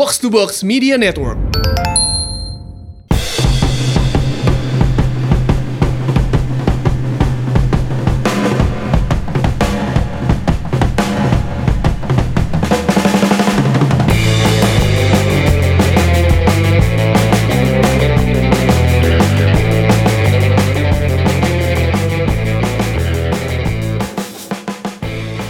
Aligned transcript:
Box 0.00 0.16
to 0.16 0.32
Box 0.32 0.64
Media 0.64 0.96
Network. 0.96 1.36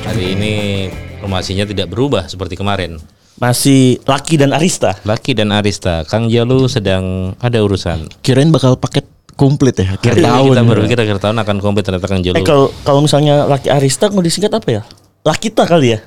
Hari 0.03 0.35
ini 0.35 0.91
formasinya 1.23 1.63
tidak 1.71 1.95
berubah 1.95 2.27
seperti 2.27 2.59
kemarin. 2.59 2.99
Masih 3.41 3.97
Laki 4.05 4.37
dan 4.37 4.53
Arista. 4.53 4.93
Laki 5.03 5.33
dan 5.33 5.49
Arista, 5.51 6.05
Kang 6.05 6.29
Jalu 6.29 6.69
sedang 6.69 7.33
ada 7.41 7.57
urusan. 7.59 8.05
Kirain 8.21 8.53
bakal 8.53 8.77
paket 8.77 9.09
komplit 9.33 9.73
ya 9.81 9.97
akhir 9.97 10.21
Kita, 10.21 10.29
tahun. 10.29 10.53
kita 10.53 10.63
berpikir 10.69 10.99
akhir 11.01 11.19
tahun 11.19 11.37
akan 11.41 11.57
komplit 11.59 11.89
ternyata 11.89 12.05
Kang 12.05 12.21
Jalu. 12.21 12.37
Eh 12.37 12.45
kalau 12.45 12.69
kalau 12.85 13.01
misalnya 13.01 13.49
Laki 13.49 13.73
Arista 13.73 14.13
mau 14.13 14.21
disingkat 14.21 14.53
apa 14.53 14.69
ya? 14.69 14.83
Lakita 15.25 15.65
kali 15.65 15.97
ya. 15.97 16.05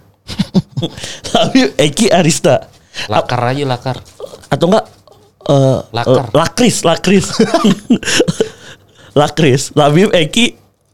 Tapi 1.33 1.73
Eki 1.73 2.13
Arista. 2.13 2.69
lakar 3.09 3.41
aja 3.49 3.65
lakar. 3.65 3.97
Atau 4.47 4.69
enggak 4.69 4.85
eh 5.43 5.79
Lakar. 5.89 6.29
eh, 6.29 6.37
Lakris, 6.37 6.85
Lakris. 6.85 7.25
Lakris, 9.19 9.73
Labib 9.73 10.13
Eki 10.13 10.53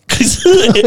Kris. 0.10 0.42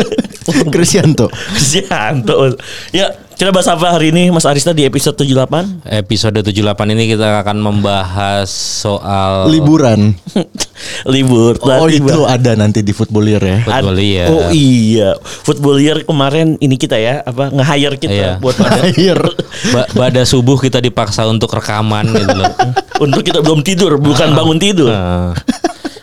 Krisyanto. 0.75 1.30
Krisianto. 1.30 2.59
Ya, 2.91 3.14
kita 3.42 3.51
bahas 3.51 3.66
apa 3.66 3.98
hari 3.98 4.14
ini 4.14 4.30
Mas 4.30 4.46
Arista 4.46 4.70
di 4.70 4.87
episode 4.87 5.19
78? 5.19 5.83
Episode 5.83 6.46
78 6.46 6.95
ini 6.95 7.10
kita 7.10 7.42
akan 7.42 7.59
membahas 7.59 8.46
soal 8.46 9.50
Liburan. 9.50 10.14
Libur. 11.11 11.58
Oh 11.58 11.91
tiba. 11.91 12.14
itu 12.14 12.22
ada 12.22 12.55
nanti 12.55 12.86
di 12.86 12.94
Footballier 12.94 13.42
ya. 13.42 13.58
football 13.67 13.98
ya. 13.98 14.27
Oh 14.30 14.47
iya, 14.55 15.19
Footballier 15.19 16.06
kemarin 16.06 16.55
ini 16.62 16.78
kita 16.78 16.94
ya, 16.94 17.27
apa 17.27 17.50
nge-hire 17.50 17.98
kita 17.98 18.14
Iya. 18.14 18.33
buat 18.39 18.62
Akhir. 18.62 19.19
Ba- 19.74 19.91
pada 19.91 20.22
subuh 20.22 20.62
kita 20.62 20.78
dipaksa 20.78 21.27
untuk 21.27 21.50
rekaman 21.50 22.14
gitu 22.14 22.39
loh. 22.39 22.55
untuk 23.02 23.27
kita 23.27 23.42
belum 23.42 23.67
tidur, 23.67 23.98
bukan 23.98 24.39
bangun 24.39 24.62
tidur. 24.62 24.95
Nah, 24.95 25.34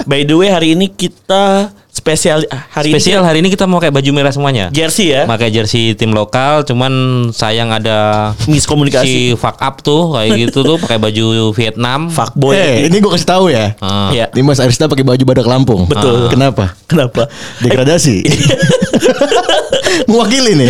By 0.03 0.27
the 0.27 0.35
way, 0.35 0.51
hari 0.51 0.75
ini 0.75 0.91
kita 0.91 1.71
spesial 1.89 2.39
hari 2.69 2.89
spesial 2.89 3.21
hari 3.21 3.41
ini 3.41 3.49
kita 3.49 3.65
mau 3.65 3.77
kayak 3.77 3.91
baju 3.91 4.09
merah 4.11 4.29
semuanya. 4.29 4.69
ini 4.69 4.77
jersey 4.77 5.11
ya. 5.11 5.25
Pakai 5.25 5.49
jersey 5.49 5.93
tim 5.93 6.09
lokal, 6.09 6.63
cuman 6.63 6.91
sayang 7.29 7.69
ada 7.69 8.31
Miskomunikasi. 8.45 9.03
si 9.03 9.15
fuck 9.35 9.57
up 9.57 9.81
tuh 9.81 10.13
kayak 10.13 10.47
gitu 10.47 10.61
tuh 10.63 10.77
pakai 10.77 10.95
baju 10.95 11.49
Vietnam. 11.51 12.07
Fuckboy. 12.07 12.55
Eh, 12.55 12.87
ini 12.87 12.97
gue 12.97 13.11
kasih 13.11 13.27
tahu 13.27 13.45
ya. 13.49 13.73
Ah. 13.79 14.09
Ya. 14.09 14.29
Ini 14.29 14.41
Mas 14.41 14.57
Arista 14.57 14.85
pakai 14.85 15.03
baju 15.03 15.23
badak 15.25 15.45
Lampung. 15.45 15.85
Betul. 15.85 16.29
Kenapa? 16.29 16.77
Kenapa? 16.85 17.27
Degradasi. 17.59 18.23
Mewakili 20.09 20.53
nih. 20.55 20.69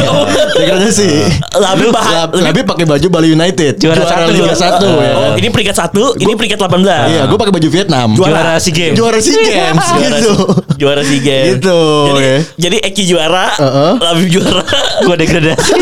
Degradasi. 0.55 1.07
Labi 1.55 1.85
bahan. 1.89 2.13
Lab- 2.13 2.33
Labi 2.41 2.61
pakai 2.63 2.85
baju 2.85 3.07
Bali 3.09 3.29
United. 3.31 3.79
Juara 3.79 4.03
satu. 4.03 4.31
Liga 4.31 4.55
1 4.55 4.79
ya. 4.81 5.11
Oh, 5.15 5.31
ini 5.35 5.47
peringkat 5.49 5.75
satu, 5.75 6.03
ini 6.17 6.33
peringkat 6.33 6.59
18. 6.59 7.11
Iya, 7.11 7.21
gue 7.27 7.37
pakai 7.37 7.53
baju 7.53 7.67
Vietnam. 7.69 8.07
Juara 8.15 8.55
SEA 8.57 8.71
Games. 8.71 8.95
Juara 8.95 9.19
SEA 9.19 9.39
Games 9.39 9.83
Juara, 9.85 10.07
gitu. 10.17 10.33
juara 10.75 11.01
SEA 11.09 11.19
Games. 11.19 11.49
Gitu, 11.57 11.79
Jadi, 12.13 12.21
ya. 12.21 12.37
jadi 12.61 12.77
Eki 12.85 13.03
juara, 13.09 13.45
Heeh. 13.57 13.91
Labib 13.97 14.27
juara. 14.29 14.63
Gua 15.05 15.15
degradasi. 15.17 15.73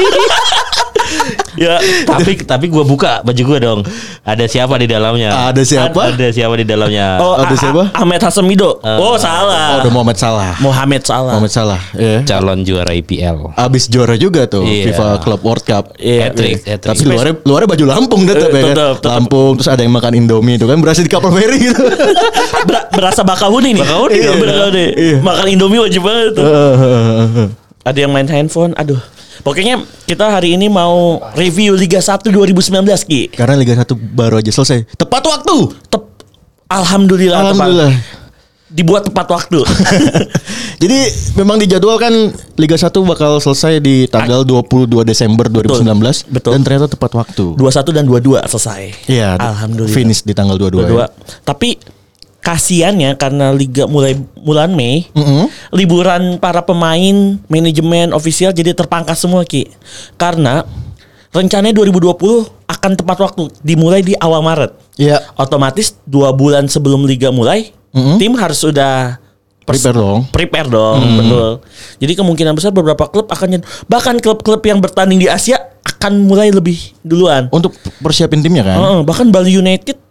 Ya, 1.57 1.75
tapi 2.05 2.37
tapi 2.39 2.65
gua 2.67 2.81
buka 2.81 3.19
baju 3.21 3.41
gua 3.43 3.57
dong. 3.59 3.79
Ada 4.21 4.45
siapa 4.45 4.77
di 4.77 4.85
dalamnya? 4.85 5.49
Ada 5.49 5.61
siapa? 5.61 6.13
Ada 6.13 6.29
siapa 6.29 6.53
di 6.55 6.63
dalamnya? 6.63 7.17
Oh, 7.17 7.33
Ada 7.35 7.51
A- 7.51 7.59
siapa? 7.59 7.83
Ahmed 7.91 8.21
Hasemido. 8.21 8.77
oh, 8.79 9.17
salah. 9.17 9.75
Oh, 9.75 9.81
udah 9.81 9.91
Muhammad 9.91 10.17
Salah. 10.17 10.53
Mohamed 10.57 11.03
Salah. 11.03 11.33
Muhammad 11.33 11.51
Salah, 11.51 11.81
ya. 11.93 12.21
Calon 12.23 12.61
juara 12.61 12.93
IPL. 12.93 13.51
Abis 13.53 13.87
juara 13.87 14.13
juga 14.15 14.45
tuh 14.45 14.63
Iya. 14.63 14.91
FIFA 14.91 15.07
Club 15.19 15.41
World 15.41 15.63
Cup. 15.63 15.85
Iya. 15.97 16.29
Hat-trick, 16.29 16.61
hat-trick. 16.63 16.93
Tapi 16.93 17.03
luarnya 17.03 17.33
luarnya 17.41 17.67
baju 17.67 17.85
Lampung 17.87 18.21
tetap 18.23 18.49
Eh, 18.49 18.59
ya 18.59 18.63
kan. 18.67 18.77
Lampung 19.17 19.51
terus 19.55 19.67
ada 19.67 19.81
yang 19.81 19.91
makan 19.91 20.13
Indomie 20.13 20.55
itu 20.55 20.63
kan 20.63 20.77
berasa 20.77 21.01
di 21.01 21.09
kapal 21.09 21.31
feri 21.31 21.57
gitu. 21.63 21.81
Ber- 22.69 22.87
berasa 22.91 23.21
Bakahuni 23.21 23.73
nih. 23.73 23.81
Bakahuni 23.81 24.13
Iya, 24.13 24.27
dong. 24.27 24.37
Bakahuni. 24.39 24.85
Iya. 24.93 25.15
Makan 25.19 25.45
Indomie 25.47 25.79
wajib 25.79 26.01
banget 26.01 26.31
tuh. 26.33 26.45
Ada 27.83 27.97
yang 27.97 28.11
main 28.11 28.27
handphone. 28.27 28.75
Aduh. 28.75 28.99
Pokoknya 29.41 29.81
kita 30.05 30.25
hari 30.29 30.55
ini 30.55 30.69
mau 30.69 31.21
review 31.37 31.73
Liga 31.77 31.99
1 31.99 32.29
2019 32.29 32.83
Ki. 33.05 33.21
Karena 33.33 33.57
Liga 33.57 33.73
1 33.77 33.85
baru 33.93 34.39
aja 34.41 34.51
selesai. 34.53 34.85
Tepat 34.97 35.23
waktu. 35.25 35.55
Tep 35.89 36.03
Alhamdulillah, 36.67 37.51
Alhamdulillah. 37.51 37.91
Tepat. 37.95 38.15
Dibuat 38.67 39.07
tepat 39.07 39.27
waktu. 39.31 39.63
Jadi 40.83 40.99
memang 41.39 41.55
dijadwalkan 41.55 42.35
Liga 42.59 42.75
1 42.75 42.91
bakal 43.07 43.39
selesai 43.39 43.79
di 43.79 44.05
tanggal 44.11 44.43
22 44.43 45.07
Desember 45.07 45.47
2019 45.47 46.27
Betul. 46.27 46.51
dan 46.51 46.61
ternyata 46.67 46.87
tepat 46.91 47.15
waktu. 47.15 47.55
21 47.55 47.95
dan 47.95 48.03
22 48.03 48.43
selesai. 48.43 48.81
Iya, 49.07 49.39
Alhamdulillah. 49.39 49.95
finish 49.95 50.21
di 50.27 50.35
tanggal 50.35 50.59
22. 50.59 50.83
22. 50.83 50.99
ya. 50.99 51.07
Tapi 51.47 51.79
kasiannya 52.41 53.19
karena 53.19 53.51
liga 53.51 53.83
mulai 53.89 54.15
bulan 54.39 54.71
Mei, 54.71 55.09
Mm-mm. 55.11 55.51
liburan 55.75 56.39
para 56.39 56.63
pemain, 56.63 57.35
manajemen, 57.51 58.15
ofisial 58.15 58.55
jadi 58.55 58.71
terpangkas 58.71 59.19
semua 59.19 59.43
Ki. 59.43 59.67
Karena 60.15 60.63
rencananya 61.35 61.75
2020 61.75 62.47
akan 62.71 62.91
tepat 62.95 63.17
waktu 63.19 63.51
dimulai 63.61 63.99
di 63.99 64.15
awal 64.17 64.39
Maret. 64.39 64.71
Iya. 64.95 65.21
Otomatis 65.35 65.99
dua 66.07 66.31
bulan 66.31 66.71
sebelum 66.71 67.03
liga 67.03 67.35
mulai, 67.35 67.75
Mm-mm. 67.91 68.15
tim 68.15 68.31
harus 68.39 68.63
sudah 68.63 69.19
Prepare 69.67 69.99
dong. 69.99 70.23
Prepare 70.31 70.69
dong, 70.71 71.03
betul. 71.19 71.49
Jadi 71.99 72.13
kemungkinan 72.15 72.55
besar 72.55 72.71
beberapa 72.71 73.03
klub 73.11 73.27
akan 73.27 73.59
bahkan 73.91 74.15
klub-klub 74.15 74.63
yang 74.63 74.79
bertanding 74.79 75.19
di 75.19 75.27
Asia 75.27 75.59
akan 75.83 76.23
mulai 76.23 76.55
lebih 76.55 76.95
duluan. 77.03 77.51
Untuk 77.51 77.75
persiapin 77.99 78.39
timnya 78.39 78.63
kan. 78.63 78.79
Heeh, 78.79 78.99
bahkan 79.03 79.27
Bali 79.27 79.59
United 79.59 80.06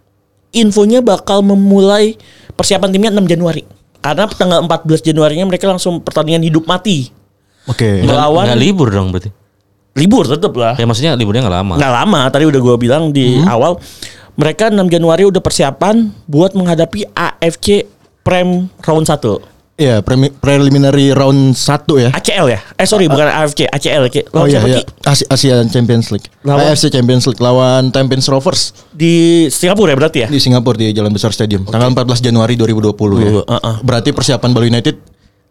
infonya 0.51 0.99
bakal 0.99 1.41
memulai 1.41 2.15
persiapan 2.53 2.89
timnya 2.89 3.11
6 3.11 3.25
Januari. 3.25 3.63
Karena 3.97 4.25
tanggal 4.27 4.59
14 4.61 5.03
Januarinya 5.03 5.43
mereka 5.43 5.67
langsung 5.67 5.99
pertandingan 5.99 6.41
hidup 6.41 6.63
mati. 6.63 7.11
Oke. 7.65 8.01
Nggak- 8.01 8.07
Melawan- 8.07 8.47
Nggak 8.47 8.61
libur 8.61 8.87
dong 8.87 9.07
berarti. 9.11 9.29
Libur 9.93 10.23
tetap 10.23 10.53
lah. 10.53 10.77
Ya 10.77 10.85
maksudnya 10.85 11.17
liburnya 11.17 11.41
nggak 11.43 11.57
lama. 11.57 11.73
Nggak 11.75 11.93
lama, 11.95 12.21
tadi 12.29 12.45
udah 12.45 12.61
gue 12.61 12.75
bilang 12.77 13.03
di 13.09 13.41
awal. 13.43 13.81
Mereka 14.37 14.69
6 14.69 14.85
Januari 14.87 15.25
udah 15.25 15.41
persiapan 15.41 15.95
buat 16.23 16.53
menghadapi 16.53 17.09
AFC 17.09 17.89
Prem 18.21 18.69
round 18.79 19.05
1. 19.05 19.41
Iya, 19.77 20.01
preliminary 20.41 21.13
round 21.13 21.53
1 21.53 21.85
ya. 22.01 22.09
ACL 22.09 22.49
ya? 22.49 22.59
Eh 22.81 22.89
sorry 22.89 23.05
bukan 23.05 23.29
AFC, 23.29 23.69
ACL. 23.69 24.09
Oh 24.33 24.41
Lawan 24.41 24.49
iya 24.49 24.57
siapa, 24.57 24.67
iya. 24.67 24.77
Ki? 24.81 24.83
Asi- 25.05 25.27
Asian 25.29 25.69
Champions 25.69 26.09
League. 26.09 26.25
Lawan- 26.41 26.65
AFC 26.65 26.89
Champions 26.89 27.29
League 27.29 27.37
lawan 27.37 27.93
Tampines 27.93 28.25
Rovers 28.25 28.73
Di 28.89 29.45
Singapura 29.53 29.93
ya 29.93 29.97
berarti 30.01 30.25
ya? 30.25 30.27
di 30.27 30.41
Singapura 30.41 30.81
di 30.81 30.89
Jalan 30.89 31.13
Besar 31.13 31.29
Stadium. 31.29 31.61
Tanggal 31.61 31.93
14 31.93 32.25
Januari 32.25 32.57
2020 32.57 33.21
ya. 33.21 33.29
Uh, 33.29 33.45
uh, 33.45 33.53
uh. 33.53 33.75
Berarti 33.85 34.09
persiapan 34.09 34.49
Bali 34.49 34.73
United 34.73 34.97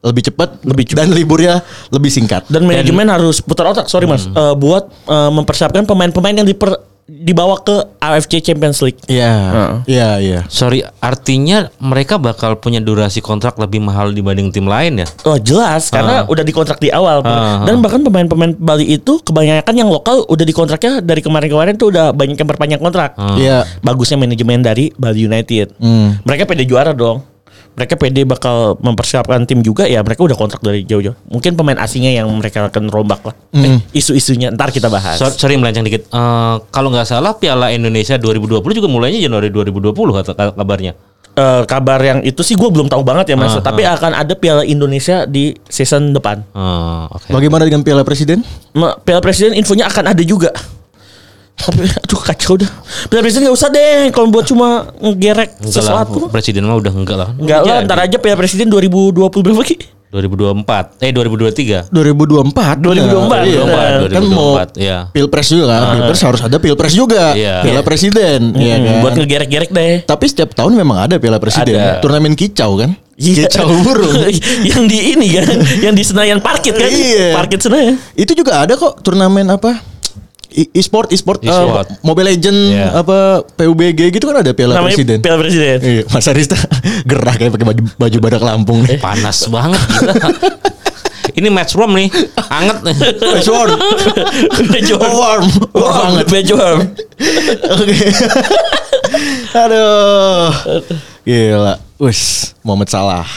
lebih 0.03 0.23
cepat, 0.23 0.63
lebih 0.63 0.85
dan 0.91 1.11
liburnya 1.11 1.63
lebih 1.91 2.11
singkat. 2.11 2.47
Dan 2.47 2.63
manajemen 2.63 3.07
harus 3.07 3.39
putar 3.39 3.67
otak, 3.67 3.87
sorry 3.87 4.07
mas, 4.07 4.27
Eh, 4.27 4.55
buat 4.55 4.87
eh, 4.87 5.31
mempersiapkan 5.33 5.83
pemain-pemain 5.83 6.35
yang 6.35 6.47
diper, 6.47 6.79
dibawa 7.07 7.63
ke 7.63 7.87
AFC 8.03 8.43
Champions 8.43 8.83
League. 8.83 8.99
Iya. 9.07 9.35
Iya, 9.87 10.11
iya. 10.19 10.41
Sorry, 10.51 10.83
artinya 10.99 11.71
mereka 11.79 12.19
bakal 12.19 12.59
punya 12.59 12.83
durasi 12.83 13.23
kontrak 13.23 13.55
lebih 13.63 13.79
mahal 13.79 14.11
dibanding 14.11 14.51
tim 14.51 14.67
lain 14.67 15.07
ya? 15.07 15.07
Oh 15.23 15.39
jelas 15.39 15.89
karena 15.89 16.27
udah 16.27 16.43
dikontrak 16.43 16.83
di 16.83 16.91
awal 16.91 17.23
Ah, 17.27 17.63
dan 17.67 17.79
bahkan 17.79 18.03
pemain-pemain 18.03 18.55
Bali 18.59 18.87
itu 18.99 19.23
kebanyakan 19.23 19.75
yang 19.75 19.91
lokal 19.91 20.27
udah 20.27 20.45
dikontraknya 20.47 20.99
dari 21.03 21.23
kemarin-kemarin 21.23 21.79
tuh 21.79 21.95
udah 21.95 22.11
banyak 22.11 22.35
yang 22.39 22.49
berpanjang 22.51 22.83
kontrak. 22.83 23.15
Iya. 23.39 23.63
Bagusnya 23.87 24.19
manajemen 24.19 24.63
dari 24.67 24.91
Bali 24.99 25.27
United. 25.27 25.79
Hmm. 25.79 26.19
Mereka 26.27 26.47
pede 26.47 26.67
juara 26.67 26.91
dong. 26.91 27.36
Mereka 27.77 27.95
pede 27.95 28.25
bakal 28.25 28.81
mempersiapkan 28.81 29.45
tim 29.45 29.61
juga 29.61 29.85
ya 29.85 30.01
mereka 30.01 30.25
udah 30.25 30.33
kontrak 30.33 30.59
dari 30.59 30.81
jauh-jauh. 30.83 31.13
Mungkin 31.29 31.53
pemain 31.55 31.77
asingnya 31.77 32.17
yang 32.17 32.29
mereka 32.31 32.65
akan 32.65 32.89
rombak 32.89 33.21
lah. 33.23 33.37
Eh, 33.53 33.77
isu-isunya 33.95 34.49
ntar 34.51 34.69
kita 34.71 34.89
bahas. 34.89 35.17
So- 35.17 35.29
sorry 35.31 35.55
melenceng 35.55 35.85
dikit. 35.85 36.09
Eh, 36.09 36.55
kalau 36.71 36.89
nggak 36.89 37.05
salah 37.05 37.37
Piala 37.37 37.69
Indonesia 37.71 38.17
2020 38.17 38.73
juga 38.73 38.89
mulainya 38.89 39.21
Januari 39.21 39.49
2020 39.49 39.93
kata 40.15 40.33
ka- 40.33 40.55
kabarnya. 40.55 40.97
Eh, 41.37 41.63
kabar 41.65 42.01
yang 42.01 42.25
itu 42.25 42.41
sih 42.41 42.57
gue 42.57 42.65
belum 42.65 42.89
tahu 42.89 43.05
banget 43.05 43.29
ya 43.29 43.37
mas. 43.37 43.53
Tapi 43.55 43.85
akan 43.85 44.13
ada 44.17 44.33
Piala 44.33 44.65
Indonesia 44.65 45.29
di 45.29 45.53
season 45.69 46.11
depan. 46.11 46.41
Eh, 46.49 47.05
Oke. 47.13 47.29
Bagaimana 47.29 47.69
dengan 47.69 47.85
Piala 47.85 48.01
Presiden? 48.03 48.41
Piala 49.05 49.21
Presiden 49.21 49.53
infonya 49.53 49.85
akan 49.87 50.17
ada 50.17 50.23
juga. 50.25 50.49
Tapi 51.57 51.83
aduh 51.83 52.21
kacau 52.21 52.55
dah. 52.55 52.69
Piala 53.09 53.23
Presiden 53.23 53.49
gak 53.49 53.57
usah 53.57 53.69
deh 53.69 54.13
kalau 54.13 54.29
buat 54.29 54.45
cuma 54.45 54.69
ngegerek 54.95 55.57
Enggak 55.59 55.83
lah, 55.83 56.05
sesuatu. 56.05 56.21
presiden 56.29 56.63
mah 56.63 56.77
udah 56.77 56.93
enggak 56.93 57.17
lah. 57.17 57.29
Enggak 57.33 57.61
lah, 57.63 57.77
ntar 57.83 57.99
aja 57.99 58.17
Piala 58.17 58.37
Presiden 58.37 58.69
2020 58.69 59.17
berapa 59.43 59.63
ki? 59.63 59.77
2024. 60.07 61.03
Eh 61.03 61.11
2023. 61.11 61.91
2024. 61.91 62.79
2024, 62.79 63.43
Iya. 63.43 63.61
benar. 63.61 63.91
Kan 64.07 64.25
mau 64.31 64.55
2024, 64.55 64.79
iya. 64.79 64.99
Pilpres 65.11 65.49
juga 65.51 65.65
kan. 65.67 65.83
Pilpres 65.95 66.21
harus 66.23 66.41
ada 66.41 66.57
Pilpres 66.57 66.95
juga. 66.95 67.25
Iya. 67.33 67.55
Piala 67.61 67.83
Presiden, 67.83 68.41
iya 68.55 68.77
Hmm, 68.77 68.85
kan. 68.87 68.95
buat 69.03 69.13
ngegerek-gerek 69.15 69.71
deh. 69.71 69.95
Tapi 70.05 70.25
setiap 70.27 70.53
tahun 70.53 70.73
memang 70.75 70.99
ada 71.03 71.15
Piala 71.17 71.37
Presiden. 71.37 71.75
Ada. 71.75 72.01
Turnamen 72.01 72.33
kicau 72.33 72.79
kan? 72.79 72.95
Iya. 73.17 73.45
Kicau 73.45 73.67
burung. 73.81 74.13
yang 74.71 74.85
di 74.85 74.99
ini 75.11 75.29
kan, 75.35 75.49
yang 75.81 75.93
di 75.93 76.05
Senayan 76.05 76.39
Parkit 76.39 76.77
kan? 76.77 76.87
Iya. 76.87 77.33
Parkit 77.33 77.61
Senayan. 77.61 77.97
Itu 78.13 78.33
juga 78.33 78.61
ada 78.61 78.73
kok 78.73 79.01
turnamen 79.01 79.49
apa? 79.51 79.96
E- 80.57 80.73
E-sport, 80.73 81.13
e-sport, 81.13 81.45
eh, 81.45 81.53
E-sport. 81.53 82.01
Mobile 82.01 82.33
Legend, 82.33 82.59
Iya. 82.73 82.89
apa 82.97 83.17
PUBG 83.45 84.09
gitu 84.09 84.25
kan 84.25 84.41
ada 84.41 84.51
Piala 84.51 84.81
Namanya 84.81 84.97
Presiden. 84.97 85.19
Piala 85.21 85.39
Presiden. 85.39 85.79
Iya, 85.79 86.03
Mas 86.09 86.25
Arista 86.27 86.57
gerah 87.11 87.35
kayak 87.37 87.53
pakai 87.53 87.67
baju 87.69 87.83
baju 87.95 88.17
badak 88.19 88.41
Lampung 88.41 88.81
nih. 88.83 88.97
Panas 88.97 89.45
banget. 89.47 89.77
Ini 91.37 91.53
match 91.53 91.77
warm 91.77 91.93
nih. 91.93 92.09
Anget 92.49 92.81
nih. 92.81 92.97
Match 93.21 93.49
warm. 93.53 93.77
Match 94.73 94.91
warm. 94.91 95.05
Oh, 95.05 95.21
warm. 95.21 95.45
Warm 95.71 95.93
banget. 96.17 96.27
Match 96.33 96.51
warm. 96.51 96.81
Oke. 97.77 97.97
Aduh. 99.69 100.49
Gila. 101.23 101.75
Wis, 101.99 102.21
Muhammad 102.63 102.89
Salah. 102.89 103.29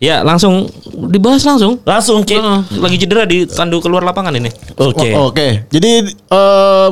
Ya 0.00 0.24
langsung 0.24 0.64
dibahas 1.06 1.44
langsung. 1.44 1.76
Langsung 1.84 2.24
Ki. 2.24 2.34
Heeh, 2.34 2.60
lagi 2.74 2.96
cedera 2.96 3.22
ditandu 3.22 3.78
keluar 3.78 4.00
lapangan 4.00 4.32
ini. 4.32 4.48
Oke. 4.74 5.12
O- 5.12 5.28
Oke. 5.28 5.68
Jadi 5.68 6.08
eh, 6.08 6.88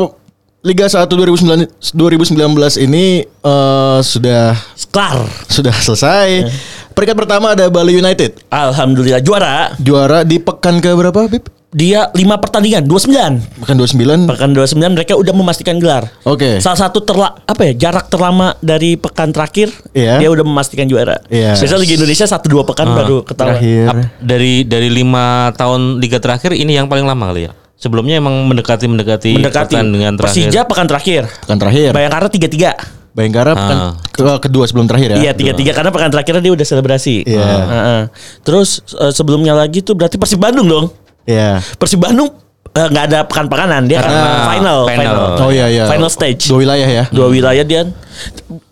Liga 0.60 0.84
1 0.84 1.08
2009 1.08 1.88
2019 1.88 2.36
ini 2.84 3.24
eh, 3.24 3.98
sudah 3.98 4.52
Kelar. 4.92 5.24
sudah 5.48 5.72
selesai. 5.72 6.52
Peringkat 6.92 7.16
pertama 7.16 7.54
ada 7.54 7.64
Bali 7.68 7.94
United. 7.94 8.44
Alhamdulillah 8.48 9.24
juara. 9.24 9.72
Juara 9.78 10.20
di 10.20 10.36
pekan 10.36 10.76
ke 10.76 10.92
berapa, 10.92 11.30
Bib? 11.30 11.46
Dia 11.68 12.08
5 12.08 12.16
pertandingan, 12.40 12.88
29. 12.88 13.44
Pekan 13.60 13.76
29. 13.76 14.24
Pekan 14.24 14.56
29 14.56 14.88
mereka 14.88 15.12
udah 15.14 15.34
memastikan 15.36 15.76
gelar. 15.76 16.08
Oke. 16.24 16.64
Salah 16.64 16.88
satu 16.88 17.04
terla 17.04 17.36
apa 17.38 17.60
ya 17.62 17.76
jarak 17.78 18.08
terlama 18.08 18.56
dari 18.58 18.96
pekan 18.96 19.28
terakhir 19.28 19.68
Iya. 19.92 20.16
dia 20.16 20.32
udah 20.32 20.48
memastikan 20.48 20.88
juara. 20.88 21.20
Iya. 21.28 21.52
Biasanya 21.52 21.76
Liga 21.76 21.94
Indonesia 22.00 22.24
satu 22.24 22.48
dua 22.48 22.64
pekan 22.64 22.88
baru 22.88 23.20
ketahuan. 23.20 24.08
Dari 24.16 24.64
dari 24.64 24.88
lima 24.88 25.52
tahun 25.52 26.00
liga 26.00 26.16
terakhir 26.16 26.56
ini 26.56 26.72
yang 26.72 26.88
paling 26.88 27.04
lama 27.04 27.28
kali 27.28 27.46
ya. 27.46 27.52
Sebelumnya 27.76 28.16
emang 28.16 28.48
mendekati 28.48 28.88
mendekati, 28.88 29.36
Mendekati 29.36 29.76
pertandingan 29.76 30.16
terakhir. 30.16 30.48
Persija 30.48 30.60
pekan 30.64 30.86
terakhir. 30.88 31.22
Pekan 31.44 31.58
terakhir. 31.60 31.90
Bayangkara 31.92 32.32
tiga 32.32 32.48
tiga. 32.48 32.70
Bayangkara 33.12 33.52
pekan 33.52 33.76
Ah. 33.76 33.92
ke- 34.08 34.40
kedua 34.42 34.64
sebelum 34.64 34.88
terakhir 34.88 35.14
ya. 35.14 35.16
Iya 35.20 35.32
tiga 35.36 35.52
tiga 35.52 35.76
karena 35.76 35.92
pekan 35.92 36.08
terakhir 36.08 36.40
dia 36.40 36.48
udah 36.48 36.64
selebrasi. 36.64 37.28
Iya. 37.28 37.44
Heeh. 37.44 38.02
Terus 38.40 38.80
eh, 38.90 39.12
sebelumnya 39.12 39.52
lagi 39.52 39.84
tuh 39.84 39.92
berarti 39.92 40.16
Persib 40.16 40.40
Bandung 40.40 40.64
dong. 40.64 40.88
Iya. 41.28 41.60
Persib 41.76 42.00
Bandung 42.00 42.32
eh, 42.68 42.86
nggak 42.88 43.04
ada 43.06 43.18
pekan-pekanan 43.22 43.84
dia 43.84 44.00
Karena 44.00 44.16
karena 44.16 44.48
final, 44.48 44.78
final. 44.88 45.04
final. 45.36 45.44
Oh 45.44 45.50
iya 45.50 45.66
iya. 45.68 45.84
Final 45.86 46.08
stage. 46.08 46.48
Dua 46.48 46.58
wilayah 46.58 46.88
ya. 46.88 47.04
Dua 47.12 47.28
wilayah 47.28 47.62
dia. 47.62 47.84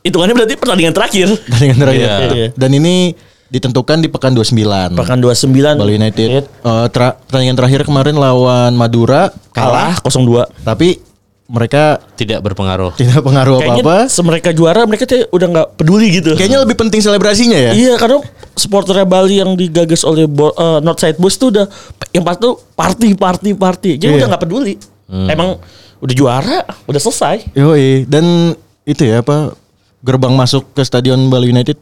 Hitungannya 0.01 0.35
berarti 0.35 0.55
pertandingan 0.57 0.93
terakhir. 0.93 1.29
Pertandingan 1.45 1.79
terakhir. 1.79 2.09
Iya. 2.33 2.47
Dan 2.55 2.71
ini 2.73 3.13
ditentukan 3.47 4.01
di 4.01 4.09
pekan 4.09 4.35
29. 4.35 4.97
Pekan 4.97 5.19
29 5.21 5.79
Bali 5.79 5.95
United. 5.95 6.29
Eh, 6.43 6.87
tra- 6.91 7.15
pertandingan 7.21 7.55
terakhir 7.55 7.81
kemarin 7.85 8.17
lawan 8.17 8.75
Madura 8.75 9.31
kalah, 9.53 9.95
kalah 9.95 10.49
0-2. 10.51 10.51
tapi 10.65 10.99
mereka 11.47 12.03
tidak 12.19 12.43
berpengaruh. 12.43 12.99
tidak 12.99 13.23
pengaruh 13.23 13.63
Kayaknya 13.63 13.85
apa-apa. 13.87 14.11
semereka 14.11 14.51
juara 14.51 14.83
mereka 14.83 15.07
tuh 15.07 15.31
udah 15.31 15.47
nggak 15.47 15.67
peduli 15.79 16.07
gitu. 16.11 16.35
Kayaknya 16.35 16.59
lebih 16.59 16.75
penting 16.75 16.99
selebrasinya 16.99 17.55
ya. 17.55 17.71
Iya 17.71 17.95
karena 17.95 18.19
supporternya 18.57 19.05
Bali 19.05 19.37
yang 19.37 19.53
digagas 19.53 20.03
oleh 20.03 20.25
Bo, 20.25 20.51
eh, 20.51 20.81
Northside 20.81 21.17
Boys 21.17 21.37
tuh 21.37 21.49
udah 21.51 21.69
yang 22.11 22.25
pas 22.25 22.35
tuh 22.35 22.57
party 22.73 23.13
party 23.13 23.53
party. 23.53 23.91
Jadi 23.97 24.11
Iya. 24.11 24.19
udah 24.19 24.29
nggak 24.29 24.43
peduli. 24.43 24.75
Emang 25.07 25.61
udah 25.97 26.15
juara, 26.15 26.59
udah 26.83 26.99
selesai. 26.99 27.53
Yoi. 27.53 28.05
Dan 28.05 28.57
itu 28.83 29.03
ya 29.03 29.21
apa 29.21 29.53
gerbang 30.01 30.33
masuk 30.33 30.73
ke 30.73 30.81
stadion 30.81 31.29
Bali 31.29 31.49
United 31.49 31.77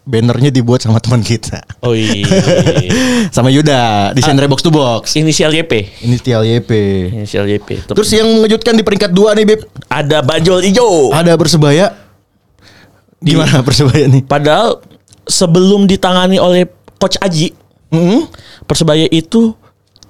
bannernya 0.00 0.50
dibuat 0.50 0.80
sama 0.80 0.96
teman 0.98 1.20
kita. 1.20 1.60
Oh 1.80 1.92
iya. 1.92 2.24
sama 3.36 3.48
Yuda 3.48 4.10
desain 4.10 4.34
Ah. 4.34 4.44
box 4.44 4.60
to 4.60 4.68
box. 4.68 5.14
Inisial 5.14 5.52
YP. 5.52 5.86
Inisial 6.02 6.42
YP. 6.42 6.70
Inisial 7.12 7.46
YP. 7.46 7.84
Terus 7.84 7.96
Terus 7.96 8.10
yang 8.12 8.28
mengejutkan 8.30 8.74
di 8.74 8.82
peringkat 8.82 9.10
dua 9.10 9.32
nih 9.32 9.46
Bib. 9.46 9.60
ada 9.86 10.20
bajol 10.20 10.60
hijau. 10.60 11.10
Ada 11.10 11.34
Persebaya. 11.34 11.94
Gimana 13.20 13.60
Persebaya 13.60 14.08
nih? 14.08 14.24
Padahal 14.24 14.80
sebelum 15.30 15.86
ditangani 15.86 16.36
oleh 16.42 16.66
Coach 17.00 17.16
Aji, 17.22 17.54
Mm-mm. 17.94 18.26
Persebaya 18.66 19.06
itu 19.08 19.54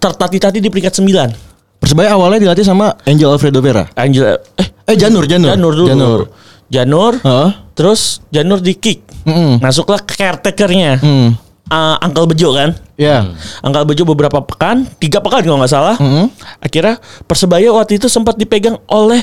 tertati-tati 0.00 0.58
di 0.58 0.72
peringkat 0.72 0.96
9. 0.98 1.80
Persebaya 1.80 2.12
awalnya 2.12 2.48
dilatih 2.48 2.64
sama 2.64 2.96
Angel 3.08 3.28
Alfredo 3.30 3.60
Vera. 3.64 3.88
Angel 3.96 4.36
eh 4.60 4.68
Eh 4.90 4.96
Janur, 4.98 5.24
Janur. 5.30 5.54
Janur 5.54 5.72
dulu. 5.72 5.86
Janur. 5.88 6.20
Janur. 6.66 7.12
Heeh. 7.22 7.50
Terus 7.78 8.18
Janur 8.34 8.58
di 8.58 8.74
kick. 8.74 9.06
Mm-mm. 9.22 9.62
Masuklah 9.62 10.02
caretakernya. 10.02 10.98
Hmm. 10.98 11.38
Uh, 11.70 11.96
Uncle 12.02 12.26
Bejo 12.26 12.50
kan. 12.50 12.74
Ya. 12.98 13.30
Uncle 13.62 13.86
Bejo 13.86 14.02
beberapa 14.02 14.42
pekan, 14.42 14.90
tiga 14.98 15.22
pekan 15.22 15.46
kalau 15.46 15.62
nggak 15.62 15.70
salah. 15.70 15.96
Mm-mm. 16.02 16.26
Akhirnya 16.58 16.98
Persebaya 17.30 17.70
waktu 17.70 18.02
itu 18.02 18.10
sempat 18.10 18.34
dipegang 18.34 18.82
oleh 18.90 19.22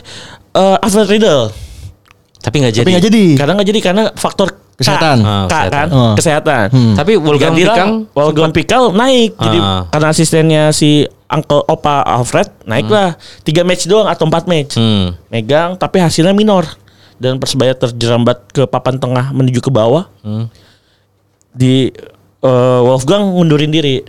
uh, 0.56 0.80
Alfred 0.80 1.12
Riedel. 1.12 1.52
Tapi 2.40 2.64
nggak 2.64 2.74
jadi. 2.80 2.86
Tapi 2.88 2.92
nggak 2.96 3.06
jadi. 3.12 3.24
Karena 3.36 3.52
nggak 3.60 3.70
jadi 3.76 3.80
karena 3.84 4.04
faktor 4.16 4.48
K. 4.78 4.86
Kesehatan. 4.86 5.18
Ah, 5.20 5.46
K 5.46 5.50
kesehatan. 5.50 5.74
kan, 5.74 5.88
Oh. 5.90 6.14
kesehatan. 6.14 6.66
Tapi 6.94 7.14
Wolfgang 7.18 7.58
Pikal 7.58 7.88
Wolfgang 8.14 8.54
Pikal 8.54 8.84
naik. 8.94 9.34
Jadi 9.34 9.58
Ah. 9.58 9.90
karena 9.90 10.08
asistennya 10.14 10.64
si 10.70 11.02
Uncle 11.28 11.66
Opa 11.66 12.06
Alfred 12.06 12.46
naiklah 12.64 13.18
tiga 13.42 13.66
match 13.66 13.90
doang 13.90 14.06
atau 14.06 14.30
empat 14.30 14.46
match. 14.46 14.78
Hmm. 14.78 15.18
Megang 15.28 15.76
tapi 15.76 15.98
hasilnya 15.98 16.32
minor 16.32 16.64
dan 17.18 17.42
Persebaya 17.42 17.74
terjerambat 17.74 18.54
ke 18.54 18.70
papan 18.70 19.02
tengah 19.02 19.34
menuju 19.34 19.60
ke 19.60 19.74
bawah. 19.74 20.06
Hmm. 20.22 20.46
Di 21.52 21.90
eh, 22.38 22.80
Wolfgang 22.86 23.34
ngundurin 23.34 23.74
diri. 23.74 24.06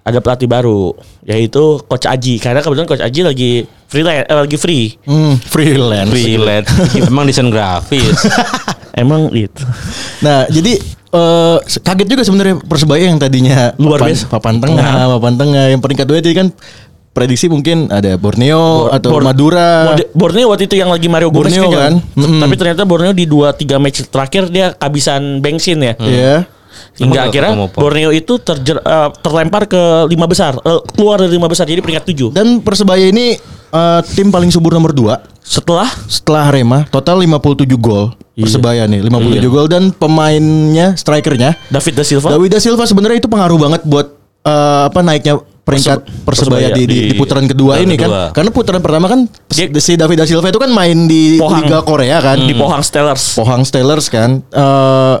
Ada 0.00 0.24
pelatih 0.24 0.48
baru 0.48 0.96
yaitu 1.28 1.76
Coach 1.84 2.08
Aji 2.08 2.40
karena 2.40 2.64
kebetulan 2.64 2.88
Coach 2.88 3.04
Aji 3.04 3.20
lagi 3.20 3.50
freelance 3.84 4.24
eh, 4.24 4.36
lagi 4.38 4.56
free. 4.56 4.96
Hmm, 5.04 5.36
freelance. 5.36 6.08
Freelance. 6.08 6.70
Emang 7.10 7.26
desain 7.28 7.50
grafis. 7.50 8.16
Emang 9.00 9.32
itu. 9.32 9.64
Nah, 10.20 10.44
jadi 10.46 10.76
eh, 11.10 11.56
kaget 11.64 12.06
juga 12.06 12.22
sebenarnya 12.22 12.60
Persebaya 12.60 13.04
yang 13.06 13.16
tadinya 13.16 13.72
Luar 13.76 13.98
papan, 13.98 14.08
biasa. 14.12 14.24
papan 14.28 14.54
tengah, 14.58 14.92
papan 15.10 15.34
tengah 15.34 15.64
yang 15.68 15.80
peringkat 15.80 16.04
dua 16.04 16.20
tadi 16.20 16.36
kan 16.36 16.48
prediksi 17.10 17.50
mungkin 17.50 17.90
ada 17.90 18.14
Borneo 18.14 18.86
atau 18.88 19.10
Bor- 19.10 19.26
Madura. 19.26 19.98
Borneo 20.12 20.46
waktu 20.48 20.64
itu 20.64 20.76
yang 20.76 20.88
lagi 20.88 21.10
Mario 21.10 21.28
Gomez 21.28 21.50
Borneo 21.50 21.68
kan? 21.72 21.92
Mm-mm. 22.14 22.38
Tapi 22.38 22.54
ternyata 22.54 22.82
Borneo 22.84 23.10
di 23.10 23.26
2 23.26 23.50
3 23.50 23.82
match 23.82 24.06
terakhir 24.06 24.46
dia 24.46 24.72
kehabisan 24.72 25.40
bensin 25.40 25.80
ya. 25.80 25.94
Iya. 25.98 26.34
Hingga 26.96 27.02
Emang 27.18 27.28
akhirnya 27.28 27.50
ketemu 27.50 27.66
apa? 27.66 27.78
Borneo 27.78 28.10
itu 28.10 28.32
terjer- 28.38 28.78
eh, 28.80 29.08
terlempar 29.18 29.66
ke 29.66 29.82
lima 30.06 30.24
besar, 30.24 30.54
Eh, 30.56 30.80
keluar 30.92 31.18
dari 31.18 31.34
lima 31.34 31.50
besar 31.50 31.66
jadi 31.66 31.82
peringkat 31.82 32.04
7. 32.06 32.30
Dan 32.30 32.62
Persebaya 32.62 33.02
ini 33.04 33.34
eh, 33.68 34.00
tim 34.14 34.30
paling 34.30 34.48
subur 34.48 34.70
nomor 34.70 34.94
2 34.94 35.18
Setelah 35.42 35.90
setelah 36.06 36.46
Arema, 36.46 36.86
total 36.86 37.18
57 37.18 37.74
gol. 37.74 38.14
Iya. 38.40 38.44
Persebaya 38.46 38.82
nih, 38.86 39.00
57 39.04 39.46
gol 39.46 39.66
dan 39.66 39.84
pemainnya, 39.92 40.96
strikernya 40.96 41.60
David 41.68 41.94
da 41.94 42.02
Silva 42.02 42.28
David 42.30 42.50
da 42.50 42.58
Silva 42.58 42.84
sebenarnya 42.84 43.18
itu 43.18 43.28
pengaruh 43.28 43.58
banget 43.58 43.84
buat 43.84 44.06
eh, 44.40 44.82
apa 44.88 45.00
naiknya 45.00 45.36
peringkat 45.60 45.98
Perse- 46.02 46.24
Persebaya, 46.24 46.66
Persebaya 46.66 46.68
di, 46.72 46.82
di, 46.82 46.96
di 46.96 47.00
di 47.06 47.14
putaran 47.14 47.44
kedua 47.44 47.78
ini 47.78 47.94
kedua. 47.94 48.32
kan. 48.32 48.34
Karena 48.34 48.50
putaran 48.50 48.80
pertama 48.80 49.06
kan 49.06 49.20
Dia- 49.46 49.70
si 49.76 49.94
David 49.94 50.16
da 50.16 50.26
Silva 50.26 50.48
itu 50.48 50.56
kan 50.56 50.70
main 50.70 51.04
di 51.04 51.36
Pohang. 51.36 51.62
Liga 51.62 51.78
Korea 51.80 52.18
kan. 52.18 52.40
di 52.40 52.54
Pohang 52.56 52.80
Steelers. 52.80 53.36
Pohang 53.36 53.62
Steelers 53.62 54.08
kan. 54.08 54.40
Eh 54.42 55.16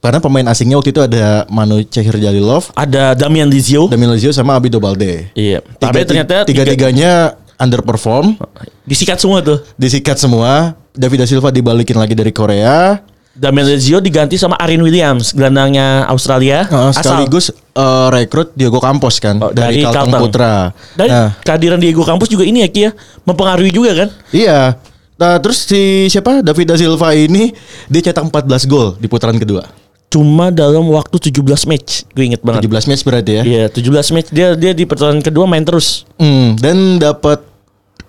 karena 0.00 0.16
pemain 0.16 0.48
asingnya 0.48 0.80
waktu 0.80 0.96
itu 0.96 1.02
ada 1.02 1.44
Manu 1.46 1.84
Cehir 1.84 2.16
Jalilov, 2.16 2.72
Ada 2.72 3.12
Damian 3.12 3.44
Lizio. 3.44 3.84
Damien 3.84 4.08
Lozio 4.08 4.32
sama 4.32 4.56
Abido 4.56 4.80
Balde. 4.80 5.28
Iya. 5.36 5.60
Tapi 5.76 6.08
ternyata 6.08 6.48
tiga 6.48 6.64
tiga, 6.64 6.88
tiganya 6.88 7.12
underperform, 7.60 8.40
disikat 8.88 9.20
semua 9.20 9.44
tuh. 9.44 9.60
disikat 9.76 10.16
semua. 10.16 10.72
David 11.00 11.18
da 11.18 11.26
Silva 11.26 11.48
dibalikin 11.48 11.96
lagi 11.96 12.12
dari 12.12 12.28
Korea. 12.28 13.00
Damian 13.30 13.64
Lizio 13.64 14.02
diganti 14.02 14.34
sama 14.34 14.58
Arin 14.58 14.82
Williams, 14.82 15.32
gelandangnya 15.32 16.04
Australia. 16.04 16.66
Eh, 16.66 16.88
asal 16.92 17.00
sekaligus 17.16 17.48
eh, 17.48 18.08
rekrut 18.10 18.52
Diego 18.52 18.76
Campos 18.76 19.16
kan 19.16 19.38
Oh, 19.38 19.48
dari, 19.48 19.80
dari 19.80 19.86
Kalteng 19.86 20.12
Kalteng. 20.12 20.20
Putra. 20.20 20.54
Dan 20.92 21.06
Nah, 21.08 21.28
kehadiran 21.40 21.78
Diego 21.78 22.02
Campos 22.02 22.26
juga 22.26 22.44
ini 22.44 22.60
ya 22.60 22.68
Ki 22.68 22.80
ya, 22.84 22.92
mempengaruhi 23.24 23.72
juga 23.72 23.96
kan? 23.96 24.08
iya. 24.28 24.76
Nah, 25.14 25.36
terus 25.36 25.62
si 25.62 26.08
siapa 26.08 26.40
David 26.40 26.64
da 26.66 26.76
Silva 26.76 27.12
ini 27.12 27.52
dia 27.86 28.00
cetak 28.02 28.24
14 28.26 28.64
gol 28.64 28.96
di 28.96 29.04
putaran 29.04 29.36
kedua. 29.36 29.68
Cuma 30.08 30.50
dalam 30.50 30.90
waktu 30.90 31.30
17 31.30 31.40
match, 31.64 32.02
gue 32.10 32.24
inget 32.26 32.42
banget. 32.42 32.66
17 32.66 32.88
match 32.88 33.02
berarti 33.04 33.32
ya. 33.36 33.42
Iya, 33.46 33.64
17 33.70 34.10
match 34.10 34.28
dia 34.28 34.48
dia 34.52 34.72
di 34.72 34.82
pertandingan 34.82 35.22
kedua 35.22 35.44
main 35.44 35.62
terus. 35.62 36.02
Hmm, 36.16 36.56
dan 36.56 36.98
dapat 36.98 37.46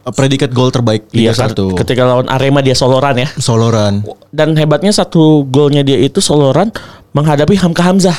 predikat 0.09 0.49
gol 0.49 0.73
terbaik 0.73 1.05
Liga 1.13 1.31
Iya, 1.31 1.33
kan 1.37 1.53
1. 1.53 1.77
ketika 1.85 2.01
lawan 2.09 2.27
Arema 2.27 2.65
dia 2.65 2.73
soloran 2.73 3.13
ya. 3.21 3.29
Soloran. 3.37 4.01
Dan 4.33 4.57
hebatnya 4.57 4.89
satu 4.89 5.45
golnya 5.45 5.85
dia 5.85 6.01
itu 6.01 6.17
soloran 6.17 6.73
menghadapi 7.13 7.53
Hamka 7.61 7.85
Hamzah 7.85 8.17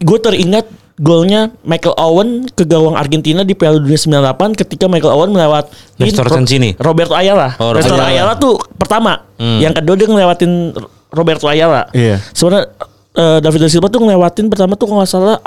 gue 0.00 0.18
teringat 0.18 0.66
golnya 1.00 1.48
Michael 1.64 1.96
Owen 1.96 2.28
ke 2.52 2.68
gawang 2.68 2.92
Argentina 2.96 3.40
di 3.40 3.56
Piala 3.56 3.80
Dunia 3.80 3.96
98 3.96 4.52
ketika 4.64 4.84
Michael 4.84 5.16
Owen 5.16 5.32
melewat 5.32 5.72
Nestor 5.96 6.28
Sensini. 6.28 6.76
Roberto 6.76 7.16
Ayala. 7.16 7.56
Oh, 7.56 7.72
Roberto 7.72 7.96
Roberto 7.96 8.04
Ayala 8.04 8.32
tuh 8.36 8.60
pertama. 8.76 9.24
Hmm. 9.40 9.60
Yang 9.64 9.80
kedua 9.80 9.94
dia 9.96 10.08
ngelewatin 10.12 10.52
Roberto 11.08 11.46
Ayala. 11.48 11.88
Iya. 11.96 12.20
Sebenarnya 12.36 12.68
eh, 13.16 13.38
David 13.40 13.60
da 13.64 13.68
Silva 13.72 13.88
tuh 13.88 14.00
ngelewatin 14.04 14.46
pertama 14.52 14.76
tuh 14.76 14.86
kalau 14.92 15.00
nggak 15.00 15.08
salah 15.10 15.40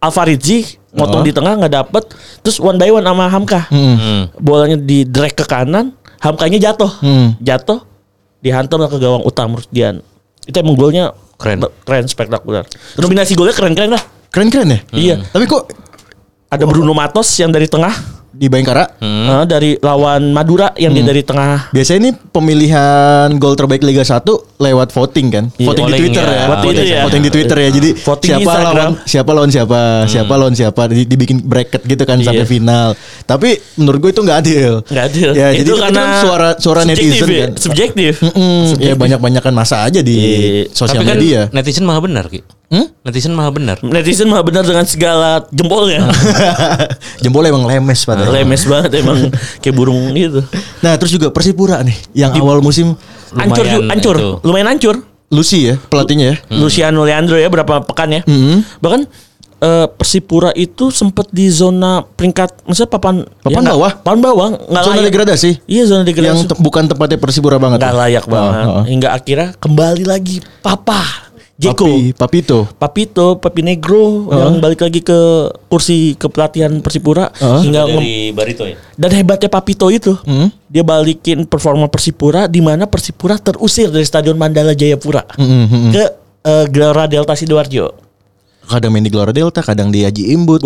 Alvarizzi 0.00 0.80
motong 0.90 1.22
Oh. 1.22 1.26
di 1.26 1.30
tengah 1.30 1.54
nggak 1.54 1.72
dapet 1.72 2.02
terus 2.40 2.56
one 2.56 2.80
by 2.80 2.88
one 2.88 3.04
sama 3.04 3.28
Hamka. 3.28 3.68
Hmm. 3.68 4.32
Bolanya 4.36 4.80
di 4.80 5.04
drag 5.04 5.36
ke 5.36 5.44
kanan, 5.44 5.92
Hamkanya 6.18 6.58
jatuh. 6.58 6.90
Hmm. 7.00 7.36
Jatuh 7.38 7.84
dihantam 8.40 8.80
ke 8.88 8.96
gawang 8.96 9.22
utama 9.22 9.60
Rusdian. 9.60 10.00
Itu 10.42 10.56
emang 10.58 10.74
golnya 10.74 11.12
Keren. 11.36 11.64
keren 11.84 12.04
spektakuler. 12.04 12.64
Nominasi 12.96 13.32
golnya 13.32 13.52
keren-keren 13.52 13.92
lah. 13.92 14.02
Keren-keren 14.28 14.68
ya? 14.68 14.80
Iya. 14.92 15.14
Tapi 15.24 15.44
kok 15.44 15.68
Ada 16.50 16.66
Bruno 16.66 16.90
Matos 16.90 17.30
yang 17.38 17.54
dari 17.54 17.70
tengah, 17.70 17.94
di 18.32 18.46
Bayangkara 18.46 18.84
eh, 18.96 19.44
dari 19.44 19.74
lawan 19.76 20.30
Madura 20.30 20.70
yang 20.74 20.90
dia 20.90 21.02
dari 21.02 21.20
tengah. 21.20 21.68
biasanya 21.68 21.98
ini 22.00 22.10
pemilihan 22.14 23.26
gol 23.36 23.52
terbaik 23.52 23.82
Liga 23.82 24.00
1 24.00 24.22
lewat 24.56 24.88
voting 24.88 25.26
kan? 25.28 25.44
Iya. 25.52 25.66
Voting 25.66 25.84
di 25.84 25.90
Voting 25.90 26.00
Twitter 26.00 26.24
ya. 26.24 26.30
ya. 26.30 26.44
Voting 26.46 26.70
Voting, 26.70 26.86
ya. 26.86 27.00
voting 27.02 27.22
di 27.22 27.30
Twitter 27.30 27.56
ya. 27.58 27.68
Jadi 27.70 27.90
Voting 27.96 28.30
siapa 28.30 28.42
Instagram. 28.44 28.70
lawan 28.70 28.92
siapa 29.04 29.30
lawan 29.32 29.50
siapa, 29.50 29.80
siapa 30.06 30.32
lawan 30.32 30.54
siapa 30.54 30.82
di- 30.86 31.04
dibikin 31.04 31.38
bracket 31.40 31.82
gitu 31.84 32.02
kan 32.02 32.18
sampai 32.20 32.38
Iya. 32.40 32.48
final. 32.48 32.88
Tapi 33.24 33.48
menurut 33.76 33.98
gue 33.98 34.10
itu 34.10 34.22
nggak 34.22 34.38
adil. 34.38 34.72
Nggak 34.84 35.04
adil. 35.06 35.30
Ya, 35.32 35.46
Itu 35.50 35.56
jadi 35.56 35.66
itu 35.66 35.74
karena 35.76 36.00
kan 36.00 36.08
suara 36.20 36.48
suara 36.56 36.80
subjektif 36.82 37.10
netizen 37.10 37.28
ya, 37.28 37.40
kan. 37.40 37.50
Subjektif. 37.56 38.12
Mm, 38.22 38.64
ya 38.78 38.94
banyak-banyakan 38.94 39.52
masa 39.52 39.82
aja 39.82 40.00
di 40.00 40.16
Iya. 40.16 40.70
sosial 40.70 41.02
Tapi 41.02 41.08
kan 41.08 41.16
media. 41.16 41.40
netizen 41.50 41.82
maha 41.82 42.00
benar, 42.00 42.26
Ki. 42.26 42.40
Hmm? 42.70 42.86
Netizen 43.02 43.34
maha 43.34 43.50
benar. 43.50 43.76
Netizen 43.80 44.26
mah 44.26 44.40
benar 44.40 44.62
dengan 44.62 44.86
segala 44.86 45.42
jempolnya. 45.50 46.06
Jempol 47.22 47.42
emang 47.44 47.66
lemes 47.66 48.00
padahal. 48.00 48.30
Lemes 48.36 48.62
banget 48.62 48.90
emang 48.96 49.26
kayak 49.58 49.74
burung 49.74 50.14
gitu. 50.14 50.40
Nah, 50.78 50.94
terus 50.94 51.10
juga 51.10 51.28
Persipura 51.28 51.82
nih 51.82 51.98
yang 52.14 52.30
awal 52.32 52.60
musim 52.60 52.94
Hancur, 53.30 53.62
hancur, 53.62 54.16
lumayan 54.40 54.66
hancur. 54.68 55.02
Lucy 55.28 55.62
ya 55.64 55.78
pelatihnya 55.80 56.26
ya. 56.26 56.36
Luciano 56.52 57.02
Leandro 57.02 57.34
ya 57.34 57.46
berapa 57.46 57.82
pekan 57.84 58.10
ya. 58.12 58.22
Hmm. 58.22 58.66
Bahkan 58.78 59.06
eh, 59.60 59.86
Persipura 59.88 60.50
itu 60.52 60.90
sempat 60.90 61.26
di 61.28 61.46
zona 61.46 62.02
peringkat 62.02 62.62
maksudnya 62.62 62.86
papan 62.88 63.14
Papan 63.38 63.62
nggak- 63.62 63.70
bawah? 63.72 63.92
Papan 63.96 64.20
bawah 64.20 64.46
nggak 64.60 64.82
Zona 64.82 64.94
layak. 64.96 65.06
degradasi. 65.06 65.50
Iya 65.64 65.82
zona 65.86 66.02
Yang 66.02 66.08
degradasi. 66.08 66.44
te- 66.48 66.58
bukan 66.58 66.84
tempatnya 66.84 67.18
Persipura 67.18 67.58
banget. 67.58 67.78
nggak 67.78 67.94
layak 67.96 68.24
Oh, 68.26 68.30
banget. 68.32 68.54
oh, 68.60 68.74
oh. 68.74 68.84
Hingga 68.86 69.08
akhirnya 69.12 69.48
kembali 69.56 70.04
lagi 70.04 70.36
Papa 70.58 71.29
Jeko. 71.60 71.84
Papi, 71.84 72.16
Papito. 72.16 72.58
Papito, 72.72 73.26
Papi 73.36 73.60
Negro 73.60 74.26
yang 74.26 74.56
balik 74.58 74.80
lagi 74.80 74.98
ke 74.98 75.18
kursi 75.68 76.16
kepelatihan 76.16 76.72
Persipura 76.80 77.28
Heeh. 77.30 77.60
hingga 77.62 77.84
Dari 77.84 78.32
Barito 78.32 78.64
ya. 78.64 78.80
dan 78.96 79.10
hebatnya 79.12 79.46
Papito 79.46 79.86
itu 79.86 80.16
Hmm? 80.22 80.48
dia 80.66 80.80
balikin 80.80 81.44
performa 81.44 81.84
Persipura 81.86 82.48
di 82.48 82.58
mana 82.58 82.88
Persipura 82.88 83.36
terusir 83.36 83.92
dari 83.92 84.02
Stadion 84.02 84.34
Mandala 84.34 84.72
Jayapura 84.72 85.28
Mm, 85.36 85.44
mm, 85.44 85.66
mm. 85.68 85.90
ke 85.92 86.04
eh, 86.40 86.64
Gelora 86.66 87.04
Delta 87.04 87.36
Sidoarjo. 87.36 87.92
Kadang 88.64 88.90
main 88.90 89.02
di 89.02 89.10
Gelora 89.10 89.28
Delta, 89.28 89.60
kadang 89.60 89.90
di 89.90 90.00
Haji 90.00 90.30
Imbut. 90.30 90.62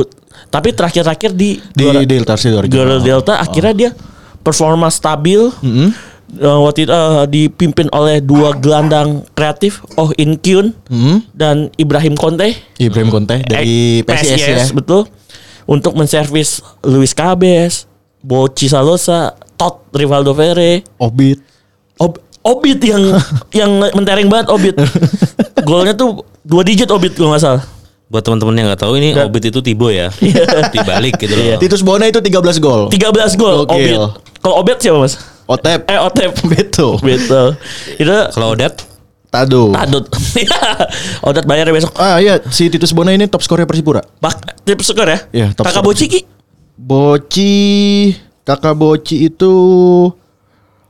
Tapi 0.47 0.71
terakhir-terakhir 0.71 1.33
di 1.33 1.59
Di 1.59 1.83
Gelora, 1.83 2.05
Delta 2.05 2.35
Sidoarjo. 2.37 2.71
Gelora 2.71 3.01
Delta 3.01 3.33
akhirnya 3.37 3.75
dia 3.75 3.91
performa 4.39 4.87
stabil. 4.87 5.41
Mm-mm. 5.59 6.14
Eh, 6.35 6.59
waktu 6.59 6.85
itu 6.85 6.91
eh, 6.91 7.25
dipimpin 7.27 7.87
oleh 7.89 8.19
dua 8.19 8.53
gelandang 8.55 9.23
kreatif, 9.33 9.85
Oh 9.95 10.11
In 10.15 10.35
Kyun 10.35 10.75
Mm. 10.87 11.19
dan 11.31 11.57
Ibrahim 11.75 12.15
Conte. 12.15 12.59
Ibrahim 12.77 13.09
Conte 13.09 13.45
dari 13.45 14.01
Eh, 14.01 14.05
PSIS, 14.05 14.41
ya. 14.41 14.67
betul. 14.71 15.07
Untuk 15.65 15.93
menservis 15.93 16.59
Luis 16.81 17.13
Cabes, 17.13 17.87
Boci 18.19 18.67
Salosa, 18.67 19.33
Tot 19.55 19.87
Rivaldo 19.91 20.33
Ferre, 20.33 20.83
Obit. 20.97 21.39
Ob 21.97 22.19
Obit 22.43 22.83
yang 22.83 23.01
yang 23.61 23.71
mentereng 23.91 24.27
banget 24.27 24.51
Obit. 24.51 24.75
Golnya 25.63 25.93
tuh 25.93 26.21
dua 26.41 26.61
digit 26.61 26.89
Obit 26.89 27.15
kalau 27.15 27.31
nggak 27.31 27.41
salah. 27.43 27.65
Buat 28.05 28.21
teman-teman 28.23 28.53
yang 28.55 28.67
nggak 28.69 28.83
tahu 28.83 28.97
ini 28.97 29.17
Obit 29.17 29.49
itu 29.49 29.61
Tibo 29.61 29.89
ya. 29.89 30.13
Dibalik 30.69 31.17
gitu 31.17 31.33
loh. 31.33 31.57
Titus 31.57 31.81
Bona 31.81 32.05
itu 32.05 32.19
13 32.19 32.59
gol. 32.59 32.89
13 32.89 33.33
gol. 33.35 33.65
Obit. 33.65 33.97
Kalau 34.39 34.55
Obit 34.59 34.77
siapa 34.77 35.01
Mas? 35.01 35.17
Otep. 35.45 35.85
Eh 35.87 36.01
Otep. 36.01 36.33
Beto. 36.51 36.97
Betul. 37.01 37.57
Itu 37.97 38.13
Kalau 38.33 38.57
Odet 38.57 38.95
Tado. 39.35 39.75
Tadut. 39.75 40.07
Odat 41.27 41.43
bayar 41.43 41.67
besok. 41.75 41.91
Ah 41.99 42.23
iya, 42.23 42.39
si 42.55 42.71
Titus 42.71 42.95
Bona 42.95 43.11
ini 43.11 43.27
top 43.27 43.43
skornya 43.43 43.67
Persipura. 43.67 43.99
Bak, 44.23 44.63
tips 44.63 44.95
skor 44.95 45.11
ya? 45.11 45.19
Iya, 45.35 45.47
top 45.51 45.67
Kakak. 45.67 45.83
Boci 45.83 46.05
Ki? 46.07 46.21
Boci 46.79 47.53
Kakak 48.47 48.79
Boci 48.79 49.27
itu 49.27 49.53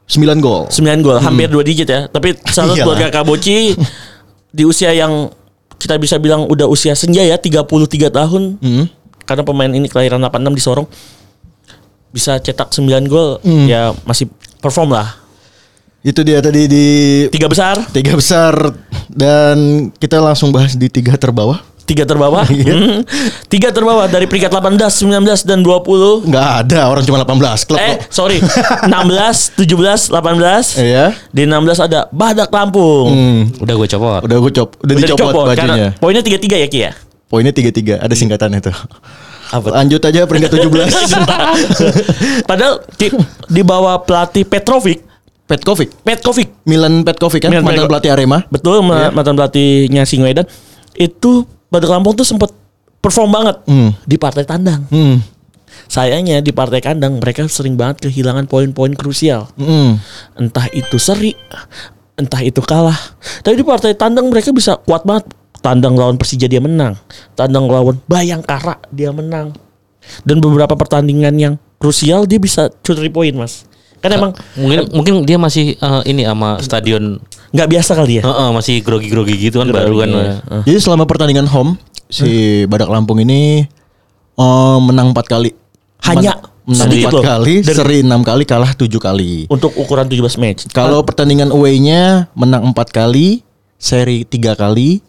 9 0.04 0.44
gol. 0.44 0.68
9 0.68 1.00
gol, 1.00 1.16
hampir 1.24 1.48
2 1.48 1.56
digit 1.64 1.88
ya. 1.88 2.04
Tapi 2.12 2.36
salut 2.52 2.76
buat 2.84 3.00
Kakak 3.00 3.24
Boci 3.24 3.72
di 4.56 4.62
usia 4.68 4.92
yang 4.92 5.32
kita 5.80 5.96
bisa 5.96 6.20
bilang 6.20 6.44
udah 6.44 6.68
usia 6.68 6.92
senja 6.92 7.24
ya, 7.24 7.40
33 7.40 7.64
tahun. 8.12 8.60
Hmm. 8.60 8.84
Karena 9.24 9.40
pemain 9.40 9.72
ini 9.72 9.88
kelahiran 9.88 10.20
86 10.20 10.52
di 10.52 10.60
Sorong. 10.60 10.86
Bisa 12.12 12.36
cetak 12.36 12.76
9 12.76 13.08
gol, 13.08 13.40
Hmm. 13.40 13.64
ya 13.64 13.96
masih 14.04 14.28
perform 14.64 14.90
lah. 14.90 15.20
Itu 16.00 16.20
dia 16.20 16.40
tadi 16.40 16.64
di 16.64 16.86
Tiga 17.28 17.48
besar, 17.48 17.80
tiga 17.88 18.12
besar 18.12 18.52
dan 19.08 19.56
kita 19.94 20.20
langsung 20.20 20.48
bahas 20.48 20.72
di 20.72 20.88
tiga 20.88 21.16
terbawah. 21.16 21.60
tiga 21.84 22.04
terbawah. 22.04 22.48
Iya. 22.54 22.72
Hmm. 22.72 23.00
Tiga 23.44 23.68
terbawah 23.68 24.08
dari 24.08 24.24
peringkat 24.24 24.48
18, 24.48 24.80
19 25.04 25.20
dan 25.44 25.60
20. 25.60 26.24
Nggak 26.24 26.48
ada 26.64 26.88
orang 26.88 27.04
cuma 27.04 27.20
18 27.20 27.36
klub 27.62 27.76
Eh, 27.76 28.00
kok. 28.00 28.08
sorry. 28.08 28.40
16, 28.40 29.52
17, 29.52 30.08
18. 30.08 30.80
Iya. 30.80 31.12
Di 31.28 31.44
16 31.44 31.76
ada 31.78 32.08
Badak 32.08 32.48
Lampung. 32.48 33.08
Hmm. 33.08 33.40
udah 33.60 33.74
gue 33.74 33.88
copot. 33.90 34.20
Udah 34.24 34.36
gue 34.40 34.52
cop, 34.54 34.68
udah, 34.80 34.94
dicopot, 34.94 35.44
bajunya. 35.46 35.56
karena 35.60 35.74
poinnya 35.96 36.22
33 36.24 36.56
ya 36.56 36.68
Ki 36.68 36.80
ya. 36.82 36.92
Poinnya 37.28 37.52
tiga-tiga, 37.52 38.00
ada 38.00 38.12
singkatan 38.12 38.52
itu. 38.54 38.72
Apa? 39.50 39.68
Lanjut 39.74 40.00
aja 40.00 40.24
peringkat 40.24 40.50
17. 40.58 40.72
Padahal 42.44 42.80
di, 42.94 43.06
di 43.46 43.62
bawah 43.62 44.00
pelatih 44.00 44.42
Petrovic, 44.42 45.04
Petkovic. 45.44 45.92
Petkovic, 46.00 46.48
Milan 46.64 47.02
Petkovic 47.02 47.40
kan 47.40 47.50
Milan 47.50 47.64
mantan 47.64 47.86
pelatih 47.86 48.10
Arema. 48.10 48.38
betul 48.48 48.80
ma- 48.80 49.10
mantan 49.10 49.34
pelatihnya 49.34 50.02
Singwedan, 50.02 50.48
itu 50.94 51.44
Badak 51.68 51.90
Lampung 51.90 52.14
tuh 52.14 52.24
sempat 52.24 52.48
perform 52.96 53.30
banget 53.30 53.56
Hmm. 53.64 53.92
di 54.02 54.16
partai 54.16 54.42
tandang. 54.42 54.86
Hmm. 54.88 55.20
Sayangnya 55.84 56.40
di 56.40 56.48
partai 56.48 56.80
kandang 56.80 57.18
mereka 57.18 57.44
sering 57.44 57.74
banget 57.74 58.00
kehilangan 58.00 58.46
poin-poin 58.46 58.90
krusial. 58.90 59.50
Hmm. 59.54 60.00
Entah 60.32 60.70
itu 60.70 60.96
seri, 60.96 61.36
entah 62.14 62.40
itu 62.40 62.58
kalah. 62.58 62.96
Tapi 63.42 63.54
di 63.54 63.66
partai 63.66 63.92
tandang 63.92 64.24
mereka 64.26 64.48
bisa 64.48 64.78
kuat 64.78 65.02
banget. 65.02 65.28
Tandang 65.64 65.96
lawan 65.96 66.20
Persija 66.20 66.44
dia 66.44 66.60
menang. 66.60 66.92
Tandang 67.32 67.64
lawan 67.64 67.96
Bayangkara 68.04 68.84
dia 68.92 69.08
menang. 69.08 69.56
Dan 70.20 70.44
beberapa 70.44 70.76
pertandingan 70.76 71.32
yang 71.40 71.54
krusial 71.80 72.28
dia 72.28 72.36
bisa 72.36 72.68
shoot 72.84 73.00
three 73.00 73.08
point 73.08 73.32
mas. 73.32 73.64
Kan 74.04 74.12
emang 74.12 74.36
Mungkin 74.60 74.92
mungkin 74.92 75.14
dia 75.24 75.40
masih 75.40 75.80
eh, 75.80 76.02
ini 76.04 76.28
sama 76.28 76.60
stadion 76.60 77.16
nggak 77.56 77.68
biasa 77.72 77.96
kali 77.96 78.20
ya. 78.20 78.22
Heeh, 78.28 78.48
masih 78.52 78.84
grogi-grogi 78.84 79.48
gitu 79.48 79.64
kan 79.64 79.72
baru 79.72 80.04
kan. 80.04 80.08
Grogi, 80.12 80.68
Jadi 80.68 80.78
selama 80.84 81.08
pertandingan 81.08 81.48
home 81.48 81.80
si 82.12 82.28
Badak 82.68 82.92
Lampung 82.92 83.24
ini 83.24 83.64
eh, 84.36 84.78
menang 84.84 85.16
4 85.16 85.24
kali. 85.24 85.50
Hanya 86.04 86.36
Men- 86.36 86.76
menang 86.76 86.88
sedikit 86.92 87.08
4 87.08 87.16
loh. 87.16 87.24
kali, 87.24 87.54
Dari- 87.64 87.76
seri 87.80 87.98
6 88.04 88.20
kali, 88.20 88.42
kalah 88.44 88.72
7 88.76 89.00
kali. 89.00 89.32
Untuk 89.48 89.72
ukuran 89.80 90.04
17 90.04 90.36
match. 90.36 90.68
Kalau 90.68 91.00
pertandingan 91.00 91.48
away-nya 91.48 92.28
menang 92.36 92.68
4 92.76 92.92
kali, 92.92 93.40
seri 93.80 94.28
3 94.28 94.52
kali, 94.52 95.00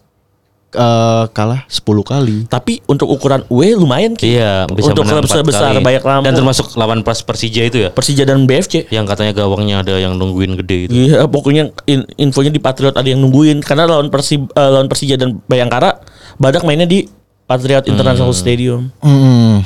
eh, 0.76 1.24
kalah 1.32 1.64
10 1.66 1.82
kali. 2.04 2.38
Tapi 2.46 2.84
untuk 2.86 3.08
ukuran 3.08 3.48
UE 3.48 3.74
lumayan 3.74 4.14
Ki. 4.14 4.36
Iya, 4.36 4.68
bisa 4.70 4.92
Untuk 4.92 5.08
klub 5.08 5.24
kali. 5.24 5.80
Bayak 5.80 6.04
Lampung. 6.04 6.28
Dan 6.28 6.34
termasuk 6.36 6.76
lawan 6.76 7.02
pas 7.02 7.24
Persija 7.24 7.64
itu 7.64 7.88
ya. 7.88 7.90
Persija 7.96 8.28
dan 8.28 8.44
BFC. 8.44 8.92
Yang 8.92 9.06
katanya 9.16 9.32
gawangnya 9.34 9.82
ada 9.82 9.96
yang 9.96 10.20
nungguin 10.20 10.60
gede 10.60 10.78
itu. 10.86 10.94
Iya, 10.94 11.26
pokoknya 11.26 11.72
in- 11.88 12.08
infonya 12.20 12.52
di 12.52 12.60
Patriot 12.60 12.94
ada 12.94 13.08
yang 13.08 13.24
nungguin 13.24 13.64
karena 13.64 13.88
lawan 13.88 14.12
Persib 14.12 14.52
eh, 14.52 14.70
lawan 14.70 14.92
Persija 14.92 15.16
dan 15.16 15.40
Bayangkara 15.48 16.04
Badak 16.36 16.68
mainnya 16.68 16.86
di 16.86 17.08
Patriot 17.48 17.88
International 17.88 18.34
Stadium. 18.36 18.92
Hmm. 19.00 19.64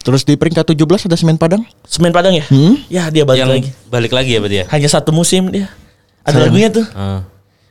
Terus 0.00 0.24
di 0.24 0.40
peringkat 0.40 0.64
17 0.72 1.10
ada 1.10 1.16
Semen 1.20 1.36
Padang. 1.36 1.66
Semen 1.84 2.14
Padang 2.14 2.32
ya? 2.32 2.46
Hmm? 2.48 2.80
Ya 2.88 3.12
dia 3.12 3.28
balik 3.28 3.44
Yang 3.44 3.50
lagi. 3.52 3.70
balik 3.92 4.12
lagi 4.14 4.30
ya 4.32 4.40
berarti 4.40 4.56
ya. 4.62 4.64
Hanya 4.72 4.88
satu 4.88 5.10
musim 5.12 5.52
dia. 5.52 5.68
Ada 6.24 6.48
lagunya 6.48 6.68
tuh. 6.72 6.86
Ah. 6.96 7.24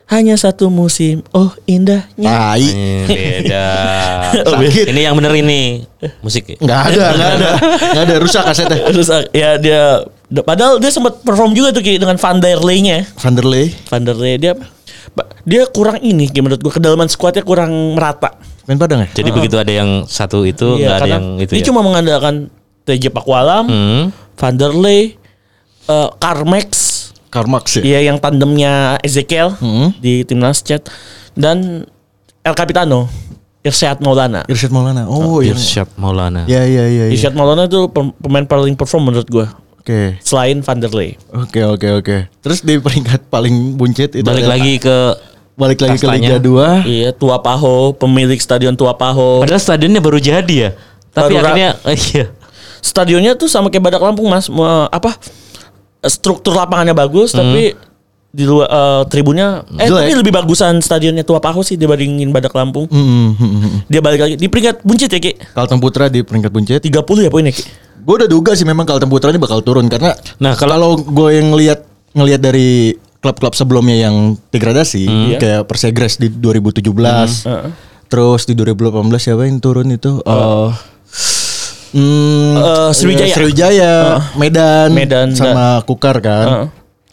Hanya 0.08 0.40
satu 0.40 0.72
musim. 0.72 1.20
Oh 1.30 1.52
indahnya. 1.64 2.32
Tai. 2.56 2.64
Ini 2.64 2.92
beda. 3.06 3.68
Sakit. 4.56 4.86
ini 4.88 5.02
yang 5.04 5.16
bener 5.16 5.36
ini 5.36 5.84
musik. 6.20 6.48
ya? 6.48 6.56
Nggak 6.58 6.82
ada, 6.88 7.06
nggak 7.12 7.32
ada. 7.34 7.50
Nggak 7.92 8.04
ada 8.08 8.16
rusak 8.18 8.44
kasetnya. 8.44 8.80
Terus 8.96 9.10
ah, 9.10 9.24
ya 9.30 9.50
dia 9.60 9.82
padahal 10.42 10.80
dia 10.80 10.88
sempat 10.90 11.20
perform 11.22 11.52
juga 11.52 11.72
tuh 11.72 11.84
Ki, 11.84 12.00
dengan 12.00 12.16
Van 12.16 12.40
der 12.40 12.56
Ley-nya. 12.58 13.04
Vanderlei 13.16 13.76
Van 13.86 14.02
der 14.02 14.16
Ley 14.16 14.36
dia 14.36 14.56
dia 15.44 15.68
kurang 15.68 16.00
ini 16.00 16.28
Ki, 16.28 16.40
menurut 16.40 16.60
gua 16.60 16.72
kedalaman 16.72 17.08
skuadnya 17.08 17.44
kurang 17.44 17.72
merata. 17.92 18.32
Main 18.64 18.76
Padang 18.76 19.04
ya? 19.04 19.08
Jadi 19.12 19.32
begitu 19.32 19.56
ada 19.56 19.72
yang 19.72 20.04
satu 20.04 20.44
itu 20.44 20.76
Iya, 20.76 20.88
nggak 20.88 20.98
ada 21.00 21.10
yang 21.10 21.26
itu 21.40 21.52
dia 21.52 21.64
ya. 21.64 21.68
cuma 21.68 21.80
mengandalkan 21.80 22.48
TJ 22.84 23.12
Pakualam, 23.12 23.64
Hmm. 23.64 24.04
Vanderlei, 24.36 25.16
eh, 25.86 26.10
Carmex, 26.16 26.68
Karmax 27.38 27.64
ya? 27.78 27.82
Iya 27.86 28.00
yang 28.06 28.18
tandemnya 28.18 28.74
Ezekiel 29.00 29.54
Hmm. 29.54 29.94
di 29.98 30.22
timnas 30.22 30.60
Chat 30.60 30.90
dan 31.34 31.86
El 32.42 32.54
Capitano 32.54 33.06
Irsyad 33.60 34.00
Maulana. 34.00 34.48
Irsyad 34.48 34.72
Maulana. 34.72 35.06
Oh 35.06 35.40
iya. 35.40 35.52
Irsyad 35.52 35.92
Maulana. 35.96 36.48
Ya 36.48 36.64
iya 36.64 36.88
iya. 36.88 37.06
iya. 37.06 37.14
Irsyad 37.14 37.32
Maulana 37.32 37.66
itu 37.66 37.86
pem- 37.88 38.16
pemain 38.16 38.44
paling 38.44 38.74
perform 38.74 39.12
menurut 39.12 39.28
gua 39.28 39.52
Oke. 39.78 40.16
selain 40.20 40.60
Vanderlei. 40.60 41.20
Oke 41.30 41.62
oke 41.62 41.88
oke. 41.96 42.18
Terus 42.40 42.60
di 42.62 42.76
peringkat 42.78 43.28
paling 43.28 43.76
buncit 43.76 44.14
itu 44.14 44.24
Balik 44.24 44.48
lagi 44.48 44.80
ke 44.80 44.98
balik 45.54 45.80
lagi 45.80 45.96
ke 45.96 46.06
kastanya. 46.06 46.38
Liga 46.38 46.40
2. 46.40 46.86
Iya 46.86 47.10
Tua 47.12 47.40
Paho 47.40 47.92
pemilik 47.92 48.38
stadion 48.38 48.72
Tua 48.74 48.96
Paho. 48.96 49.44
Padahal 49.44 49.60
stadionnya 49.60 50.00
baru 50.00 50.18
jadi 50.18 50.48
ya. 50.48 50.72
Tapi 51.12 51.34
Baru 51.34 51.44
akhirnya 51.44 51.70
iya. 52.14 52.26
Stadionnya 52.80 53.36
tuh 53.36 53.50
sama 53.50 53.68
kayak 53.68 53.84
Badak 53.84 54.00
Lampung 54.00 54.30
mas, 54.30 54.48
apa 54.88 55.18
struktur 56.08 56.56
lapangannya 56.56 56.96
bagus 56.96 57.36
tapi 57.36 57.76
di 58.28 58.44
luar 58.46 58.68
eh, 58.68 59.04
tribunnya 59.10 59.66
eh 59.80 59.88
Jelek. 59.88 60.04
tapi 60.04 60.14
lebih 60.20 60.34
bagusan 60.36 60.78
stadionnya 60.84 61.24
Tua 61.24 61.40
Paho 61.40 61.64
sih 61.64 61.80
dibandingin 61.80 62.30
Badak 62.30 62.54
Lampung. 62.54 62.86
Hmm, 62.92 63.34
hmm, 63.34 63.34
hmm, 63.34 63.60
hmm. 63.64 63.80
Dia 63.90 64.02
balik 64.04 64.20
lagi 64.22 64.36
di 64.36 64.48
peringkat 64.52 64.84
buncit 64.84 65.10
ya 65.10 65.20
Ki. 65.20 65.34
Kalteng 65.56 65.82
Putra 65.82 66.12
di 66.12 66.22
peringkat 66.22 66.52
buncit. 66.52 66.84
30 66.84 67.26
ya 67.26 67.30
poinnya 67.32 67.56
Ki. 67.56 67.64
Gue 68.04 68.16
udah 68.24 68.30
duga 68.30 68.54
sih 68.54 68.68
memang 68.68 68.86
Kalteng 68.86 69.10
Putra 69.10 69.34
ini 69.34 69.42
bakal 69.42 69.64
turun 69.64 69.90
karena 69.90 70.14
Nah, 70.38 70.54
kalau 70.54 71.00
gue 71.02 71.30
yang 71.34 71.50
ngelihat 71.56 71.82
ngelihat 72.14 72.42
dari 72.44 72.94
klub-klub 73.24 73.58
sebelumnya 73.58 74.08
yang 74.08 74.38
degradasi 74.54 75.36
kayak 75.42 75.66
Persegres 75.66 76.22
di 76.22 76.30
2017. 76.30 76.84
Heeh. 77.50 77.72
Terus 78.08 78.48
di 78.48 78.56
2018 78.56 79.04
siapa 79.20 79.50
yang 79.50 79.60
turun 79.60 79.92
itu? 79.92 80.22
Eh 80.24 80.70
hmm, 81.94 82.54
Eh, 82.58 82.90
Sriwijaya. 82.96 83.34
Sriwijaya, 83.36 83.94
Medan, 84.36 84.90
Medan, 84.92 85.28
sama 85.36 85.84
Kukar 85.84 86.20
kan. 86.20 86.48
Heeh. 86.48 86.68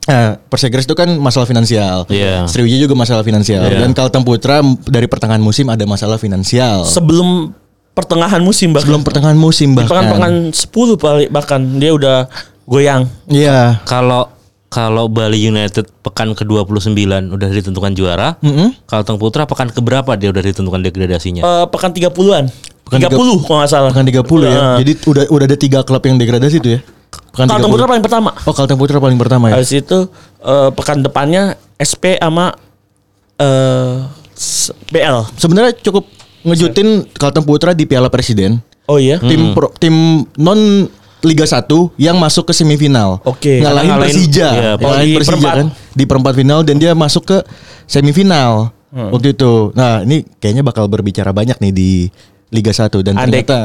Nah, 0.05 0.37
Persegres 0.53 0.85
itu 0.85 0.93
kan 0.93 1.09
masalah 1.17 1.49
finansial. 1.49 2.05
Iya. 2.13 2.45
Sriwijaya 2.45 2.85
juga 2.85 2.97
masalah 2.97 3.25
finansial. 3.25 3.65
Iya. 3.65 3.89
Dan 3.89 3.97
Kalteng 3.97 4.21
Putra 4.21 4.61
dari 4.85 5.09
pertengahan 5.09 5.41
musim 5.41 5.73
ada 5.73 5.81
masalah 5.89 6.21
finansial. 6.21 6.85
Sebelum 6.85 7.57
pertengahan 7.97 8.45
musim 8.45 8.77
bahkan. 8.77 8.85
Sebelum 8.93 9.03
pertengahan 9.07 9.39
musim 9.39 9.73
bahkan. 9.73 9.89
pekan-pekan 9.89 10.33
10 10.53 11.01
paling 11.01 11.29
bahkan 11.33 11.61
dia 11.81 11.97
udah 11.97 12.29
goyang. 12.69 13.09
Iya. 13.33 13.81
Kalau 13.89 14.29
kalau 14.69 15.07
Bali 15.07 15.39
United 15.39 15.87
pekan 16.03 16.35
ke-29 16.35 16.99
udah 17.31 17.49
ditentukan 17.55 17.95
juara, 17.95 18.35
Mm-mm. 18.43 18.75
Kalteng 18.91 19.23
Putra 19.23 19.47
pekan 19.47 19.71
keberapa 19.71 20.19
dia 20.19 20.35
udah 20.35 20.43
ditentukan 20.43 20.83
degradasinya? 20.83 21.47
Eh, 21.47 21.67
pekan 21.71 21.95
30-an. 21.95 22.51
Pekan 22.85 23.01
30 23.03 23.17
kalau 23.43 23.59
nggak 23.59 23.71
salah. 23.71 23.91
Pekan 23.91 24.07
30 24.07 24.45
ya. 24.45 24.61
Jadi 24.79 24.93
udah 25.05 25.25
udah 25.29 25.45
ada 25.47 25.57
tiga 25.57 25.79
klub 25.81 26.03
yang 26.03 26.17
degradasi 26.17 26.57
itu 26.59 26.69
ya. 26.77 26.81
Pekan 27.31 27.47
Kalteng 27.47 27.67
30. 27.67 27.75
Putra 27.75 27.87
paling 27.89 28.05
pertama. 28.05 28.31
Oh, 28.43 28.53
Kalteng 28.53 28.77
Putra 28.77 28.99
paling 28.99 29.17
pertama 29.17 29.45
ya. 29.49 29.55
Habis 29.57 29.73
itu 29.75 29.99
eh, 30.41 30.69
pekan 30.71 31.01
depannya 31.01 31.43
SP 31.77 32.17
sama 32.17 32.55
eh 33.37 33.95
s- 34.33 34.71
BL. 34.89 35.27
Sebenarnya 35.35 35.73
cukup 35.81 36.07
ngejutin 36.43 37.09
Kalteng 37.11 37.43
Putra 37.43 37.73
di 37.73 37.85
Piala 37.85 38.07
Presiden. 38.07 38.61
Oh 38.85 38.97
iya. 38.97 39.17
Tim 39.19 39.53
pro- 39.53 39.73
tim 39.75 39.95
non 40.37 40.87
Liga 41.25 41.43
1 41.43 41.65
yang 41.97 42.21
masuk 42.21 42.45
ke 42.45 42.55
semifinal. 42.55 43.17
Oke. 43.25 43.57
Ngalahin 43.59 43.89
Ngalahin- 43.91 44.13
Persija. 44.13 44.49
iya, 44.53 44.71
Ngalahin 44.77 45.09
di 45.09 45.17
Persija 45.17 45.33
perempat. 45.33 45.55
kan 45.57 45.67
di 45.91 46.05
perempat 46.05 46.33
final 46.37 46.61
dan 46.61 46.77
dia 46.77 46.93
masuk 46.93 47.25
ke 47.25 47.39
semifinal. 47.89 48.77
Hmm. 48.93 49.09
Waktu 49.09 49.33
itu. 49.33 49.73
Nah, 49.73 50.05
ini 50.05 50.23
kayaknya 50.37 50.61
bakal 50.63 50.85
berbicara 50.85 51.33
banyak 51.33 51.57
nih 51.59 51.73
di 51.73 51.91
Liga 52.55 52.71
1 52.71 52.87
dan 53.03 53.19
Andai 53.19 53.43
ternyata 53.43 53.59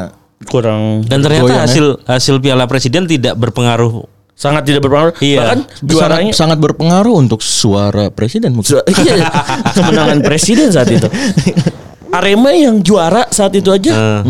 kurang 0.43 1.05
Dan 1.05 1.19
ternyata 1.19 1.46
goyang 1.46 1.62
ya. 1.62 1.63
hasil 1.63 1.86
hasil 2.03 2.36
Piala 2.39 2.65
Presiden 2.65 3.05
tidak 3.05 3.36
berpengaruh. 3.36 4.01
sangat 4.34 4.63
tidak 4.63 4.81
berpengaruh. 4.81 5.13
Iya. 5.19 5.38
Bahkan 5.38 5.60
sangat, 5.67 5.84
juaranya 5.86 6.31
sangat 6.34 6.58
berpengaruh 6.58 7.12
untuk 7.13 7.39
suara 7.39 8.08
presiden 8.08 8.55
mungkin. 8.55 8.72
Su- 8.72 8.88
iya, 9.03 9.27
kemenangan 9.75 10.24
presiden 10.24 10.72
saat 10.72 10.88
itu. 10.88 11.12
Arema 12.09 12.50
yang 12.50 12.79
juara 12.79 13.27
saat 13.27 13.51
itu 13.53 13.68
aja 13.70 13.92
Eh, 13.92 14.22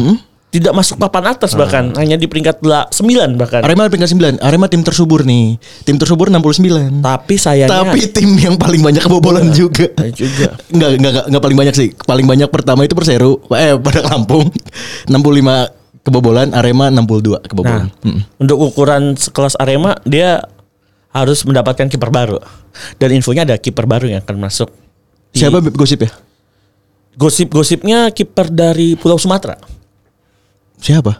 tidak 0.49 0.73
masuk 0.73 0.97
papan 0.97 1.29
atas 1.29 1.53
bahkan 1.53 1.93
hanya 1.93 2.17
di 2.17 2.25
peringkat 2.25 2.57
9 2.61 2.89
bahkan. 3.37 3.61
Arema 3.61 3.85
peringkat 3.85 4.09
9. 4.09 4.41
Arema 4.41 4.65
tim 4.65 4.81
tersubur 4.81 5.21
nih. 5.21 5.61
Tim 5.85 6.01
tersubur 6.01 6.33
69. 6.33 7.05
Tapi 7.05 7.35
sayangnya 7.37 7.85
Tapi 7.85 8.09
tim 8.09 8.33
yang 8.33 8.57
paling 8.57 8.81
banyak 8.81 9.05
kebobolan 9.05 9.53
juga. 9.53 9.85
Iya, 10.01 10.09
juga. 10.09 10.47
Enggak, 10.73 10.89
enggak, 10.97 11.23
enggak, 11.29 11.43
paling 11.45 11.57
banyak 11.57 11.75
sih. 11.77 11.89
Paling 11.93 12.25
banyak 12.25 12.49
pertama 12.49 12.81
itu 12.81 12.97
Perseru, 12.97 13.37
eh 13.53 13.77
pada 13.85 14.01
Lampung 14.09 14.49
65 15.05 15.13
kebobolan, 16.01 16.49
Arema 16.57 16.89
62 16.89 16.97
Nah, 17.29 17.41
kebobolan. 17.45 17.87
Mm. 18.01 18.21
untuk 18.41 18.57
ukuran 18.57 19.13
sekelas 19.13 19.53
Arema 19.53 20.01
dia 20.01 20.41
harus 21.13 21.45
mendapatkan 21.45 21.85
kiper 21.85 22.09
baru. 22.09 22.41
Dan 22.97 23.13
infonya 23.13 23.45
ada 23.45 23.53
kiper 23.53 23.85
baru 23.85 24.09
yang 24.09 24.25
akan 24.25 24.37
masuk. 24.41 24.73
Di- 25.29 25.45
Siapa 25.45 25.61
Beb 25.61 25.77
gosip 25.77 26.01
ya? 26.01 26.09
Gosip-gosipnya 27.13 28.09
kiper 28.09 28.49
dari 28.49 28.97
Pulau 28.97 29.21
Sumatera. 29.21 29.78
Siapa? 30.79 31.19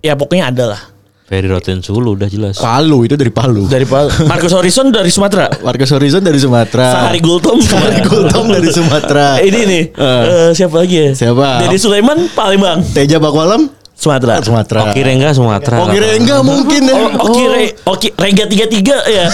Ya 0.00 0.16
pokoknya 0.16 0.48
ada 0.48 0.64
lah. 0.72 0.82
Ferry 1.24 1.46
Roten 1.46 1.78
Sulu 1.78 2.18
udah 2.18 2.26
jelas. 2.26 2.58
Palu 2.58 3.06
itu 3.06 3.14
dari 3.14 3.30
Palu. 3.30 3.70
Dari 3.70 3.86
Pal- 3.86 4.10
Marcus 4.30 4.50
Horizon 4.50 4.90
dari 4.90 5.06
Sumatera. 5.08 5.46
Marcus 5.62 5.86
Horizon 5.88 6.18
dari 6.18 6.42
Sumatera. 6.42 6.90
Sahari 6.90 7.22
Gultom. 7.22 7.62
Sahari 7.62 8.02
Gultom 8.02 8.50
dari 8.50 8.66
Sumatera. 8.66 9.26
Eh, 9.38 9.46
Ini 9.46 9.60
nih. 9.62 9.84
eh, 9.94 10.50
siapa 10.50 10.82
lagi 10.82 10.96
ya? 10.98 11.10
Siapa? 11.14 11.62
Dedi 11.62 11.78
Sulaiman 11.78 12.26
Palembang. 12.34 12.82
Teja 12.82 13.22
Bakwalam 13.22 13.70
Sumatera. 13.94 14.42
Sumatera. 14.42 14.90
Oki 14.90 15.00
Rengga 15.06 15.30
Sumatera. 15.30 15.76
Oh 15.78 15.86
kira 15.86 16.18
enggak 16.18 16.40
mungkin 16.42 16.82
ya. 16.82 16.98
Oh, 17.14 17.30
Oki 17.30 17.44
Re, 17.46 17.64
Oki 17.86 18.08
Rengga 18.10 18.44
tiga 18.48 18.66
tiga 18.66 18.96
ya. 19.06 19.30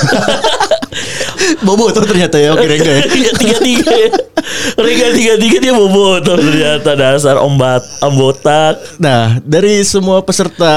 Bobo 1.64 1.88
tuh 1.90 2.04
ternyata 2.04 2.36
ya 2.36 2.52
Oki 2.52 2.66
Rengga 2.66 2.92
ya. 2.92 3.02
Tiga 3.08 3.56
tiga 3.56 3.94
Rengga 4.76 5.08
tiga 5.10 5.34
tiga 5.36 5.56
dia 5.58 5.72
bobo 5.72 6.20
tuh 6.20 6.36
ternyata 6.36 6.92
dasar 6.92 7.36
ombat 7.36 7.82
ambotak. 8.00 8.78
Nah, 8.96 9.38
dari 9.40 9.82
semua 9.82 10.20
peserta 10.20 10.72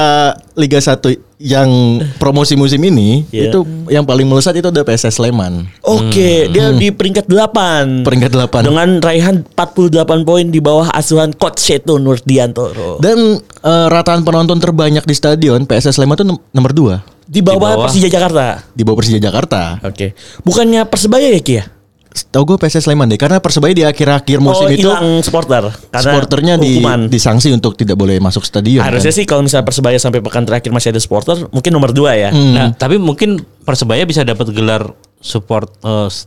Liga 0.52 0.76
1 0.76 0.98
yang 1.38 1.70
promosi 2.16 2.52
musim 2.52 2.76
ini, 2.78 3.24
Iya. 3.30 3.48
itu 3.48 3.58
yang 3.88 4.02
paling 4.02 4.24
melesat 4.24 4.52
itu 4.54 4.68
ada 4.68 4.82
PSS 4.82 5.16
Sleman. 5.16 5.64
Oke, 5.80 6.46
dia 6.46 6.68
di 6.70 6.90
peringkat 6.90 7.24
8 7.24 8.02
Peringkat 8.02 8.30
8. 8.30 8.60
dengan 8.62 8.88
raihan 8.98 9.40
48 9.48 9.96
poin 10.20 10.44
di 10.44 10.60
bawah 10.60 10.90
asuhan 10.90 11.32
coach 11.32 11.56
Seto 11.58 11.96
Nurdiantoro. 11.96 12.98
Dan 12.98 13.40
eh, 13.40 13.86
rataan 13.88 14.20
penonton 14.20 14.56
terbanyak 14.56 15.02
di 15.02 15.14
stadion 15.14 15.64
PSS 15.64 15.96
Sleman 15.96 16.14
itu 16.14 16.26
nom- 16.26 16.42
nomor 16.50 16.72
2 16.72 17.00
Di 17.24 17.40
bawah, 17.40 17.54
Di 17.54 17.62
bawah. 17.72 17.84
Persija 17.86 18.08
Jakarta. 18.10 18.46
di 18.68 18.82
bawah 18.82 18.98
Persija 18.98 19.18
Jakarta. 19.18 19.78
Oke. 19.82 20.12
Bukannya 20.42 20.82
Persebaya 20.84 21.30
ya 21.30 21.38
Ki 21.38 21.54
ya? 21.54 21.64
Tahu 22.10 22.42
gue 22.44 22.56
PSS 22.58 22.84
Sleman 22.84 23.06
deh 23.06 23.14
karena 23.14 23.38
Persebaya 23.38 23.70
di 23.70 23.82
akhir-akhir 23.82 24.38
musim 24.38 24.66
oh, 24.66 24.70
itu 24.70 24.82
hilang 24.84 25.18
supporter 25.20 25.70
karena 25.88 26.02
supporternya 26.04 26.54
di, 26.56 26.78
hukuman. 26.78 27.06
disanksi 27.06 27.50
untuk 27.50 27.74
tidak 27.74 27.94
boleh 27.94 28.18
masuk 28.18 28.42
stadion. 28.42 28.82
Harusnya 28.82 29.08
kan. 29.08 29.18
sih 29.18 29.24
kalau 29.24 29.42
misalnya 29.42 29.62
Persebaya 29.62 29.94
sampai 29.96 30.18
pekan 30.18 30.42
terakhir 30.42 30.70
masih 30.70 30.90
ada 30.90 30.98
supporter, 30.98 31.46
mungkin 31.48 31.70
nomor 31.70 31.90
dua 31.90 32.14
ya. 32.14 32.30
Hmm. 32.30 32.52
Nah, 32.52 32.66
tapi 32.72 32.96
mungkin 32.96 33.38
Persebaya 33.60 34.02
bisa 34.02 34.20
dapat 34.20 34.50
gelar 34.50 34.90
support 35.16 35.70
s- 36.06 36.26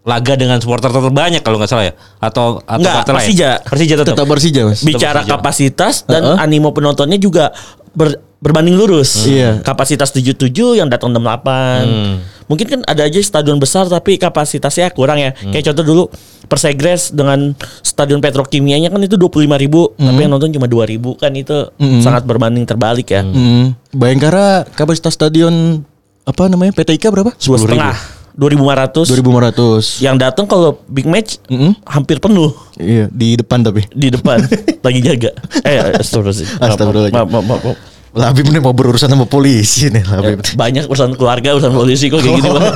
laga 0.00 0.32
dengan 0.34 0.56
supporter 0.56 0.88
terbanyak 0.88 1.40
kalau 1.40 1.60
nggak 1.60 1.68
salah 1.68 1.84
ya 1.84 1.94
atau 2.18 2.60
atau 2.60 2.80
Nggak, 2.80 2.94
partai 2.98 3.12
lain? 3.12 3.20
Persija. 3.20 3.50
Persija 3.60 3.94
tetap. 3.94 4.14
tetap 4.16 4.26
Persija 4.26 4.60
mas. 4.64 4.80
Bicara 4.80 5.20
Persija. 5.20 5.32
kapasitas 5.34 5.94
dan 6.02 6.22
Uh-uh. 6.24 6.36
animo 6.40 6.72
penontonnya 6.72 7.16
juga 7.16 7.52
ber- 7.92 8.16
berbanding 8.38 8.74
lurus. 8.74 9.26
Iya. 9.26 9.60
Kapasitas 9.60 10.10
77 10.10 10.46
yang 10.74 10.86
datang 10.86 11.10
68. 11.10 12.46
Mungkin 12.48 12.64
kan 12.64 12.80
ada 12.86 13.04
aja 13.04 13.18
stadion 13.18 13.58
besar 13.58 13.84
tapi 13.86 14.16
kapasitasnya 14.16 14.88
kurang 14.90 15.18
ya. 15.18 15.34
Kayak 15.34 15.72
contoh 15.72 15.84
dulu 15.84 16.04
Persegres 16.46 17.12
dengan 17.12 17.52
stadion 17.82 18.22
Petrokimianya 18.22 18.88
kan 18.88 19.02
itu 19.02 19.20
25 19.20 19.36
ribu 19.58 19.92
tapi 19.94 20.20
yang 20.22 20.32
nonton 20.32 20.48
cuma 20.48 20.64
2 20.64 20.86
ribu 20.88 21.12
kan 21.12 21.28
itu 21.30 21.68
sangat 22.00 22.24
berbanding 22.24 22.64
terbalik 22.64 23.10
ya. 23.10 23.20
Hmm. 23.20 23.76
Bayangkara 23.92 24.64
kapasitas 24.72 25.12
stadion 25.12 25.84
apa 26.24 26.46
namanya 26.46 26.72
PTIK 26.72 27.08
berapa? 27.08 27.32
Dua 27.34 27.56
setengah, 27.56 27.96
2500. 28.32 29.08
2500. 29.10 30.04
Yang 30.04 30.16
datang 30.20 30.44
kalau 30.44 30.76
big 30.84 31.04
match 31.04 31.40
Mm-mm. 31.48 31.72
hampir 31.84 32.16
penuh 32.16 32.52
Iya, 32.76 33.08
di 33.08 33.32
depan 33.34 33.64
tapi. 33.64 33.88
di 33.90 34.08
depan 34.08 34.40
lagi 34.86 35.00
jaga. 35.00 35.32
Eh, 35.64 35.96
astagfirullahaladzim. 35.96 36.48
Astagfirullahaladzim. 36.60 37.16
Maaf, 37.16 37.28
maaf, 37.28 37.44
maaf, 37.44 37.62
maaf. 37.64 37.76
Labib 38.18 38.50
nih 38.50 38.58
mau 38.58 38.74
berurusan 38.74 39.06
sama 39.06 39.30
polisi 39.30 39.86
nih 39.94 40.02
Labib. 40.02 40.42
Banyak 40.58 40.90
urusan 40.90 41.14
keluarga, 41.14 41.54
urusan 41.54 41.70
polisi 41.70 42.10
kok 42.10 42.18
kayak 42.18 42.34
gitu. 42.42 42.50
Bang. 42.50 42.74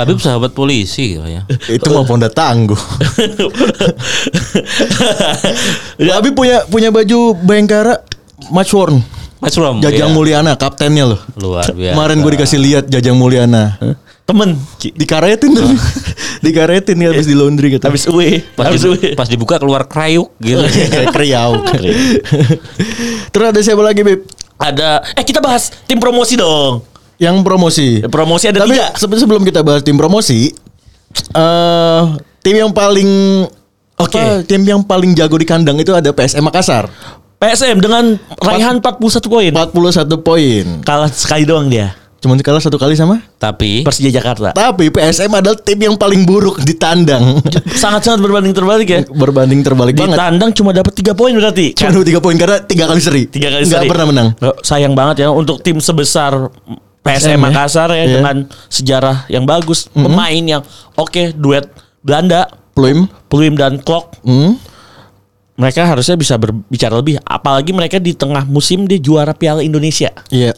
Labib 0.00 0.16
sahabat 0.16 0.56
polisi 0.56 1.20
ya. 1.20 1.44
Itu 1.68 1.92
mau 1.92 2.08
Ponda 2.08 2.32
tangguh. 2.32 2.80
Labib 6.00 6.32
punya 6.32 6.64
punya 6.64 6.88
baju 6.88 7.36
Bayangkara 7.44 8.00
match 8.48 8.72
worn. 8.72 9.04
Mas 9.44 9.60
Rom. 9.60 9.76
Jajang 9.84 10.08
iya. 10.08 10.16
Mulyana 10.16 10.52
kaptennya 10.56 11.04
loh. 11.04 11.20
luar 11.36 11.68
biasa. 11.68 11.92
Kemarin 11.92 12.16
gue 12.24 12.32
dikasih 12.32 12.58
lihat 12.64 12.84
Jajang 12.88 13.12
Mulyana. 13.12 13.76
Temen. 14.24 14.56
Dikaretin 14.80 15.50
tuh. 15.52 15.68
Dikaretin 16.44 16.96
ya 16.96 17.08
habis 17.08 17.24
di 17.24 17.32
laundry 17.32 17.72
gitu. 17.72 17.84
habis 17.84 18.04
UE 18.04 18.44
Pas, 18.52 18.68
habis 18.68 18.80
dibu- 18.80 18.96
UE 18.96 19.10
pas 19.12 19.24
dibuka 19.24 19.56
keluar 19.56 19.84
krayuk 19.84 20.32
gitu. 20.38 20.60
kayak 20.60 21.12
kriau. 21.12 21.60
Terus 23.32 23.46
ada 23.46 23.60
siapa 23.60 23.80
lagi, 23.80 24.00
Bib? 24.00 24.24
ada 24.54 25.02
eh 25.12 25.20
kita 25.20 25.42
bahas 25.42 25.74
tim 25.84 25.98
promosi 25.98 26.38
dong 26.38 26.86
Yang 27.16 27.36
promosi. 27.42 27.88
promosi 28.06 28.44
ada 28.46 28.62
Tapi 28.62 28.70
tiga 28.72 28.86
sebe- 28.94 29.18
sebelum 29.18 29.42
kita 29.42 29.60
bahas 29.60 29.82
tim 29.82 29.94
promosi, 29.94 30.54
eh 31.32 32.02
tim 32.40 32.54
yang 32.56 32.70
paling 32.70 33.10
Oke. 33.94 34.14
apa, 34.14 34.42
tim 34.42 34.62
yang 34.62 34.80
paling 34.80 35.12
jago 35.12 35.34
di 35.34 35.44
kandang 35.44 35.76
itu 35.76 35.90
ada 35.90 36.10
PSM 36.10 36.42
Makassar. 36.42 36.86
PSM 37.34 37.76
dengan 37.76 38.16
raihan 38.38 38.78
41 38.78 39.04
poin 39.26 39.50
41 39.52 40.16
poin. 40.18 40.64
kalah 40.80 41.10
sekali 41.10 41.44
doang 41.44 41.68
dia 41.68 41.92
Cuman 42.24 42.40
kalah 42.40 42.56
satu 42.58 42.74
kali 42.74 42.96
sama. 42.96 43.20
Tapi 43.36 43.84
Persija 43.84 44.08
Jakarta 44.08 44.50
Tapi 44.50 44.88
PSM 44.88 45.28
adalah 45.28 45.54
tim 45.54 45.76
yang 45.76 45.92
paling 45.92 46.24
buruk 46.24 46.64
di 46.64 46.72
tandang. 46.72 47.36
sangat-sangat 47.76 48.16
berbanding 48.18 48.50
terbalik 48.50 48.88
ya 48.88 49.04
Berbanding 49.04 49.60
terbalik 49.60 49.92
di 49.92 50.00
banget. 50.00 50.16
tandang 50.16 50.50
cuma 50.50 50.72
dapat 50.72 50.88
3 50.90 51.12
poin 51.12 51.30
berarti 51.30 51.76
Cuma 51.76 51.92
dapat 51.92 52.08
tiga 52.08 52.20
poin 52.20 52.32
karena 52.34 52.58
tiga 52.58 52.84
kali 52.86 52.98
seri. 52.98 53.22
tiga 53.28 53.52
kali 53.52 53.68
Nggak 53.68 53.76
seri. 53.78 53.90
pernah 53.92 54.06
menang. 54.08 54.28
Loh, 54.40 54.56
Sayang 54.58 54.96
banget 54.96 55.20
ya 55.20 55.28
untuk 55.28 55.60
tim 55.60 55.76
sebesar 55.76 56.48
PSM 57.04 57.04
PSM 57.04 57.36
ya. 57.36 57.44
Makassar 57.44 57.88
ya 57.90 58.00
Iya. 58.00 58.06
dengan 58.16 58.36
sejarah 58.66 59.16
yang 59.28 59.44
bagus, 59.44 59.92
pemain 59.92 60.40
yang 60.40 60.64
oke 60.96 61.36
duet 61.36 61.68
Belanda, 62.00 62.48
Pluim. 62.72 63.04
Pluim 63.28 63.52
dan 63.52 63.76
Klok. 63.76 64.24
Hmm. 64.24 64.56
Mereka 65.54 65.84
harusnya 65.84 66.16
bisa 66.16 66.34
berbicara 66.34 66.96
lebih 66.96 67.20
apalagi 67.22 67.70
mereka 67.70 68.00
di 68.00 68.10
tengah 68.10 68.42
musim 68.42 68.88
dia 68.88 68.96
juara 68.96 69.30
Piala 69.30 69.60
Indonesia. 69.60 70.10
Iya. 70.26 70.56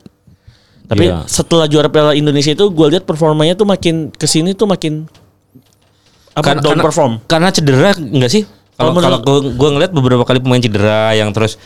Tapi 0.87 1.05
Iya. 1.05 1.27
setelah 1.27 1.67
juara 1.67 1.87
Piala 1.87 2.13
Indonesia 2.13 2.49
itu 2.49 2.65
gue 2.65 2.87
lihat 2.89 3.03
performanya 3.03 3.53
tuh 3.53 3.65
makin 3.65 4.09
ke 4.09 4.25
sini 4.25 4.53
tuh 4.53 4.65
makin 4.65 5.11
apa 6.33 6.45
Kan- 6.45 6.61
down 6.61 6.73
karena, 6.73 6.85
perform. 6.85 7.13
Karena 7.25 7.49
cedera 7.49 7.91
enggak 7.93 8.31
sih? 8.31 8.43
Kalau 8.77 8.93
Kalau 8.93 9.19
gue 9.19 9.57
gue 9.57 9.69
ngeliat 9.73 9.91
beberapa 9.91 10.23
kali 10.23 10.39
pemain 10.39 10.61
cedera 10.61 11.11
yang 11.13 11.33
terus 11.33 11.57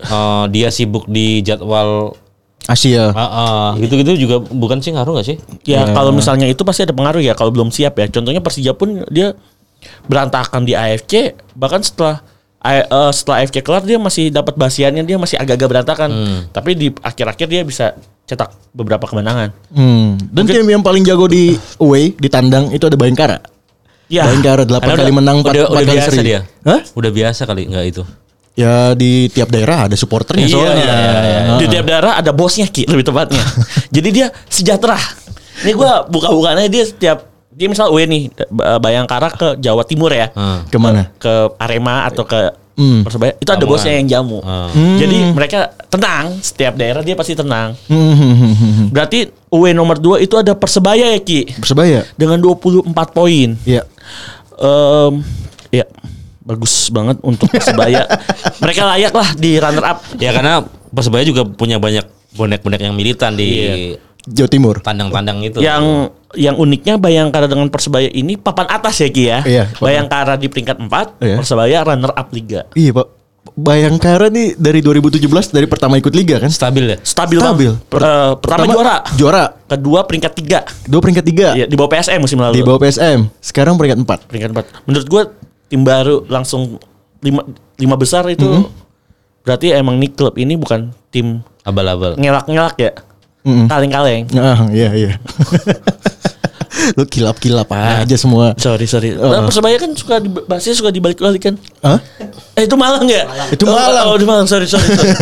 eh, 0.00 0.44
dia 0.48 0.70
sibuk 0.70 1.04
di 1.04 1.40
jadwal 1.40 2.14
Asia. 2.62 3.10
ah, 3.10 3.20
ah, 3.20 3.68
gitu-gitu 3.74 4.14
juga 4.16 4.38
bukan 4.38 4.78
sih 4.78 4.94
ngaruh 4.94 5.18
gak 5.18 5.26
sih? 5.26 5.36
Ya 5.66 5.82
Ya. 5.82 5.90
kalau 5.90 6.08
misalnya 6.10 6.46
itu 6.46 6.62
pasti 6.62 6.80
ada 6.80 6.94
pengaruh 6.94 7.18
ya 7.18 7.34
kalau 7.34 7.50
belum 7.50 7.68
siap 7.68 7.98
ya. 7.98 8.06
Contohnya 8.06 8.38
Persija 8.38 8.72
pun 8.72 9.02
dia 9.10 9.34
berantakan 10.06 10.62
di 10.62 10.72
AFC 10.72 11.34
bahkan 11.52 11.80
setelah 11.80 12.22
A- 12.60 12.84
eh, 12.84 13.10
setelah 13.10 13.40
AFC 13.40 13.60
kelar 13.60 13.80
dia 13.80 13.96
masih 13.96 14.28
dapat 14.28 14.52
basiannya 14.52 15.00
dia 15.02 15.16
masih 15.16 15.36
agak-agak 15.36 15.68
berantakan. 15.70 16.10
Tapi 16.48 16.70
di 16.74 16.86
akhir-akhir 16.92 17.46
dia 17.46 17.62
bisa 17.62 17.96
cetak 18.24 18.52
beberapa 18.70 19.02
kemenangan. 19.02 19.50
Hmm. 19.70 20.20
Dan 20.20 20.44
tim 20.44 20.62
yang 20.64 20.80
paling 20.80 21.00
jago 21.00 21.24
di 21.24 21.56
away 21.78 22.12
di 22.12 22.28
tandang 22.28 22.68
itu 22.68 22.84
ada 22.84 22.94
Bayangkara. 22.94 23.40
Ya. 24.06 24.26
Bayangkara 24.26 24.62
8 24.62 24.76
Karena 24.76 24.92
kali 24.92 25.04
udah- 25.06 25.16
menang 25.16 25.36
4, 25.40 25.46
udah, 25.46 25.64
udah 25.66 25.80
kali 25.80 25.86
biasa 25.88 26.10
seri. 26.10 26.26
dia. 26.26 26.40
Hah? 26.62 26.80
Udah 26.92 27.10
biasa 27.10 27.42
kali 27.44 27.62
enggak 27.64 27.84
itu. 27.88 28.02
Ya 28.52 28.92
di 28.92 29.30
tiap 29.30 29.48
daerah 29.48 29.86
ada 29.86 29.96
supporternya 29.96 30.44
Iya, 30.44 30.52
soalnya. 30.52 30.74
iya, 30.76 30.94
iya, 30.94 31.20
iya. 31.22 31.54
Di 31.56 31.66
tiap 31.70 31.84
daerah 31.86 32.12
ada 32.18 32.30
bosnya 32.30 32.66
Ki 32.66 32.84
lebih 32.84 33.06
tepatnya. 33.06 33.40
Jadi 33.94 34.08
dia 34.10 34.26
sejahtera. 34.46 34.98
Ini 35.62 35.72
gua 35.72 36.04
buka-bukannya 36.04 36.66
dia 36.66 36.84
setiap 36.84 37.29
dia 37.60 37.68
misal 37.68 37.92
UE 37.92 38.08
nih 38.08 38.22
Bayangkara 38.80 39.28
ke 39.28 39.48
Jawa 39.60 39.84
Timur 39.84 40.08
ya. 40.08 40.32
Hmm. 40.32 40.64
Ke 40.64 40.80
mana? 40.80 41.12
ke 41.20 41.52
Arema 41.60 42.08
atau 42.08 42.24
ke 42.24 42.56
Hmm. 42.80 43.04
Persebaya 43.04 43.36
itu 43.36 43.50
ada 43.52 43.64
bosnya 43.68 43.92
yang 43.92 44.08
jamu. 44.08 44.40
Hmm. 44.40 44.96
Jadi 44.96 45.36
mereka 45.36 45.68
tenang, 45.92 46.40
setiap 46.40 46.80
daerah 46.80 47.04
dia 47.04 47.12
pasti 47.12 47.36
tenang. 47.36 47.76
Hmm. 47.92 48.88
Berarti 48.88 49.28
UE 49.52 49.76
nomor 49.76 50.00
2 50.00 50.24
itu 50.24 50.32
ada 50.40 50.56
Persebaya 50.56 51.12
ya 51.12 51.20
Ki 51.20 51.44
Persebaya. 51.60 52.08
dengan 52.16 52.40
24 52.40 52.88
poin. 53.12 53.52
Iya. 53.68 53.84
Em, 54.56 55.12
ya 55.68 55.84
bagus 56.40 56.88
banget 56.88 57.20
untuk 57.20 57.52
Persebaya. 57.52 58.08
mereka 58.64 58.88
layak 58.96 59.12
lah 59.12 59.28
di 59.36 59.60
runner 59.60 59.84
up. 59.84 59.98
Ya 60.16 60.32
karena 60.32 60.64
Persebaya 60.88 61.28
juga 61.28 61.44
punya 61.44 61.76
banyak 61.76 62.08
bonek-bonek 62.32 62.80
yang 62.80 62.96
militan 62.96 63.36
di 63.36 63.48
Iya. 63.50 63.74
Jawa 64.30 64.48
Timur. 64.48 64.74
tandang-tandang 64.78 65.42
itu. 65.42 65.58
Yang 65.58 65.84
yang 66.32 66.54
uniknya 66.54 66.94
Bayangkara 66.94 67.44
dengan 67.44 67.66
Persebaya 67.66 68.06
ini 68.06 68.34
papan 68.34 68.66
atas 68.66 68.98
ya 68.98 69.08
Ki 69.08 69.24
ya. 69.24 69.38
Iya, 69.42 69.64
papan. 69.68 69.84
Bayangkara 69.84 70.34
di 70.34 70.46
peringkat 70.46 70.78
4, 70.78 71.18
Iya. 71.18 71.36
Persebaya 71.36 71.78
runner 71.84 72.12
up 72.12 72.28
liga. 72.30 72.70
Iya 72.72 72.94
pak. 72.94 73.06
Bayangkara 73.50 74.28
nih 74.28 74.54
dari 74.54 74.78
2017 74.78 75.20
dari 75.50 75.66
pertama 75.66 75.96
ikut 75.96 76.12
liga 76.12 76.38
kan? 76.38 76.48
stabil 76.48 76.86
ya. 76.86 76.96
Stabil, 77.02 77.36
Stabil. 77.36 77.72
Per- 77.84 77.98
eh, 77.98 78.32
pertama, 78.38 78.68
juara. 78.68 78.96
Juara. 79.14 79.44
Kedua 79.66 80.00
peringkat 80.02 80.32
3. 80.32 80.58
Dua 80.86 81.00
peringkat 81.00 81.24
tiga. 81.24 81.48
Iya, 81.52 81.66
di 81.66 81.74
bawah 81.74 81.90
PSM 81.90 82.20
musim 82.20 82.38
lalu. 82.38 82.54
Di 82.54 82.62
bawah 82.62 82.78
PSM. 82.78 83.26
Sekarang 83.38 83.74
peringkat 83.74 83.98
empat. 83.98 84.18
peringkat 84.24 84.50
4. 84.54 84.86
Menurut 84.86 85.06
gua 85.06 85.22
tim 85.66 85.82
baru 85.82 86.22
langsung 86.24 86.78
lima, 87.18 87.42
lima 87.76 87.96
besar 87.96 88.24
itu 88.26 88.44
Mm-hmm. 88.44 88.78
berarti 89.40 89.66
emang 89.72 89.96
nih 89.96 90.10
klub 90.10 90.36
ini 90.36 90.54
bukan 90.54 90.92
tim 91.08 91.40
Abal-abal. 91.62 92.14
ngelak-ngelak 92.16 92.76
ya. 92.76 92.92
Mm-mm. 93.40 93.66
Kaleng-kaleng. 93.66 94.28
Ah, 94.34 94.68
iya 94.68 94.88
iya. 94.92 95.12
Lu 96.96 97.04
kilap-kilap 97.04 97.68
aja 97.70 98.16
semua. 98.16 98.56
Sorry, 98.56 98.86
sorry. 98.86 99.12
Nah, 99.12 99.44
Persebaya 99.44 99.76
kan 99.76 99.90
suka 99.92 100.16
di, 100.16 100.28
bahasnya 100.30 100.72
suka 100.72 100.88
dibalik-balik 100.88 101.42
kan. 101.42 101.54
Hah? 101.80 101.98
Eh 102.54 102.64
itu 102.64 102.76
Malang 102.78 103.04
ya? 103.04 103.26
Itu 103.50 103.68
Oh, 103.68 103.74
Malang. 103.74 104.06
Oh, 104.08 104.14
itu 104.16 104.24
Malang. 104.24 104.46
Sorry, 104.48 104.64
sorry, 104.64 104.86
sorry. 104.86 105.12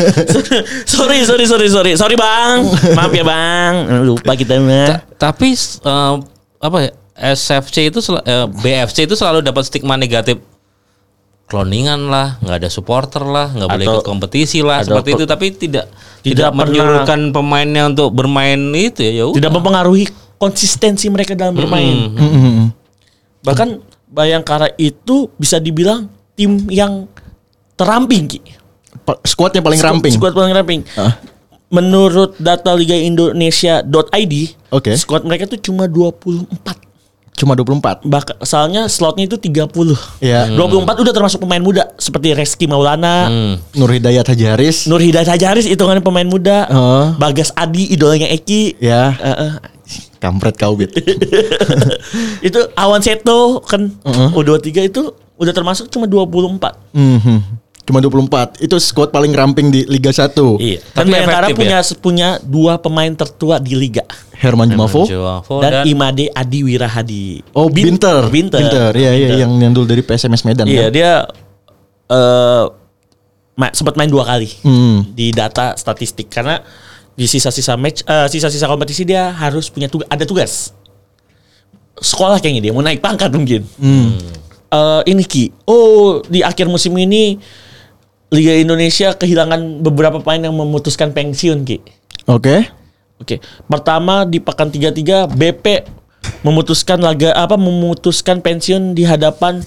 sorry, 0.86 1.18
sorry, 1.24 1.44
sorry, 1.46 1.68
sorry. 1.68 1.92
Sorry, 1.94 2.14
Bang. 2.14 2.68
Maaf 2.94 3.10
ya, 3.10 3.24
Bang. 3.26 3.74
Lupa 4.02 4.34
kita 4.34 4.60
mah. 4.60 4.86
Ta- 4.88 5.30
tapi 5.30 5.54
eh, 5.54 6.14
apa 6.58 6.78
ya? 6.80 6.90
SFC 7.18 7.90
itu 7.90 7.98
sel- 7.98 8.22
eh, 8.22 8.46
BFC 8.46 9.10
itu 9.10 9.18
selalu 9.18 9.42
dapat 9.42 9.66
stigma 9.66 9.98
negatif. 9.98 10.38
Cloningan 11.48 12.12
lah, 12.12 12.36
nggak 12.38 12.56
ada 12.60 12.68
supporter 12.68 13.24
lah, 13.24 13.48
nggak 13.48 13.68
boleh 13.68 13.86
ikut 13.88 14.04
kompetisi 14.04 14.60
lah, 14.60 14.84
seperti 14.84 15.10
per- 15.10 15.18
itu. 15.18 15.24
Tapi 15.24 15.46
tidak 15.50 15.86
Tidak 16.20 16.44
tidak, 16.44 16.50
menyuruhkan 16.52 17.32
pemainnya 17.32 17.88
untuk 17.88 18.12
bermain 18.12 18.58
itu 18.70 19.00
ya. 19.00 19.12
ya 19.12 19.24
udah. 19.26 19.36
Tidak 19.40 19.48
mempengaruhi 19.50 20.04
konsistensi 20.36 21.08
mereka 21.08 21.32
dalam 21.32 21.56
bermain. 21.56 22.12
Mm-mm. 22.12 22.68
Bahkan 23.40 23.80
Bayangkara 24.08 24.72
itu 24.76 25.28
bisa 25.36 25.56
dibilang 25.56 26.08
tim 26.32 26.68
yang 26.68 27.08
teramping 27.74 28.24
Ki. 28.24 28.40
Squadnya 29.22 29.60
paling 29.60 29.76
Squad- 29.76 29.92
ramping. 29.94 30.12
Squad 30.12 30.32
paling 30.32 30.52
ramping. 30.52 30.80
Hah? 30.94 31.16
Menurut 31.68 32.32
data 32.36 32.72
Liga 32.72 32.96
Indonesia.id, 32.96 34.34
Oke. 34.68 34.96
squad 34.96 35.24
mereka 35.24 35.44
tuh 35.44 35.56
cuma 35.58 35.84
24. 35.84 36.48
Cuma 37.38 37.54
24. 37.54 38.02
Bahkan 38.02 38.42
soalnya 38.42 38.90
slotnya 38.90 39.30
itu 39.30 39.38
30. 39.38 39.70
Iya. 40.18 40.50
24 40.50 41.06
udah 41.06 41.12
termasuk 41.14 41.38
pemain 41.38 41.62
muda 41.62 41.94
seperti 41.94 42.34
Reski 42.34 42.66
Maulana, 42.66 43.30
Hmm. 43.30 43.54
Nur 43.78 43.94
Hidayat 43.94 44.26
Hajaris. 44.26 44.90
Nur 44.90 44.98
Hidayat 44.98 45.30
Hajaris 45.30 45.70
hitungannya 45.70 46.02
pemain 46.02 46.26
muda. 46.26 46.66
Oh. 46.68 47.06
Bagas 47.14 47.54
Adi 47.54 47.94
idolanya 47.94 48.26
Eki. 48.26 48.76
Ya. 48.82 49.14
Eh, 49.14 49.30
eh. 49.30 49.52
Kampret 50.18 50.58
kau 50.58 50.74
bit. 50.74 50.90
itu 52.48 52.60
Awan 52.74 52.98
Seto 52.98 53.62
kan 53.62 53.86
Uh-uh. 54.02 54.34
U23 54.34 54.90
itu 54.90 55.02
udah 55.38 55.54
termasuk 55.54 55.86
cuma 55.88 56.10
24. 56.10 56.74
Mhm. 56.90 57.38
Cuma 57.88 58.04
24. 58.04 58.60
Itu 58.60 58.76
squad 58.76 59.08
paling 59.08 59.32
ramping 59.32 59.72
di 59.72 59.88
Liga 59.88 60.12
1. 60.12 60.28
Iya. 60.60 60.84
Dan 60.92 60.92
Tapi 60.92 61.08
Bayangkara 61.08 61.46
punya 61.50 61.78
punya 61.96 62.28
dua 62.38 62.76
pemain 62.76 63.08
tertua 63.08 63.56
di 63.56 63.72
liga. 63.72 64.04
Herman 64.36 64.68
Jumafo. 64.68 65.08
Dan, 65.58 65.72
dan, 65.72 65.82
Imade 65.88 66.28
Adi 66.30 66.60
Wirahadi. 66.62 67.40
Oh, 67.50 67.66
Bin- 67.66 67.96
Binter. 67.96 68.28
Binter. 68.28 68.92
Iya, 68.92 69.10
iya 69.10 69.26
Binter. 69.26 69.38
yang 69.40 69.50
nyandul 69.56 69.88
dari 69.88 70.04
PSMS 70.04 70.44
Medan. 70.44 70.68
Iya, 70.68 70.86
kan? 70.86 70.92
dia 70.92 71.12
eh 72.06 72.64
ma- 73.54 73.74
sempat 73.74 73.96
main 73.96 74.06
dua 74.06 74.22
kali 74.22 74.46
Hmm. 74.60 75.08
di 75.10 75.32
data 75.32 75.74
statistik 75.74 76.28
karena 76.28 76.60
di 77.12 77.26
sisa-sisa 77.26 77.74
match 77.74 78.04
eh, 78.04 78.28
sisa-sisa 78.28 78.64
kompetisi 78.64 79.02
dia 79.02 79.32
harus 79.32 79.66
punya 79.66 79.88
tugas 79.88 80.06
ada 80.06 80.22
tugas. 80.22 80.70
Sekolah 81.98 82.38
kayaknya 82.38 82.62
dia 82.62 82.72
mau 82.72 82.80
naik 82.80 83.00
pangkat 83.00 83.32
mungkin. 83.32 83.66
Hmm. 83.74 84.14
Eh, 84.68 85.02
ini 85.08 85.24
Ki. 85.24 85.50
Oh, 85.64 86.22
di 86.22 86.40
akhir 86.40 86.68
musim 86.68 86.94
ini 86.94 87.40
Liga 88.28 88.52
Indonesia 88.56 89.16
kehilangan 89.16 89.80
beberapa 89.80 90.20
pemain 90.20 90.48
yang 90.50 90.56
memutuskan 90.56 91.16
pensiun, 91.16 91.64
Ki. 91.64 91.80
Oke. 92.28 92.68
Oke, 93.18 93.42
pertama 93.66 94.22
di 94.22 94.38
pekan 94.38 94.70
33 94.70 95.26
BP 95.26 95.66
memutuskan 96.46 97.02
laga 97.02 97.34
apa 97.34 97.58
memutuskan 97.58 98.38
pensiun 98.38 98.94
di 98.94 99.02
hadapan 99.02 99.58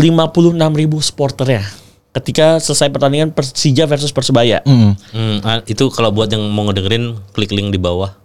56.000 0.00 0.56
supporternya 1.04 1.62
ketika 2.16 2.56
selesai 2.56 2.88
pertandingan 2.88 3.28
Persija 3.36 3.84
versus 3.84 4.08
Persebaya. 4.08 4.64
Hmm. 4.64 4.96
Hmm, 5.12 5.44
ah, 5.44 5.60
itu 5.68 5.92
kalau 5.92 6.08
buat 6.08 6.32
yang 6.32 6.40
mau 6.48 6.64
ngedengerin 6.64 7.20
klik 7.36 7.52
link 7.52 7.68
di 7.68 7.76
bawah. 7.76 8.16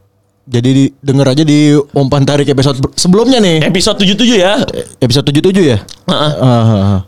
Jadi 0.48 0.70
di, 0.72 0.86
denger 1.04 1.28
aja 1.28 1.44
di 1.44 1.76
umpan 1.92 2.24
tarik 2.24 2.48
episode 2.48 2.80
sebelumnya 2.96 3.44
nih. 3.44 3.68
Episode 3.68 4.00
77 4.00 4.40
ya. 4.40 4.64
Episode 5.04 5.28
77 5.28 5.76
ya? 5.76 5.78
Heeh. 6.08 6.34
Ah, 6.40 6.48
ah, 6.48 6.80
ah. 6.80 7.02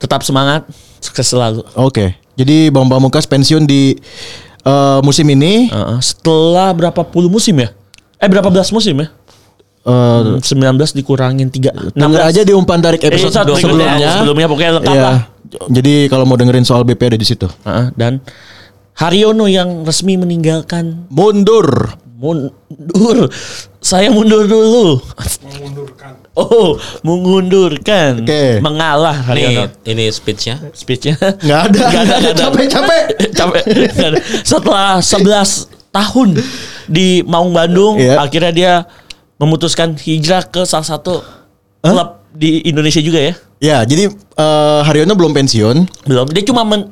Tetap 0.00 0.24
semangat, 0.24 0.64
sukses 1.00 1.26
selalu. 1.26 1.64
Oke. 1.74 2.14
Jadi 2.36 2.68
Bang 2.68 2.86
Pamungkas 2.86 3.24
pensiun 3.24 3.64
di 3.64 3.96
eh, 4.60 4.98
musim 5.00 5.26
ini 5.26 5.68
Heeh, 5.68 5.98
setelah 6.00 6.70
berapa 6.70 7.02
puluh 7.02 7.26
musim 7.26 7.56
ya? 7.56 7.68
Eh 8.16 8.28
berapa 8.28 8.48
belas 8.48 8.68
musim 8.70 8.96
ya? 8.96 9.08
Eh, 9.80 10.20
19 10.38 10.44
dikurangin 10.92 11.48
3 11.48 11.96
denger 11.96 12.20
aja 12.22 12.44
di 12.44 12.52
umpan 12.52 12.76
tarik 12.78 13.00
Eh, 13.00 13.08
episode 13.08 13.32
satu 13.32 13.56
sebelumnya. 13.56 14.12
sebelumnya 14.14 14.44
pokoknya 14.44 14.72
lengkap 14.76 14.92
Iya. 14.92 15.02
lah. 15.02 15.18
Jadi 15.66 15.94
kalau 16.06 16.28
mau 16.28 16.36
dengerin 16.36 16.62
soal 16.62 16.84
BP 16.84 17.00
ada 17.08 17.16
di 17.16 17.24
situ. 17.24 17.48
Heeh, 17.64 17.88
dan 17.96 18.20
Haryono 18.92 19.48
yang 19.48 19.80
resmi 19.82 20.20
meninggalkan 20.20 21.08
Mundur. 21.08 21.96
mundur. 22.20 23.32
Saya 23.80 24.12
mundur 24.12 24.44
dulu. 24.44 25.00
Oh, 26.40 26.80
mengundurkan. 27.02 28.24
Oke. 28.24 28.58
Mengalah 28.58 29.12
Haryono. 29.28 29.68
Nih, 29.84 29.92
ini 29.92 30.04
speechnya. 30.08 30.56
Speechnya 30.72 31.14
Nggak 31.14 31.60
ada. 31.68 31.80
Nggak 31.84 32.00
ada, 32.00 32.14
nggak 32.16 32.32
ada. 32.32 32.40
Capek, 32.40 32.66
capek. 32.66 33.02
Capek. 33.30 33.62
Nggak 33.92 34.08
ada. 34.08 34.18
Setelah 34.40 34.88
11 34.98 35.68
tahun 35.90 36.28
di 36.86 37.20
Maung 37.22 37.52
Bandung, 37.52 37.98
Iya. 37.98 38.16
akhirnya 38.18 38.52
dia 38.52 38.72
memutuskan 39.36 39.96
hijrah 39.96 40.44
ke 40.44 40.64
salah 40.64 40.86
satu 40.86 41.20
klub 41.80 42.08
di 42.30 42.60
Indonesia 42.62 43.00
juga 43.00 43.20
ya. 43.20 43.34
Ya, 43.60 43.78
jadi 43.84 44.08
eh, 44.10 44.80
Haryono 44.82 45.12
belum 45.12 45.32
pensiun. 45.34 45.76
Belum. 46.04 46.26
Dia 46.26 46.40
cuma 46.42 46.64
men- 46.64 46.88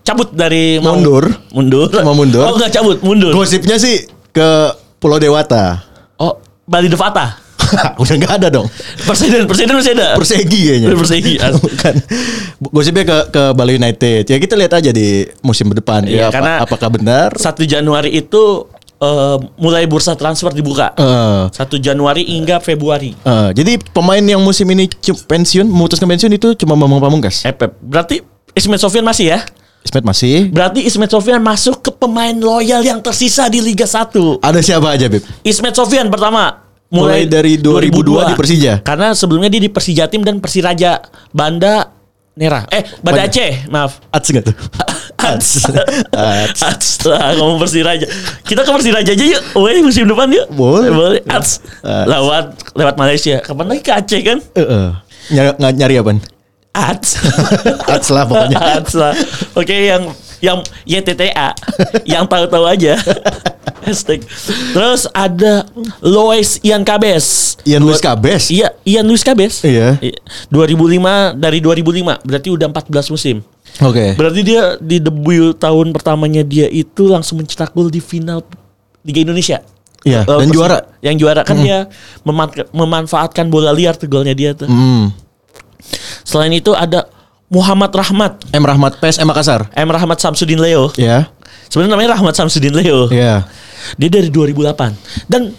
cabut 0.00 0.32
dari 0.32 0.80
Maung- 0.80 1.04
Mundur. 1.04 1.24
Mundur. 1.52 1.88
Cuma 1.90 2.12
mundur. 2.12 2.42
Oh, 2.42 2.56
enggak 2.56 2.72
cabut, 2.72 2.96
mundur. 3.00 3.32
Gosipnya 3.32 3.76
sih 3.76 4.04
ke 4.30 4.48
Pulau 4.96 5.16
Dewata. 5.16 5.84
Oh, 6.16 6.40
Bali 6.64 6.88
Devata. 6.88 7.36
Udah 8.02 8.14
nggak 8.16 8.32
ada 8.36 8.48
dong. 8.48 8.66
Presiden, 9.00 9.44
presiden 9.44 9.74
masih 9.74 9.92
ada. 9.94 10.14
Persegi 10.14 10.60
kayaknya. 10.64 10.88
Persegi. 11.00 11.34
Bukan. 11.64 11.94
Gosipnya 12.68 13.04
ke 13.04 13.16
ke 13.30 13.42
Bali 13.52 13.76
United. 13.76 14.22
Ya 14.24 14.36
kita 14.36 14.54
lihat 14.54 14.72
aja 14.74 14.90
di 14.90 15.24
musim 15.40 15.70
depan. 15.70 16.04
Iya, 16.04 16.12
ya, 16.12 16.24
apa- 16.26 16.34
karena 16.34 16.52
apakah 16.60 16.88
benar? 16.90 17.28
1 17.32 17.64
Januari 17.64 18.10
itu 18.12 18.68
eh, 18.96 19.36
mulai 19.56 19.84
bursa 19.84 20.12
transfer 20.12 20.52
dibuka. 20.52 20.92
Eh, 20.92 21.42
1 21.48 21.56
Januari 21.78 22.22
hingga 22.22 22.58
Februari. 22.58 23.16
eh, 23.16 23.48
jadi 23.52 23.80
pemain 23.90 24.20
yang 24.20 24.40
musim 24.40 24.68
ini 24.68 24.90
pensiun, 25.24 25.64
memutuskan 25.64 26.04
pensiun 26.06 26.30
itu 26.30 26.52
cuma 26.54 26.76
Bambang 26.76 27.00
Pamungkas. 27.00 27.42
Eh, 27.42 27.52
Pep. 27.52 27.80
Berarti 27.80 28.20
Ismet 28.52 28.76
Sofian 28.76 29.02
masih 29.02 29.32
ya? 29.32 29.40
Ismet 29.80 30.04
masih. 30.04 30.52
Berarti 30.52 30.84
Ismet 30.84 31.08
Sofian 31.08 31.40
masuk 31.40 31.80
ke 31.80 31.88
pemain 31.88 32.36
loyal 32.36 32.84
yang 32.84 33.00
tersisa 33.00 33.48
di 33.48 33.64
Liga 33.64 33.88
1. 33.88 34.44
Ada 34.44 34.60
siapa 34.60 34.92
aja, 34.92 35.08
Bib? 35.08 35.24
Ismet 35.40 35.72
Sofian 35.72 36.12
pertama 36.12 36.68
Mulai 36.90 37.22
dari 37.24 37.54
2002 37.54 38.30
di 38.30 38.34
Persija. 38.34 38.72
Karena 38.82 39.14
sebelumnya 39.14 39.46
dia 39.46 39.62
di 39.62 39.70
Persija 39.70 40.10
Tim 40.10 40.26
dan 40.26 40.42
Persiraja 40.42 40.98
Banda 41.30 41.86
Nera. 42.34 42.66
Eh, 42.70 42.82
Banda 42.98 43.30
Aceh, 43.30 43.70
maaf. 43.70 44.02
Ats 44.10 44.26
nggak 44.26 44.44
tuh? 44.50 44.56
Ats. 45.30 45.48
Ats. 46.10 46.60
Ats. 46.64 46.86
Lah, 47.06 47.36
ngomong 47.38 47.62
Persiraja. 47.62 48.10
Kita 48.42 48.66
ke 48.66 48.70
Persiraja 48.74 49.10
aja 49.12 49.24
yuk. 49.24 49.42
Woi, 49.54 49.84
musim 49.84 50.08
depan 50.08 50.26
yuk. 50.32 50.50
Boleh. 50.50 50.90
Boleh. 50.90 51.20
Ats. 51.30 51.62
Ats. 51.84 52.06
Lewat 52.10 52.58
lewat 52.74 52.94
Malaysia. 52.98 53.38
Kapan 53.38 53.66
lagi 53.70 53.82
ke 53.84 53.92
Aceh 53.92 54.20
kan? 54.26 54.38
Eh, 54.56 54.62
eh. 54.62 54.88
Nyari, 55.30 55.48
nggak- 55.62 55.76
nyari 55.78 55.94
apa? 56.00 56.10
Ats. 56.70 57.08
Ats 57.94 58.08
lah 58.10 58.24
pokoknya. 58.26 58.58
Ats 58.82 58.92
lah. 58.98 59.12
Oke, 59.54 59.76
yang 59.90 60.10
yang 60.40 60.58
YTTA 60.84 61.52
yang 62.04 62.24
tahu-tahu 62.24 62.64
aja. 62.64 62.96
Hashtag. 63.84 64.20
Terus 64.72 65.08
ada 65.10 65.64
Lois 66.00 66.60
Ian 66.60 66.84
Kabes. 66.84 67.56
Ian 67.64 67.80
Luis 67.80 67.96
Cabes. 67.96 68.52
Iya, 68.52 68.76
Ian 68.84 69.08
Luis 69.08 69.24
Kabes. 69.24 69.64
Iya. 69.64 69.96
2005 70.52 71.36
dari 71.36 71.58
2005 71.60 72.20
berarti 72.20 72.48
udah 72.50 72.66
14 72.68 73.08
musim. 73.08 73.36
Oke. 73.80 74.12
Berarti 74.16 74.40
dia 74.42 74.76
di 74.76 75.00
debut 75.00 75.56
tahun 75.56 75.92
pertamanya 75.92 76.42
dia 76.42 76.66
itu 76.66 77.08
langsung 77.08 77.40
mencetak 77.40 77.72
gol 77.72 77.88
di 77.88 78.00
final 78.00 78.44
Liga 79.00 79.24
Indonesia. 79.24 79.64
Iya, 80.00 80.24
Eh, 80.24 80.28
dan 80.28 80.48
juara. 80.48 80.78
Yang 81.00 81.16
juara 81.18 81.40
kan 81.44 81.60
dia 81.60 81.88
meman- 82.20 82.68
memanfaatkan 82.72 83.48
bola 83.48 83.72
liar 83.72 83.96
tuh 83.96 84.08
golnya 84.08 84.32
dia 84.32 84.52
tuh. 84.52 84.68
Hmm. 84.68 85.12
Selain 86.20 86.52
itu 86.52 86.72
ada 86.72 86.99
Muhammad 87.50 87.90
Rahmat, 87.90 88.46
M 88.54 88.62
Rahmat 88.62 89.02
PSM 89.02 89.26
Makassar. 89.26 89.66
M 89.74 89.90
Rahmat 89.90 90.22
Samsudin 90.22 90.62
Leo. 90.62 90.94
Ya. 90.94 91.34
Sebenarnya 91.66 91.98
namanya 91.98 92.10
Rahmat 92.14 92.38
Samsudin 92.38 92.70
Leo. 92.70 93.10
Iya. 93.10 93.42
Dia 93.98 94.08
dari 94.08 94.30
2008. 94.30 95.26
Dan 95.26 95.50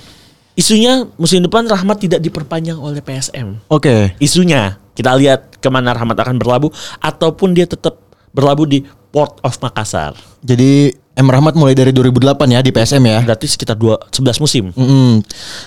isunya 0.56 1.04
musim 1.20 1.44
depan 1.44 1.68
Rahmat 1.68 2.00
tidak 2.00 2.24
diperpanjang 2.24 2.80
oleh 2.80 3.04
PSM. 3.04 3.60
Oke. 3.68 4.16
Isunya 4.24 4.80
kita 4.96 5.12
lihat 5.20 5.60
ke 5.60 5.68
mana 5.68 5.92
Rahmat 5.92 6.16
akan 6.16 6.40
berlabuh 6.40 6.72
ataupun 7.04 7.52
dia 7.52 7.68
tetap 7.68 8.00
berlabuh 8.32 8.64
di 8.64 8.88
Port 9.12 9.44
of 9.44 9.60
Makassar. 9.60 10.16
Jadi 10.40 10.96
M 11.20 11.28
Rahmat 11.28 11.60
mulai 11.60 11.76
dari 11.76 11.92
2008 11.92 12.56
ya 12.56 12.64
di 12.64 12.72
PSM 12.72 13.04
ya. 13.04 13.20
Berarti 13.28 13.52
sekitar 13.52 13.76
dua, 13.76 14.00
11 14.16 14.40
musim. 14.40 14.72
Mm-mm. 14.72 15.20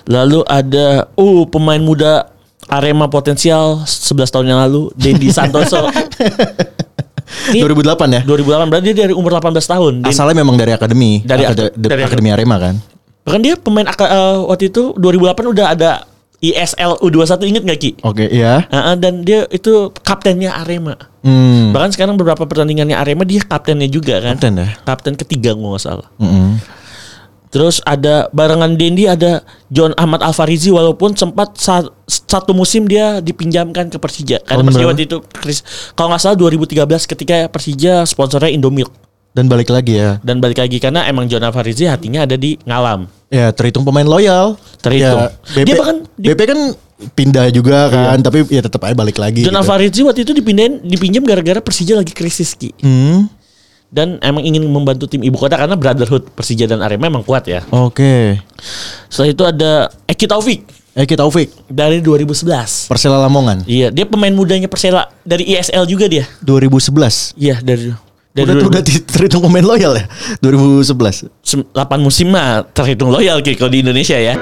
Lalu 0.09 0.41
ada 0.49 1.05
uh 1.21 1.45
pemain 1.53 1.85
muda 1.85 2.33
Arema 2.67 3.07
potensial 3.07 3.83
11 3.83 4.25
tahun 4.27 4.47
yang 4.47 4.61
lalu 4.61 4.89
Dendi 4.95 5.29
Santoso. 5.29 5.85
Ini 7.45 7.61
2008 7.61 8.05
ya. 8.09 8.21
2008 8.23 8.71
berarti 8.71 8.85
dia 8.87 8.97
dari 9.05 9.13
umur 9.13 9.33
18 9.33 9.59
tahun. 9.59 9.93
Asalnya 10.03 10.37
memang 10.37 10.55
dari 10.55 10.71
akademi, 10.71 11.21
Dari 11.21 11.45
Akade- 11.45 11.73
ak- 11.73 11.77
dari 11.77 12.03
akademi 12.03 12.31
Arema 12.31 12.57
kan. 12.59 12.75
Bahkan 13.25 13.41
dia 13.41 13.55
pemain 13.57 13.85
eh, 13.85 13.95
waktu 14.45 14.69
itu 14.69 14.93
2008 14.95 15.53
udah 15.53 15.67
ada 15.71 15.91
ISL 16.39 17.01
U21 17.01 17.41
inget 17.49 17.63
gak 17.65 17.81
Ki? 17.81 17.91
Oke, 18.03 18.29
iya. 18.29 18.69
Heeh, 18.69 18.95
dan 19.01 19.25
dia 19.25 19.49
itu 19.49 19.89
kaptennya 20.05 20.53
Arema. 20.55 20.93
Hmm. 21.25 21.73
Bahkan 21.73 21.91
sekarang 21.91 22.15
beberapa 22.15 22.45
pertandingannya 22.45 22.93
Arema 22.93 23.25
dia 23.25 23.41
kaptennya 23.41 23.89
juga 23.89 24.21
kan. 24.21 24.37
Kapten 24.37 24.61
ya. 24.61 24.69
Kapten 24.85 25.15
ketiga 25.17 25.57
gua 25.57 25.75
nggak 25.75 25.83
salah. 25.83 26.09
Mm-mm. 26.21 26.61
Terus 27.55 27.79
ada 27.81 28.27
barengan 28.29 28.75
Dendi 28.75 29.07
ada 29.07 29.39
John 29.71 29.95
Ahmad 29.95 30.19
Alfarizi 30.21 30.69
walaupun 30.69 31.15
sempat 31.15 31.55
sa- 31.55 31.87
satu 32.05 32.51
musim 32.51 32.83
dia 32.85 33.23
dipinjamkan 33.23 33.87
ke 33.87 33.97
Persija. 33.97 34.43
Karena 34.43 34.59
Tahun 34.59 34.67
Persija 34.67 34.87
waktu 34.91 35.05
itu 35.07 35.17
Chris, 35.33 35.63
kalau 35.95 36.11
nggak 36.11 36.19
salah 36.21 36.35
2013 36.37 36.83
ketika 37.07 37.47
Persija 37.47 38.03
sponsornya 38.05 38.51
Indomilk 38.51 38.91
Dan 39.31 39.47
balik 39.47 39.71
lagi 39.71 39.95
ya. 39.95 40.19
dan 40.21 40.39
balik 40.39 40.59
lagi 40.59 40.79
karena 40.79 41.07
emang 41.07 41.27
John 41.27 41.43
Alfarizi 41.43 41.87
hatinya 41.87 42.23
ada 42.23 42.35
di 42.35 42.59
Ngalam. 42.61 43.07
Ya 43.31 43.51
terhitung 43.51 43.83
pemain 43.83 44.05
loyal. 44.05 44.59
Terhitung. 44.79 45.23
Ya, 45.23 45.31
BP, 45.55 45.65
Dia 45.65 45.75
bahkan 45.77 45.97
di- 46.15 46.27
BP 46.29 46.41
kan 46.45 46.59
pindah 47.15 47.47
juga 47.51 47.79
kan, 47.89 48.19
tapi 48.19 48.47
ya 48.49 48.63
tetap 48.63 48.83
aja 48.83 48.95
balik 48.95 49.19
lagi. 49.19 49.43
John 49.43 49.51
gitu. 49.51 49.63
Alfarizi 49.63 50.01
waktu 50.03 50.23
itu 50.23 50.33
dipindahin 50.33 50.83
dipinjam 50.83 51.23
gara-gara 51.23 51.59
Persija 51.59 51.95
lagi 51.95 52.11
krisis 52.11 52.55
Ki. 52.55 52.75
Hmm. 52.79 53.31
Dan 53.95 54.19
emang 54.19 54.43
ingin 54.43 54.67
membantu 54.67 55.07
tim 55.07 55.23
ibu 55.23 55.39
kota 55.39 55.55
karena 55.55 55.79
brotherhood 55.79 56.27
Persija 56.35 56.67
dan 56.67 56.83
Arema 56.83 57.07
emang 57.07 57.23
kuat 57.23 57.47
ya. 57.47 57.63
Oke. 57.71 58.43
Setelah 59.07 59.31
itu 59.31 59.43
ada 59.47 59.71
Eki 60.11 60.27
Taufik 60.27 60.61
Eki 60.95 61.15
Taufik, 61.15 61.51
dari 61.67 61.99
2011. 61.99 62.87
Persela 62.87 63.19
Lamongan, 63.19 63.67
Iya, 63.67 63.91
dia 63.91 64.07
pemain 64.07 64.31
mudanya 64.31 64.71
Persela 64.71 65.11
dari 65.23 65.43
ISL 65.43 65.91
juga 65.91 66.07
dia. 66.07 66.23
2011. 66.39 67.35
Iya, 67.35 67.59
dari 67.59 67.91
dari 68.31 68.51
Udah, 68.55 68.67
udah 68.71 68.83
di- 68.83 69.03
terhitung 69.03 69.43
pemain 69.43 69.67
loyal 69.67 69.91
ya, 69.95 70.07
2011. 70.39 71.27
8 71.43 71.75
musim 71.99 72.31
mah 72.31 72.63
terhitung 72.71 73.11
loyal 73.11 73.43
Ki 73.43 73.59
kalau 73.59 73.71
di 73.71 73.83
Indonesia 73.83 74.15
ya. 74.15 74.39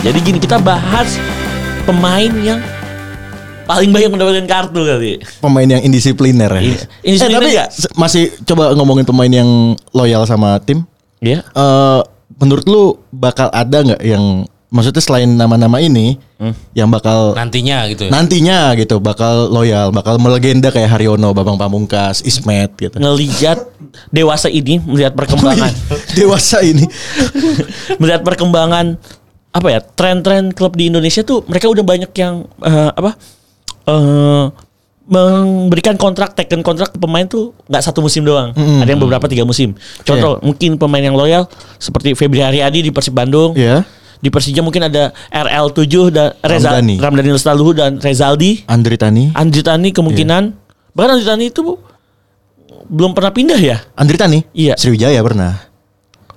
Jadi 0.00 0.18
gini 0.18 0.38
kita 0.38 0.56
bahas 0.56 1.20
pemain 1.82 2.32
yang 2.36 2.60
paling 3.64 3.90
banyak 3.90 4.10
mendapatkan 4.10 4.46
kartu 4.46 4.80
kali. 4.82 5.12
Pemain 5.38 5.68
yang 5.68 5.82
indisipliner 5.82 6.50
ya. 6.50 6.62
Iya. 6.64 6.78
Indisipliner 7.04 7.38
eh, 7.38 7.44
tapi 7.44 7.50
se- 7.70 7.92
masih 7.94 8.24
coba 8.44 8.72
ngomongin 8.72 9.04
pemain 9.04 9.30
yang 9.30 9.48
loyal 9.90 10.24
sama 10.24 10.58
tim. 10.58 10.82
Ya. 11.20 11.44
Eh 11.46 12.00
menurut 12.36 12.64
lu 12.64 12.82
bakal 13.10 13.52
ada 13.52 13.84
nggak 13.84 14.00
yang 14.00 14.42
maksudnya 14.66 15.02
selain 15.02 15.28
nama-nama 15.28 15.78
ini 15.78 16.16
Hmm. 16.40 16.56
yang 16.72 16.88
bakal 16.88 17.36
Nantinya 17.36 17.84
gitu. 17.84 18.08
ya. 18.08 18.10
nantinya 18.10 18.72
gitu 18.72 18.96
bakal 18.96 19.52
loyal, 19.52 19.92
bakal 19.92 20.16
melegenda 20.16 20.72
kayak 20.72 20.88
Haryono, 20.88 21.30
Babang 21.30 21.60
Pamungkas, 21.60 22.24
Ismet 22.24 22.72
gitu. 22.74 22.96
Ngelihat 22.96 23.60
dewasa 24.08 24.48
ini 24.48 24.80
melihat 24.80 25.12
perkembangan 25.12 25.68
Dewasa 26.16 26.64
ini. 26.64 26.88
melihat 28.00 28.24
perkembangan 28.24 28.96
apa 29.50 29.68
ya 29.68 29.80
tren-tren 29.82 30.54
klub 30.54 30.78
di 30.78 30.86
Indonesia 30.86 31.26
tuh 31.26 31.42
mereka 31.50 31.66
udah 31.66 31.82
banyak 31.82 32.10
yang 32.14 32.46
eh, 32.62 32.90
apa 32.94 33.18
eh 33.90 34.46
memberikan 35.10 35.98
kontrak 35.98 36.38
taken 36.38 36.62
kontrak 36.62 36.94
ke 36.94 36.98
pemain 37.02 37.26
tuh 37.26 37.50
nggak 37.66 37.82
satu 37.82 37.98
musim 37.98 38.22
doang 38.22 38.54
ada 38.54 38.86
yang 38.86 39.02
beberapa 39.02 39.26
tiga 39.26 39.42
musim 39.42 39.74
contoh 40.06 40.38
mungkin 40.38 40.78
pemain 40.78 41.02
yang 41.02 41.18
loyal 41.18 41.50
seperti 41.82 42.14
Febri 42.14 42.38
Haryadi 42.38 42.78
di 42.78 42.94
Persib 42.94 43.18
Bandung 43.18 43.58
ya. 43.58 43.82
di 44.22 44.30
Persija 44.30 44.62
mungkin 44.62 44.86
ada 44.86 45.10
RL7 45.34 45.90
dan 46.14 46.30
Reza 46.46 46.70
Ramdhani. 46.70 47.02
Ramdhani 47.02 47.30
Lestaluhu 47.34 47.74
dan 47.74 47.98
Rezaldi 47.98 48.62
Andri 48.70 48.94
Tani. 48.94 49.34
Andri 49.34 49.66
Tani 49.66 49.90
kemungkinan 49.90 50.54
bahkan 50.94 51.18
Andri 51.18 51.26
Tani 51.26 51.44
itu 51.50 51.74
belum 52.86 53.10
pernah 53.10 53.34
pindah 53.34 53.58
ya 53.58 53.82
Andri 53.98 54.14
Tani? 54.14 54.46
Iya. 54.54 54.78
Sriwijaya 54.78 55.18
pernah. 55.26 55.69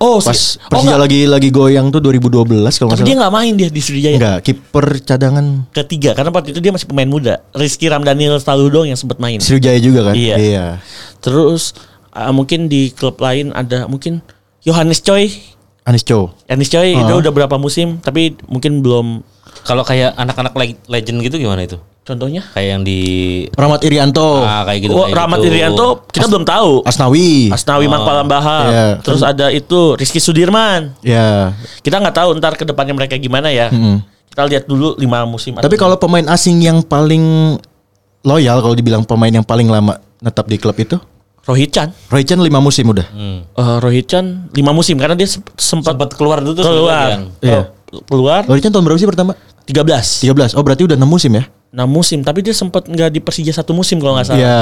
Oh, 0.04 0.20
Pas 0.20 0.36
si- 0.36 0.58
oh, 0.58 0.68
Persija 0.68 0.84
enggak. 0.90 1.00
lagi 1.00 1.20
lagi 1.24 1.48
goyang 1.48 1.88
tuh 1.88 1.98
2012 1.98 2.44
kalau 2.76 2.92
nggak 2.92 2.98
Tapi 2.98 3.08
dia 3.08 3.16
nggak 3.16 3.32
main 3.32 3.52
dia 3.54 3.68
di 3.68 3.80
Sriwijaya. 3.80 4.16
Enggak, 4.16 4.38
kiper 4.42 4.86
cadangan 5.00 5.46
Ketiga 5.70 6.12
karena 6.12 6.28
waktu 6.28 6.52
itu 6.52 6.60
dia 6.60 6.68
masih 6.68 6.84
pemain 6.84 7.06
muda. 7.06 7.40
Rizky 7.50 7.88
Ramdhanil 7.88 8.36
Stalu 8.36 8.68
doang 8.68 8.84
yang 8.86 8.96
sempat 8.96 9.16
main. 9.16 9.40
Sriwijaya 9.40 9.78
juga 9.78 10.00
kan? 10.04 10.14
Iya. 10.14 10.36
Iya. 10.36 10.66
Terus 11.18 11.72
ah, 12.10 12.30
mungkin 12.30 12.66
di 12.66 12.90
klub 12.90 13.16
lain 13.16 13.48
ada 13.50 13.86
mungkin 13.86 14.20
Yohanes 14.62 15.00
Choi. 15.00 15.32
Anis 15.82 16.00
Chow. 16.02 16.32
Yohanes 16.44 16.68
Choi 16.68 16.92
itu 16.94 17.08
Oh. 17.10 17.20
udah 17.20 17.28
berapa 17.30 17.56
musim 17.56 17.96
tapi 17.98 18.36
mungkin 18.44 18.80
belum 18.80 19.24
Kalau 19.62 19.80
kayak 19.80 20.12
anak-anak 20.14 20.52
le- 20.54 20.80
legend 20.86 21.20
gitu 21.20 21.36
gimana 21.38 21.62
itu? 21.62 21.80
Contohnya. 22.04 22.44
Kayak 22.52 22.68
yang 22.70 22.82
di 22.84 23.00
Rahmat 23.50 23.80
Irianto. 23.82 24.44
ah, 24.44 24.62
kayak 24.62 24.80
gitu. 24.84 24.92
oh, 24.92 25.08
kayak 25.08 25.16
Rahmat 25.16 25.38
gitu. 25.40 25.48
Irianto 25.48 25.86
kita 26.06 26.26
belum 26.28 26.44
tahu. 26.44 26.72
Asnawi. 26.84 27.48
Asnawi 27.50 27.86
Mang 27.88 28.04
Palambahar. 28.04 28.64
Iya. 28.68 28.86
Terus 29.00 29.24
ada 29.24 29.48
itu 29.48 29.96
Rizky 29.96 30.20
Sudirman. 30.20 30.92
ya. 31.00 31.56
Kita 31.80 31.98
nggak 31.98 32.14
tahu 32.14 32.36
ntar 32.38 32.54
ke 32.54 32.62
depannya 32.62 32.92
mereka 32.92 33.16
gimana 33.16 33.48
ya. 33.48 33.72
Mm-mm. 33.72 34.04
Kita 34.28 34.44
lihat 34.44 34.64
dulu 34.66 34.94
lima 34.94 35.24
musim. 35.24 35.56
Tapi 35.56 35.74
kalau 35.74 35.96
pemain 35.96 36.26
asing 36.28 36.60
yang 36.60 36.82
paling 36.82 37.56
loyal 38.20 38.60
kalau 38.60 38.74
dibilang 38.74 39.04
pemain 39.04 39.30
yang 39.30 39.44
paling 39.44 39.68
lama 39.68 40.00
netap 40.18 40.44
di 40.44 40.56
klub 40.56 40.74
itu, 40.74 40.96
Rohit 41.44 41.70
Chan, 41.70 41.92
Roy 42.08 42.24
Chen 42.24 42.40
5 42.40 42.48
musim 42.58 42.88
udah. 42.88 43.04
Hmm. 43.06 43.44
Eh, 43.44 43.76
Rohit 43.78 44.08
Chan 44.08 44.24
lima 44.50 44.72
musim 44.72 44.96
karena 44.96 45.12
dia 45.12 45.28
se- 45.28 45.44
sempat 45.54 45.92
Sempat 45.92 46.16
keluar 46.16 46.40
dulu 46.40 46.56
tuh 46.56 46.64
keluar, 46.64 47.04
sebenarnya. 47.04 47.18
Iya. 47.44 47.60
Oh, 47.92 48.02
keluar 48.08 48.40
Roy 48.48 48.58
Chen 48.58 48.72
tahun 48.72 48.82
berapa 48.82 48.96
sih 48.96 49.06
pertama? 49.06 49.32
13 49.68 50.24
13. 50.24 50.56
Oh, 50.56 50.64
berarti 50.64 50.82
udah 50.82 50.96
6 50.96 51.04
musim 51.04 51.30
ya? 51.30 51.44
6 51.74 51.82
musim 51.84 52.22
tapi 52.22 52.38
dia 52.40 52.52
sempat 52.52 52.86
nggak 52.86 53.10
di 53.10 53.18
Persija 53.18 53.50
satu 53.52 53.74
musim 53.74 53.98
kalau 53.98 54.14
nggak 54.14 54.28
salah. 54.28 54.38
Iya. 54.38 54.58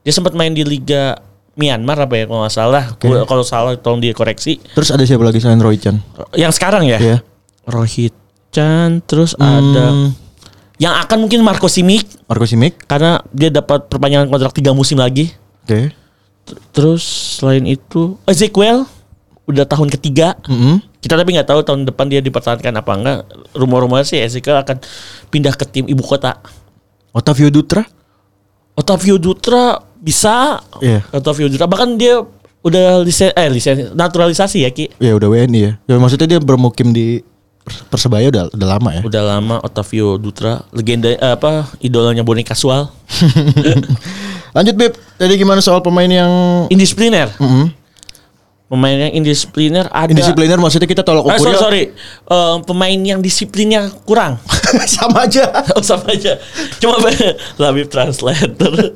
Dia 0.00 0.12
sempat 0.12 0.32
main 0.32 0.50
di 0.50 0.60
Liga 0.60 1.16
Myanmar 1.52 1.96
apa 1.98 2.14
ya 2.14 2.24
kalau 2.24 2.40
nggak 2.42 2.54
salah. 2.54 2.84
Gua- 2.96 3.24
Kalau 3.24 3.40
salah 3.42 3.72
tolong 3.74 3.98
dikoreksi. 3.98 4.60
Terus 4.70 4.88
ada 4.88 5.02
siapa 5.02 5.20
lagi 5.20 5.38
selain 5.38 5.58
Roy 5.58 5.74
Chen? 5.74 5.98
Yang 6.32 6.52
sekarang 6.54 6.84
ya? 6.84 6.96
Iya. 6.96 7.16
Rohit 7.64 8.12
Chan 8.50 9.00
terus 9.04 9.32
ada 9.34 9.86
Hmm, 9.88 10.10
yang 10.76 10.96
akan 10.96 11.16
mungkin 11.20 11.38
Marco 11.40 11.64
Simic 11.64 12.08
Marco 12.24 12.42
Simic. 12.44 12.82
karena 12.84 13.22
dia 13.30 13.48
dapat 13.48 13.86
perpanjangan 13.86 14.26
kontrak 14.26 14.52
tiga 14.52 14.72
musim 14.72 14.96
lagi. 14.96 15.30
Oke. 15.62 15.92
Ter- 16.42 16.60
Terus 16.72 17.02
selain 17.36 17.62
itu 17.64 18.18
Ezekiel 18.24 18.84
udah 19.44 19.64
tahun 19.64 19.88
ketiga. 19.88 20.34
Mm-mm. 20.44 20.82
Kita 21.00 21.16
tapi 21.16 21.32
nggak 21.32 21.48
tahu 21.48 21.60
tahun 21.64 21.88
depan 21.88 22.06
dia 22.06 22.20
dipertahankan 22.20 22.76
apa 22.76 22.92
enggak. 22.92 23.18
Rumor-rumor 23.56 24.04
sih 24.04 24.20
Ezekiel 24.20 24.60
akan 24.60 24.76
pindah 25.28 25.56
ke 25.56 25.64
tim 25.64 25.88
ibu 25.88 26.04
kota. 26.04 26.36
Otavio 27.10 27.48
Dutra? 27.48 27.82
Otavio 28.76 29.16
Dutra 29.16 29.80
bisa. 29.96 30.60
Iya. 30.78 31.00
Otavio 31.10 31.48
Dutra 31.48 31.64
bahkan 31.64 31.96
dia 31.96 32.20
udah 32.60 33.00
lisen 33.00 33.32
eh 33.32 33.48
lisen 33.48 33.96
naturalisasi 33.96 34.62
ya 34.62 34.70
Ki. 34.70 34.92
Ya 35.00 35.16
udah 35.16 35.32
WNI 35.32 35.60
ya. 35.60 35.72
Ya 35.88 35.96
maksudnya 35.96 36.36
dia 36.36 36.40
bermukim 36.40 36.92
di 36.92 37.24
Pers- 37.64 37.84
Persebaya 37.88 38.28
udah 38.28 38.52
udah 38.52 38.68
lama 38.68 38.90
ya. 38.92 39.00
Udah 39.00 39.22
lama 39.24 39.56
Otavio 39.64 40.20
Dutra 40.20 40.60
legenda 40.70 41.08
eh, 41.08 41.16
apa 41.16 41.64
idolanya 41.80 42.20
Boni 42.20 42.44
Kasual. 42.44 42.92
Lanjut 44.56 44.74
Beb. 44.76 44.92
Tadi 45.16 45.32
gimana 45.36 45.64
soal 45.64 45.80
pemain 45.80 46.08
yang 46.08 46.32
Indisipliner. 46.68 47.32
Mm-mm. 47.40 47.72
Pemain 48.70 48.94
yang 48.94 49.10
indisipliner 49.18 49.90
ada 49.90 50.14
Indisipliner 50.14 50.54
maksudnya 50.54 50.86
kita 50.86 51.02
tolak 51.02 51.26
Eh, 51.26 51.34
sorry, 51.34 51.42
ukurnya 51.42 51.58
sorry. 51.58 51.82
Eh, 52.22 52.56
pemain 52.62 53.00
yang 53.02 53.18
disiplinnya 53.18 53.90
kurang. 54.06 54.38
sama 54.94 55.26
aja. 55.26 55.50
Oh, 55.74 55.82
sama 55.82 56.14
aja. 56.14 56.38
Cuma 56.78 57.02
Labib 57.60 57.90
translator. 57.90 58.94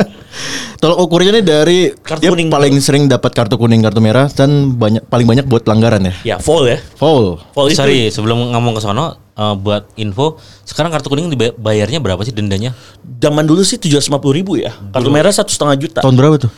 Tolak 0.79 0.99
ukurnya 1.03 1.35
nih 1.35 1.43
dari 1.43 1.79
Kartu 1.91 2.23
dia 2.23 2.31
kuning 2.31 2.55
paling 2.55 2.79
sering 2.79 3.11
dapat 3.11 3.35
kartu 3.35 3.59
kuning, 3.59 3.83
kartu 3.83 3.99
merah 3.99 4.31
dan 4.31 4.79
banyak 4.79 5.03
paling 5.11 5.27
banyak 5.27 5.47
buat 5.51 5.67
pelanggaran 5.67 6.07
ya. 6.07 6.15
ya, 6.23 6.37
foul 6.39 6.71
ya. 6.71 6.79
Foul. 6.95 7.43
Foul 7.51 7.75
itu 7.75 7.79
Sorry, 7.79 8.15
sebelum 8.15 8.55
ngomong 8.55 8.79
ke 8.79 8.81
sono 8.83 9.19
eh, 9.35 9.55
buat 9.59 9.91
info, 9.99 10.39
sekarang 10.63 10.95
kartu 10.95 11.11
kuning 11.11 11.35
dibayarnya 11.35 11.99
berapa 11.99 12.23
sih 12.23 12.31
dendanya? 12.31 12.79
zaman 13.03 13.43
dulu 13.49 13.65
sih 13.67 13.81
750 13.81 14.21
ribu 14.31 14.55
ya. 14.55 14.71
Kartu 14.95 15.11
merah 15.11 15.35
satu 15.35 15.51
setengah 15.51 15.77
juta. 15.81 15.99
Tahun 15.99 16.15
berapa 16.15 16.47
tuh? 16.47 16.51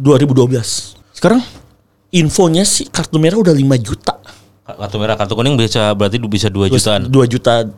2012. 0.00 0.96
Sekarang? 1.12 1.44
Infonya 2.14 2.62
sih 2.62 2.86
kartu 2.86 3.18
merah 3.18 3.42
udah 3.42 3.50
5 3.50 3.74
juta. 3.82 4.14
Kartu 4.64 4.96
merah, 4.96 5.18
kartu 5.18 5.34
kuning 5.34 5.58
bisa 5.58 5.92
berarti 5.92 6.16
bisa 6.22 6.46
2 6.48 6.70
jutaan. 6.70 7.10
2 7.10 7.26
juta. 7.26 7.68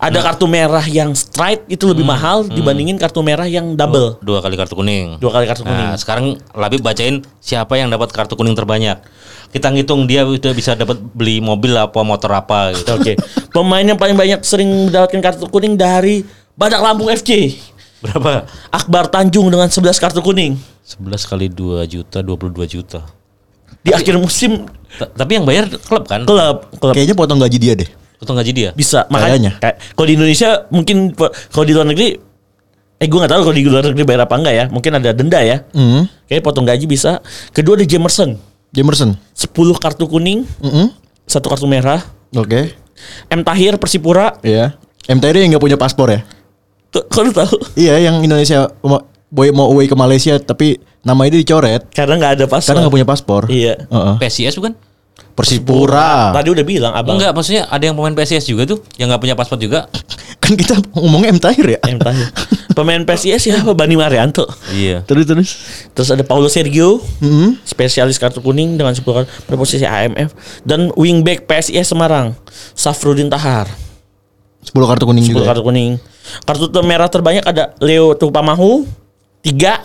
Ada 0.00 0.18
kartu 0.24 0.46
merah 0.48 0.82
yang 0.86 1.12
straight 1.12 1.62
itu 1.66 1.84
lebih 1.90 2.06
mahal 2.06 2.48
dibandingin 2.48 2.96
kartu 2.96 3.20
merah 3.20 3.44
yang 3.44 3.74
double. 3.78 4.18
Dua 4.24 4.40
kali 4.40 4.58
kartu 4.58 4.78
kuning. 4.78 5.18
Dua 5.20 5.30
kali 5.30 5.46
kartu 5.46 5.62
kuning. 5.62 5.94
Nah, 5.94 5.98
sekarang 5.98 6.38
Labib 6.56 6.80
bacain 6.86 7.22
siapa 7.38 7.76
yang 7.76 7.92
dapat 7.92 8.14
kartu 8.14 8.34
kuning 8.34 8.56
terbanyak. 8.56 9.02
Kita 9.50 9.68
ngitung 9.68 10.06
dia 10.06 10.22
udah 10.22 10.52
bisa 10.54 10.78
dapat 10.78 10.98
beli 11.12 11.42
mobil 11.42 11.74
apa 11.74 12.00
motor 12.02 12.30
apa 12.34 12.72
gitu. 12.78 12.94
Oke. 12.94 13.18
Pemain 13.54 13.82
yang 13.82 13.98
paling 13.98 14.14
banyak 14.14 14.40
sering 14.46 14.88
mendapatkan 14.90 15.20
kartu 15.22 15.46
kuning 15.50 15.74
dari 15.74 16.22
Badak 16.54 16.82
Lampung 16.82 17.10
FC. 17.10 17.58
Berapa? 18.00 18.48
Akbar 18.72 19.12
Tanjung 19.12 19.52
dengan 19.52 19.68
11 19.68 19.98
kartu 19.98 20.24
kuning. 20.24 20.56
11 20.88 21.30
kali 21.30 21.46
2 21.52 21.84
juta, 21.84 22.24
22 22.24 22.64
juta. 22.64 23.19
Di 23.80 23.90
akhir 23.90 24.16
musim 24.16 24.66
Ta- 24.90 25.06
Tapi 25.08 25.38
yang 25.38 25.44
bayar 25.44 25.70
klub 25.70 26.04
kan? 26.04 26.22
klub 26.22 26.66
klub 26.72 26.92
Kayaknya 26.92 27.14
potong 27.14 27.38
gaji 27.38 27.56
dia 27.56 27.74
deh. 27.74 27.86
Untung 28.18 28.36
gaji 28.36 28.52
dia. 28.52 28.70
bisa 28.70 29.06
Kayaknya. 29.06 29.14
makanya 29.14 29.52
kayak 29.56 29.76
kalau 29.94 30.06
di 30.06 30.14
Indonesia 30.14 30.48
mungkin 30.68 30.96
kalau 31.48 31.64
di 31.64 31.72
luar 31.72 31.86
negeri 31.86 32.20
eh 32.94 33.08
gue 33.08 33.16
nggak 33.16 33.32
tahu 33.32 33.40
kalau 33.42 33.56
di 33.56 33.64
luar 33.64 33.80
negeri 33.82 34.04
bayar 34.04 34.22
apa 34.22 34.34
enggak 34.34 34.54
ya 34.54 34.64
mungkin 34.68 34.90
ada 34.92 35.10
denda 35.10 35.40
ya 35.40 35.64
Hmm. 35.70 36.04
kayak 36.26 36.42
potong 36.42 36.64
gaji 36.64 36.84
bisa 36.84 37.24
kedua 37.48 37.74
ada 37.74 37.86
Jamerson 37.86 38.36
Jamerson. 38.70 39.16
10 39.32 39.50
kartu 39.74 40.04
kuning 40.04 40.44
Mm-mm. 40.58 40.92
satu 41.24 41.48
kartu 41.48 41.64
merah 41.64 42.04
Oke. 42.30 42.76
M 43.26 43.40
Tahir 43.40 43.74
Persipura 43.74 44.36
Iya. 44.40 44.76
MTR 45.08 45.40
yang 45.40 45.50
nggak 45.50 45.64
punya 45.64 45.74
paspor 45.74 46.12
ya? 46.12 46.20
Tuh, 46.88 47.02
kau 47.08 47.24
tahu 47.24 47.56
Iya, 47.74 47.98
yang 48.00 48.20
Indonesia 48.20 48.68
mau- 48.78 49.02
boy 49.26 49.48
mau 49.48 49.66
away 49.66 49.86
ke 49.86 49.94
Malaysia 49.94 50.36
tapi 50.36 50.76
nama 51.00 51.22
itu 51.24 51.36
dicoret 51.38 51.88
karena 51.90 52.14
nggak 52.14 52.32
ada 52.36 52.44
pas 52.44 52.60
karena 52.60 52.84
nggak 52.84 52.94
punya 52.94 53.08
paspor. 53.08 53.48
iya 53.48 53.74
Heeh. 53.82 54.14
PSIS 54.18 54.56
bukan? 54.56 54.74
Persipura. 55.30 56.32
tadi 56.32 56.52
udah 56.52 56.64
bilang 56.64 56.92
abang 56.92 57.16
Enggak, 57.16 57.32
maksudnya 57.32 57.64
ada 57.64 57.80
yang 57.80 57.96
pemain 57.96 58.12
PSIS 58.12 58.44
juga 58.44 58.66
tuh 58.66 58.84
yang 58.96 59.08
nggak 59.08 59.20
punya 59.20 59.32
paspor 59.32 59.56
juga. 59.56 59.88
Kan 60.42 60.52
kita 60.52 60.76
ngomongnya 60.92 61.32
MTR 61.32 61.66
ya. 61.70 61.80
M 61.86 61.96
Tahir 61.96 62.28
pemain 62.70 63.00
PSIS 63.02 63.42
ya 63.46 63.56
Bani 63.72 63.94
Marianto 63.94 64.44
Iya. 64.70 65.00
Terus 65.02 65.24
terus. 65.24 65.48
terus 65.92 66.08
ada 66.08 66.20
Paulo 66.22 66.46
Sergio 66.46 67.00
Hmm. 67.18 67.56
spesialis 67.62 68.16
kartu 68.16 68.40
kuning 68.40 68.76
dengan 68.76 68.92
10 68.92 69.00
kartu 69.02 69.28
pada 69.44 69.56
posisi 69.56 69.84
AMF 69.84 70.32
dan 70.62 70.92
wingback 70.94 71.44
PSIS 71.44 71.88
Semarang 71.88 72.36
Safrudin 72.72 73.28
Tahar 73.28 73.68
10 74.62 74.76
kartu 74.86 75.04
kuning 75.04 75.24
10 75.24 75.30
juga. 75.30 75.40
ya? 75.40 75.48
kartu 75.50 75.62
kuning. 75.62 75.90
Kartu 76.44 76.64
merah 76.80 77.08
terbanyak 77.08 77.44
ada 77.44 77.72
Leo 77.80 78.12
Tupamahu 78.12 78.84
tiga. 79.40 79.80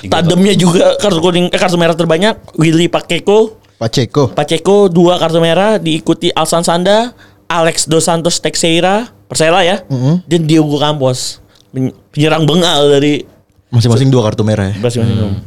Tademnya 0.00 0.54
juga 0.54 0.94
kartu 0.96 1.18
kuning 1.18 1.50
eh, 1.50 1.58
kartu 1.58 1.74
merah 1.74 1.92
terbanyak 1.92 2.38
Willy 2.54 2.86
Pakeko 2.86 3.58
Pacheco. 3.76 4.30
Pacheco 4.30 4.86
dua 4.86 5.18
kartu 5.18 5.38
merah 5.38 5.74
diikuti 5.76 6.30
Alsan 6.30 6.62
Sanda, 6.62 7.14
Alex 7.46 7.86
Dos 7.86 8.04
Santos 8.04 8.38
Teixeira 8.38 9.06
Persela 9.26 9.60
ya, 9.60 9.82
dan 10.24 10.40
Diogo 10.44 10.78
Campos 10.78 11.38
Pen- 11.68 11.94
penyerang 12.10 12.42
bengal 12.42 12.88
dari 12.90 13.26
Masing-masing 13.68 14.08
dua 14.08 14.24
kartu 14.24 14.40
merah 14.40 14.72
ya. 14.72 14.80
Brasil. 14.80 15.04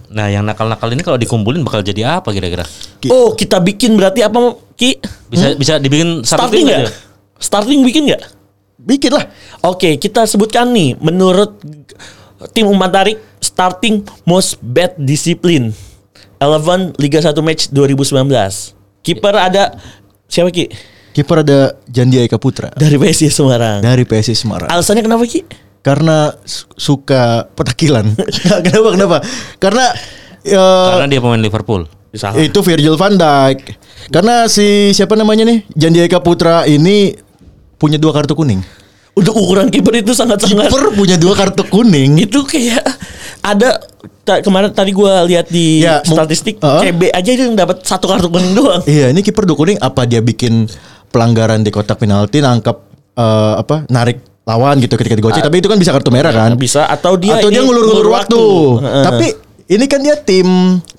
Nah, 0.08 0.30
yang 0.30 0.46
nakal-nakal 0.46 0.94
ini 0.94 1.02
kalau 1.02 1.18
dikumpulin 1.18 1.66
bakal 1.66 1.82
jadi 1.82 2.22
apa 2.22 2.30
kira-kira? 2.30 2.62
Ki- 3.02 3.10
Oh 3.10 3.34
kita 3.34 3.58
bikin 3.58 3.98
berarti 3.98 4.22
apa 4.22 4.38
Ki? 4.78 5.02
Bisa 5.26 5.58
bisa 5.58 5.74
dibikin 5.76 6.22
satu 6.22 6.46
Starting 6.46 6.62
tim 6.62 6.70
nggak? 6.70 6.82
aja? 6.86 6.92
Starting 7.36 7.80
bikin 7.82 8.02
nggak? 8.06 8.22
Bikin 8.78 9.12
lah. 9.12 9.26
Oke, 9.64 9.98
kita 9.98 10.24
sebutkan 10.24 10.70
nih 10.70 10.94
menurut 10.98 11.58
tim 12.54 12.66
umpan 12.66 12.94
tarik 12.94 13.18
starting 13.62 14.02
most 14.26 14.58
bad 14.60 14.97
discipline 14.97 15.69
11 16.41 16.97
Liga 16.97 17.21
1 17.21 17.38
match 17.45 17.69
2019. 17.69 18.26
Kiper 19.06 19.36
ada 19.38 19.78
siapa 20.26 20.50
Ki? 20.50 20.65
Kiper 21.13 21.45
ada 21.45 21.78
Jandi 21.86 22.17
Eka 22.17 22.41
Putra 22.41 22.74
Dari 22.74 22.97
PSIS 22.97 23.38
Semarang. 23.38 23.86
dari 23.86 24.02
PSIS 24.02 24.41
Semarang. 24.41 24.65
Alasannya 24.65 25.06
kenapa 25.06 25.21
Ki? 25.30 25.45
Karena 25.86 26.34
su- 26.41 26.65
suka 26.74 27.45
petakilan. 27.54 28.17
kenapa 28.65 28.89
kenapa? 28.89 29.17
Karena 29.60 29.86
eh, 30.41 30.58
Karena 30.89 31.06
dia 31.06 31.21
pemain 31.21 31.38
Liverpool. 31.38 31.86
Salah. 32.12 32.41
itu 32.41 32.60
Virgil 32.60 32.97
van 32.97 33.15
Dijk. 33.15 33.78
Karena 34.10 34.50
si 34.50 34.91
siapa 34.91 35.13
namanya 35.13 35.45
nih? 35.45 35.63
Jandi 35.71 36.02
Eka 36.02 36.19
Putra 36.19 36.65
ini 36.65 37.13
punya 37.78 38.02
dua 38.02 38.10
kartu 38.12 38.34
kuning. 38.34 38.65
Untuk 39.12 39.36
ukuran 39.36 39.68
kiper 39.68 39.99
itu 39.99 40.16
sangat-sangat 40.16 40.72
Kiper 40.72 40.95
punya 40.95 41.20
dua 41.20 41.36
kartu 41.36 41.62
kuning. 41.64 42.18
itu 42.18 42.41
kayak 42.41 42.82
ada 43.42 43.82
ta- 44.22 44.42
kemarin 44.42 44.70
tadi 44.70 44.94
gua 44.94 45.26
lihat 45.26 45.50
di 45.50 45.82
Ya, 45.82 46.02
statistik 46.02 46.58
uh-uh. 46.58 46.82
CB 46.82 47.10
aja 47.10 47.32
dia 47.34 47.46
dapat 47.52 47.82
satu 47.82 48.06
kartu 48.06 48.30
kuning 48.30 48.54
doang. 48.54 48.82
Iya, 48.86 49.10
ini 49.10 49.22
kiper 49.22 49.46
kuning 49.46 49.78
apa 49.78 50.06
dia 50.06 50.22
bikin 50.22 50.70
pelanggaran 51.10 51.62
di 51.62 51.70
kotak 51.70 52.00
penalti 52.00 52.39
nangkep 52.39 52.78
eh, 53.18 53.54
apa 53.58 53.84
narik 53.88 54.22
lawan 54.42 54.82
gitu 54.82 54.98
ketika 54.98 55.14
digocek 55.14 55.46
tapi 55.46 55.62
itu 55.62 55.70
kan 55.70 55.78
bisa 55.78 55.94
kartu 55.94 56.10
merah 56.10 56.34
kan 56.34 56.58
Bisa 56.58 56.89
atau 56.89 57.14
dia 57.14 57.38
atau 57.38 57.54
dia 57.54 57.62
ngulur-ngulur 57.62 58.10
waktu, 58.10 58.42
Heeh. 58.82 59.04
tapi 59.06 59.28
ini 59.70 59.86
kan 59.86 60.02
dia 60.02 60.18
tim 60.18 60.48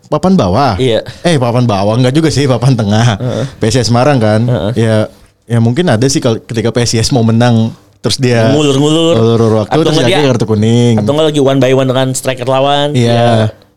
papan 0.06 0.38
bawah. 0.38 0.78
Iya. 0.78 1.02
Eh 1.26 1.40
papan 1.40 1.64
bawah 1.66 1.96
enggak 1.98 2.14
juga 2.14 2.28
sih 2.30 2.46
papan 2.46 2.76
tengah. 2.76 3.18
PSIS 3.58 3.90
Semarang 3.90 4.20
kan. 4.20 4.40
Ya 4.76 5.08
ya 5.48 5.58
mungkin 5.58 5.90
ada 5.90 6.06
sih 6.06 6.22
kalau 6.22 6.38
ketika 6.38 6.70
PSIS 6.70 7.10
mau 7.10 7.26
menang 7.26 7.74
terus 8.02 8.18
dia 8.18 8.50
Ngulur-ngulur. 8.50 9.14
ngulur 9.14 9.40
waktu 9.60 9.72
Atau 9.72 9.82
terus 9.84 9.94
nggak 9.96 10.10
dia- 10.10 10.26
kartu 10.26 10.44
kuning. 10.44 10.94
Atau 10.98 11.10
enggak 11.12 11.26
lagi 11.28 11.40
one 11.40 11.58
by 11.58 11.72
one 11.72 11.86
dengan 11.86 12.08
striker 12.12 12.44
lawan. 12.44 12.92
Iya. 12.92 13.14
ya, 13.14 13.26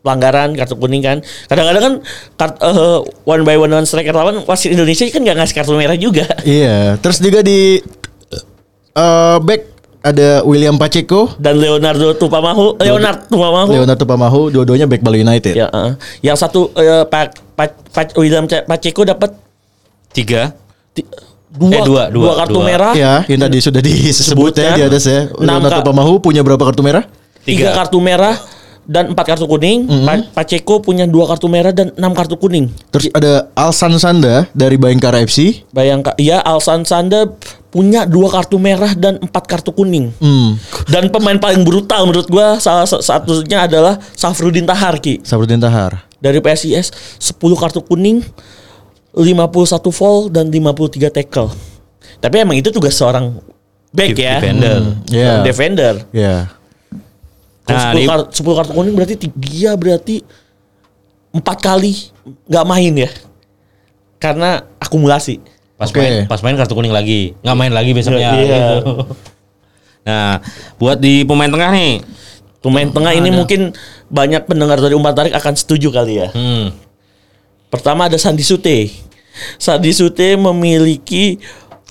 pelanggaran 0.02 0.50
kartu 0.52 0.74
kuning 0.74 0.98
kan. 0.98 1.18
Kadang-kadang 1.46 1.82
kan 1.82 1.94
kart- 2.36 2.58
eh, 2.60 2.98
one 3.24 3.42
by 3.42 3.54
one 3.54 3.66
dengan 3.68 3.82
striker 3.84 4.10
lawan 4.10 4.42
wasit 4.42 4.70
Indonesia 4.70 5.06
kan 5.06 5.20
nggak 5.20 5.36
ngasih 5.36 5.54
kartu 5.56 5.72
merah 5.72 5.94
juga. 5.96 6.26
Iya, 6.44 6.98
terus 6.98 7.18
juga 7.18 7.40
di 7.40 7.78
eh 8.92 9.38
back 9.38 9.62
ada 10.02 10.42
William 10.42 10.74
Pacheco, 10.74 11.34
Dan 11.36 11.58
Leonardo 11.58 12.14
Tupamahu, 12.14 12.78
Leonard 12.78 13.26
Tupamahu. 13.26 13.68
Leonardo 13.68 14.04
Pamahu, 14.04 14.40
dua-duanya 14.48 14.86
back 14.86 15.02
Bali 15.02 15.20
United. 15.20 15.50
Ya, 15.52 15.66
eh. 15.66 15.98
yang 16.22 16.34
satu 16.34 16.70
eh, 16.72 17.02
Pak 17.02 17.26
Pak 17.52 17.70
Pak 17.90 18.06
William 18.14 18.46
Pacheco 18.46 19.02
dapat 19.02 19.34
Tiga. 20.08 20.54
ti- 20.90 21.04
dua, 21.48 21.70
Eh, 21.72 21.82
dua, 21.82 22.02
dua, 22.08 22.32
kartu 22.36 22.58
dua. 22.58 22.66
merah. 22.66 22.92
Ya, 22.92 23.22
yang 23.26 23.40
tadi 23.40 23.58
sudah 23.60 23.80
disebut 23.80 24.52
ya 24.54 24.70
di 24.72 24.82
atas 24.82 25.04
ya. 25.04 25.30
Enam 25.36 25.60
Leonardo 25.60 25.82
Pamahu 25.84 26.18
punya 26.18 26.40
berapa 26.40 26.60
kartu 26.62 26.82
merah? 26.82 27.06
tiga 27.42 27.70
Tiga. 27.70 27.78
kartu 27.78 27.98
merah 27.98 28.34
dan 28.82 29.10
empat 29.10 29.24
kartu 29.28 29.46
kuning. 29.46 29.86
Pa- 30.02 30.42
Pacheco 30.42 30.78
punya 30.78 31.06
dua 31.06 31.26
kartu 31.26 31.46
merah 31.46 31.70
dan 31.70 31.94
enam 31.94 32.10
kartu 32.10 32.34
kuning. 32.34 32.70
Terus 32.90 33.06
ada 33.12 33.50
Alsan 33.52 33.94
Sanda 33.96 34.46
dari 34.52 34.74
Bayangkara 34.74 35.18
FC. 35.20 35.62
Bayangkan, 35.70 36.14
ya 36.16 36.38
Alsan 36.38 36.82
Sanda 36.82 37.26
punya 37.66 38.02
dua 38.02 38.26
kartu 38.28 38.56
merah 38.56 38.94
dan 38.94 39.18
empat 39.18 39.46
kartu 39.46 39.70
kuning. 39.70 40.10
Hmm. 40.16 40.54
Dan 40.86 41.06
pemain 41.08 41.36
paling 41.36 41.62
brutal 41.62 42.04
menurut 42.04 42.26
gua 42.26 42.56
salah 42.56 42.82
sa- 42.84 42.98
satunya 43.00 43.62
adalah 43.62 43.98
Safrudin 44.12 44.64
Taharki 44.64 45.20
Sabrudin 45.20 45.58
Tahar. 45.58 46.02
dari 46.16 46.40
PSIS 46.40 46.90
10 47.20 47.36
kartu 47.54 47.78
kuning, 47.80 48.24
51 49.16 49.80
foul 49.90 50.28
dan 50.28 50.46
53 50.46 51.08
tackle. 51.08 51.48
Tapi 52.18 52.34
emang 52.38 52.54
itu 52.54 52.68
tugas 52.68 52.92
seorang 52.92 53.40
back 53.88 54.12
Def- 54.12 54.20
ya. 54.20 54.34
defender. 54.38 54.76
Hmm, 54.78 54.94
Iya. 55.08 55.32
Defender. 55.40 55.94
Ya. 56.10 56.34
Kalau 57.64 57.74
Nah, 57.74 57.90
10, 57.90 57.96
di- 57.96 58.06
kar- 58.06 58.28
10 58.30 58.54
kartu 58.54 58.72
kuning 58.72 58.94
berarti 58.94 59.14
ti- 59.16 59.34
dia 59.34 59.72
berarti 59.74 60.20
empat 61.32 61.58
kali 61.58 61.92
nggak 62.46 62.66
main 62.66 62.92
ya. 62.94 63.10
Karena 64.16 64.50
akumulasi. 64.76 65.40
Pas 65.76 65.88
Oke. 65.88 65.98
main 65.98 66.24
pas 66.24 66.40
main 66.40 66.54
kartu 66.54 66.72
kuning 66.72 66.92
lagi. 66.92 67.36
Nggak 67.40 67.56
main 67.56 67.72
lagi 67.72 67.90
besoknya. 67.92 68.30
Iya. 68.32 68.44
gitu. 68.44 68.76
Nah, 70.04 70.38
buat 70.76 70.96
di 70.96 71.26
pemain 71.26 71.50
tengah 71.50 71.72
nih. 71.72 71.98
Pemain 72.62 72.86
tengah 72.86 73.12
ini 73.12 73.30
mungkin 73.30 73.74
banyak 74.06 74.44
pendengar 74.44 74.78
dari 74.78 74.94
Umpan 74.94 75.14
Tarik 75.14 75.34
akan 75.34 75.54
setuju 75.54 75.90
kali 75.90 76.18
ya. 76.18 76.28
Hmm. 76.30 76.70
Pertama 77.66 78.06
ada 78.06 78.14
Sandi 78.14 78.42
Sute. 78.42 78.90
Sandi 79.56 79.92
Sute 79.92 80.36
memiliki 80.36 81.40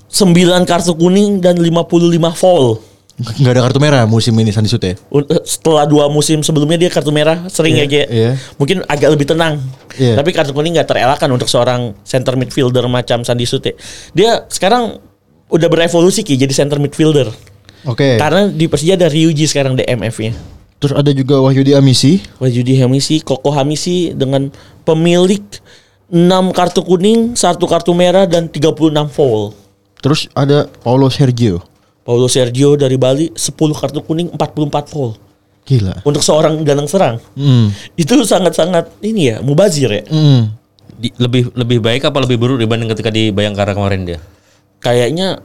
9 0.08 0.32
kartu 0.64 0.92
kuning 0.94 1.38
dan 1.38 1.58
55 1.58 1.92
foul. 2.32 2.78
Nggak 3.16 3.52
ada 3.56 3.62
kartu 3.64 3.80
merah 3.80 4.04
musim 4.04 4.36
ini 4.36 4.52
Sandi 4.52 4.68
Sute. 4.68 4.92
Eh, 4.92 5.42
Setelah 5.44 5.88
dua 5.88 6.04
musim 6.12 6.44
sebelumnya 6.44 6.76
dia 6.76 6.90
kartu 6.92 7.08
merah 7.08 7.48
sering 7.48 7.72
Iya, 7.72 7.84
ya 7.84 7.86
Ge. 7.88 8.02
iya. 8.12 8.30
Mungkin 8.60 8.84
agak 8.84 9.08
lebih 9.16 9.24
tenang. 9.32 9.56
Iya. 9.96 10.20
Tapi 10.20 10.36
kartu 10.36 10.52
kuning 10.52 10.76
nggak 10.76 10.84
terelakkan 10.84 11.32
untuk 11.32 11.48
seorang 11.48 11.96
center 12.04 12.36
midfielder 12.36 12.84
macam 12.92 13.24
Sandi 13.24 13.48
Sute. 13.48 13.72
Dia 14.12 14.44
sekarang 14.52 15.00
udah 15.48 15.68
berevolusi 15.72 16.20
Ki 16.20 16.36
jadi 16.36 16.52
center 16.52 16.76
midfielder. 16.76 17.32
Oke. 17.88 18.20
Karena 18.20 18.52
di 18.52 18.68
Persija 18.68 19.00
ada 19.00 19.08
Ryuji 19.08 19.48
sekarang 19.48 19.80
DMF-nya. 19.80 20.36
Terus 20.76 20.92
ada 20.92 21.08
juga 21.08 21.40
Wahyudi 21.40 21.72
Amisi. 21.72 22.20
Wajudi 22.36 22.76
Hamisi, 22.84 23.24
Koko 23.24 23.48
Hamisi 23.48 24.12
dengan 24.12 24.52
pemilik 24.84 25.40
6 26.06 26.54
kartu 26.54 26.80
kuning, 26.80 27.34
satu 27.34 27.66
kartu 27.66 27.90
merah 27.90 28.24
dan 28.24 28.46
36 28.46 29.10
foul. 29.10 29.50
Terus 29.98 30.30
ada 30.32 30.70
Paulo 30.80 31.10
Sergio. 31.10 31.58
Paulo 32.06 32.30
Sergio 32.30 32.78
dari 32.78 32.94
Bali 32.94 33.34
10 33.34 33.50
kartu 33.74 33.98
kuning, 34.00 34.30
44 34.30 34.86
foul. 34.86 35.18
Gila. 35.66 35.98
Untuk 36.06 36.22
seorang 36.22 36.62
gelandang 36.62 36.86
serang. 36.86 37.16
Hmm. 37.34 37.74
Itu 37.98 38.14
sangat-sangat 38.22 39.02
ini 39.02 39.34
ya, 39.34 39.36
mubazir 39.42 39.90
ya. 39.90 40.02
Hmm. 40.06 40.54
Di- 40.94 41.10
lebih 41.18 41.50
lebih 41.58 41.82
baik 41.82 42.06
apa 42.06 42.22
lebih 42.22 42.38
buruk 42.38 42.62
dibanding 42.62 42.86
ketika 42.94 43.10
di 43.10 43.34
Bayangkara 43.34 43.74
kemarin 43.74 44.06
dia? 44.06 44.18
Kayaknya 44.78 45.42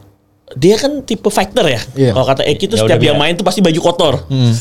dia 0.54 0.78
kan 0.78 1.02
tipe 1.02 1.26
fighter 1.26 1.66
ya. 1.66 1.80
Iya. 1.98 2.10
Kalau 2.14 2.26
kata 2.30 2.46
Eki 2.46 2.70
itu 2.70 2.76
Ya 2.78 2.86
setiap 2.86 3.02
dia 3.02 3.10
biar- 3.10 3.18
main 3.18 3.34
tuh 3.34 3.42
pasti 3.42 3.58
baju 3.58 3.80
kotor. 3.82 4.14
Hmm. 4.30 4.54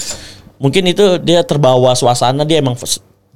Mungkin 0.58 0.84
itu 0.90 1.22
dia 1.22 1.46
terbawa 1.46 1.94
suasana 1.94 2.42
dia 2.42 2.58
emang 2.58 2.74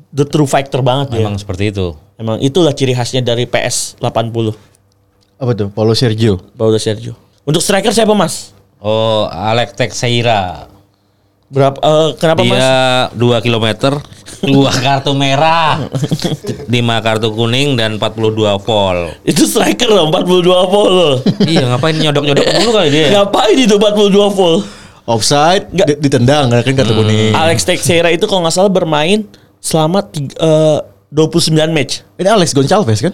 the 0.10 0.26
true 0.26 0.50
fighter 0.50 0.82
banget 0.82 1.14
ya. 1.14 1.30
Memang 1.30 1.38
seperti 1.38 1.70
itu. 1.70 1.94
Emang 2.16 2.40
itulah 2.40 2.72
ciri 2.72 2.96
khasnya 2.96 3.20
dari 3.20 3.44
PS 3.44 4.00
80. 4.00 4.56
Apa 5.36 5.52
tuh? 5.52 5.68
Paulo 5.68 5.92
Sergio. 5.92 6.40
Paulo 6.56 6.80
Sergio. 6.80 7.12
Untuk 7.44 7.60
striker 7.60 7.92
siapa 7.92 8.16
Mas? 8.16 8.56
Oh, 8.80 9.28
Alex 9.28 9.76
Teixeira. 9.76 10.72
Berapa 11.46 11.78
eh, 11.78 12.10
kenapa 12.16 12.42
Mas? 12.42 12.58
Dia 12.58 12.74
2 13.14 13.46
km, 13.46 13.68
dua 14.42 14.72
kartu 14.74 15.14
merah, 15.14 15.86
5 15.86 16.72
kartu 17.06 17.28
kuning 17.32 17.78
dan 17.78 18.02
42 18.02 18.66
volt. 18.66 19.14
Itu 19.22 19.46
striker 19.46 19.92
loh 19.92 20.10
42 20.10 20.42
volt 20.72 20.92
loh. 20.92 21.16
iya, 21.46 21.70
ngapain 21.70 21.94
nyodok-nyodok 21.94 22.46
mulu 22.58 22.70
kali 22.74 22.90
dia? 22.90 23.06
Ngapain 23.14 23.56
itu 23.60 23.76
42 23.78 24.10
volt? 24.32 24.64
Offside, 25.06 25.70
Nggak. 25.70 25.86
di- 25.86 26.00
ditendang 26.02 26.50
kan 26.50 26.64
kartu 26.66 26.94
kuning. 26.98 27.36
Alex 27.38 27.62
Teixeira 27.62 28.10
itu 28.10 28.26
kalau 28.26 28.42
nggak 28.42 28.56
salah 28.56 28.74
bermain 28.74 29.22
selama 29.62 30.02
tiga, 30.02 30.34
eh, 30.42 30.80
29 31.12 31.54
match. 31.74 32.02
Ini 32.18 32.30
Alex 32.30 32.54
Goncalves 32.54 33.02
kan? 33.02 33.14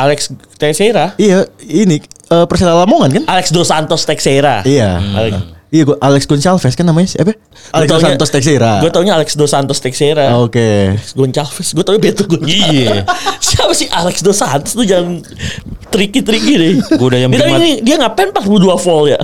Alex 0.00 0.32
Teixeira, 0.56 1.12
Iya, 1.20 1.44
ini 1.60 2.00
eh, 2.32 2.46
Persela 2.48 2.72
Lamongan 2.72 3.20
kan? 3.20 3.24
Alex 3.28 3.52
Dos 3.52 3.68
Santos 3.68 4.08
Teixeira. 4.08 4.64
Iya. 4.64 4.96
Alex, 4.96 5.60
Iya, 5.70 5.86
gua 5.86 5.96
Alex 6.02 6.26
Goncalves 6.26 6.74
kan 6.74 6.82
namanya 6.82 7.14
siapa? 7.14 7.36
Alex 7.70 7.86
Dos 7.86 8.02
Santos 8.02 8.30
Teixeira. 8.32 8.82
Gue 8.82 8.90
taunya 8.90 9.14
Alex 9.14 9.38
Dos 9.38 9.52
Santos 9.54 9.78
Teixeira. 9.78 10.34
Oke. 10.40 10.98
Goncalves, 11.14 11.76
gue 11.76 11.84
taunya 11.86 12.00
Beto 12.02 12.24
Goncalves. 12.26 12.50
Iya. 12.50 13.06
Siapa 13.44 13.70
sih 13.76 13.86
Alex 13.92 14.24
Dos 14.24 14.40
Santos 14.40 14.72
tuh 14.74 14.82
jangan 14.82 15.22
tricky-tricky 15.94 16.54
deh. 16.58 16.72
Gua 16.98 17.14
udah 17.14 17.20
yang 17.22 17.30
Dia, 17.30 17.46
ini, 17.60 17.84
dia 17.86 18.00
ngapain 18.02 18.34
42 18.34 18.66
volt 18.82 19.06
ya? 19.14 19.20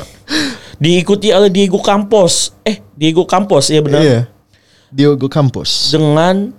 Diikuti 0.79 1.33
oleh 1.35 1.51
Diego 1.51 1.81
Campos. 1.83 2.53
Eh, 2.63 2.79
Diego 2.95 3.27
Campos 3.27 3.67
ya 3.67 3.81
benar. 3.83 4.05
Iya. 4.05 4.21
Diogo 4.87 5.27
Campos. 5.27 5.91
dengan 5.91 6.55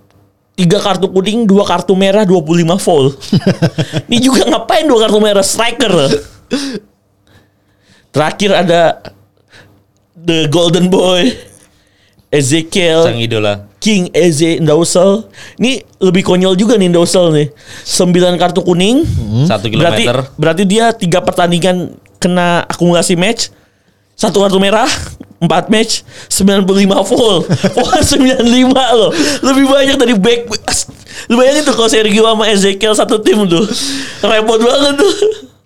tiga 0.57 0.81
kartu 0.81 1.05
kuning, 1.05 1.45
dua 1.45 1.61
kartu 1.63 1.93
merah, 1.93 2.25
25 2.25 2.65
volt. 2.81 3.13
Ini 4.09 4.17
juga 4.17 4.41
ngapain 4.49 4.89
dua 4.89 5.05
kartu 5.05 5.19
merah 5.21 5.45
striker? 5.45 5.93
Terakhir 8.09 8.51
ada 8.57 8.81
The 10.17 10.49
Golden 10.49 10.89
Boy, 10.89 11.29
Ezekiel, 12.33 13.05
Sang 13.05 13.21
idola. 13.21 13.69
King 13.77 14.09
Eze 14.09 14.57
Ndausel. 14.57 15.29
Ini 15.61 15.85
lebih 16.01 16.25
konyol 16.25 16.57
juga 16.57 16.75
nih 16.75 16.89
Ndausel 16.89 17.29
nih. 17.29 17.47
9 17.85 18.41
kartu 18.41 18.65
kuning. 18.65 19.05
Satu 19.45 19.69
Berarti 19.69 20.03
kilometer. 20.09 20.17
berarti 20.35 20.63
dia 20.65 20.89
tiga 20.97 21.21
pertandingan 21.21 21.93
kena 22.17 22.65
akumulasi 22.65 23.13
match. 23.13 23.53
Satu 24.17 24.41
kartu 24.41 24.57
merah, 24.57 24.89
4 25.37 25.69
match, 25.69 26.01
95 26.33 26.65
full. 27.05 27.45
Wah, 27.77 28.01
95 28.01 28.41
loh. 28.73 29.11
Lebih 29.45 29.65
banyak 29.69 29.95
dari 30.01 30.15
back. 30.17 30.49
Lu 31.29 31.37
bayangin 31.37 31.61
tuh 31.65 31.73
kalau 31.77 31.89
Sergio 31.89 32.25
sama 32.25 32.49
Ezekiel 32.49 32.93
satu 32.97 33.21
tim 33.21 33.45
tuh. 33.45 33.65
Repot 34.25 34.57
banget 34.57 34.97
tuh. 34.97 35.13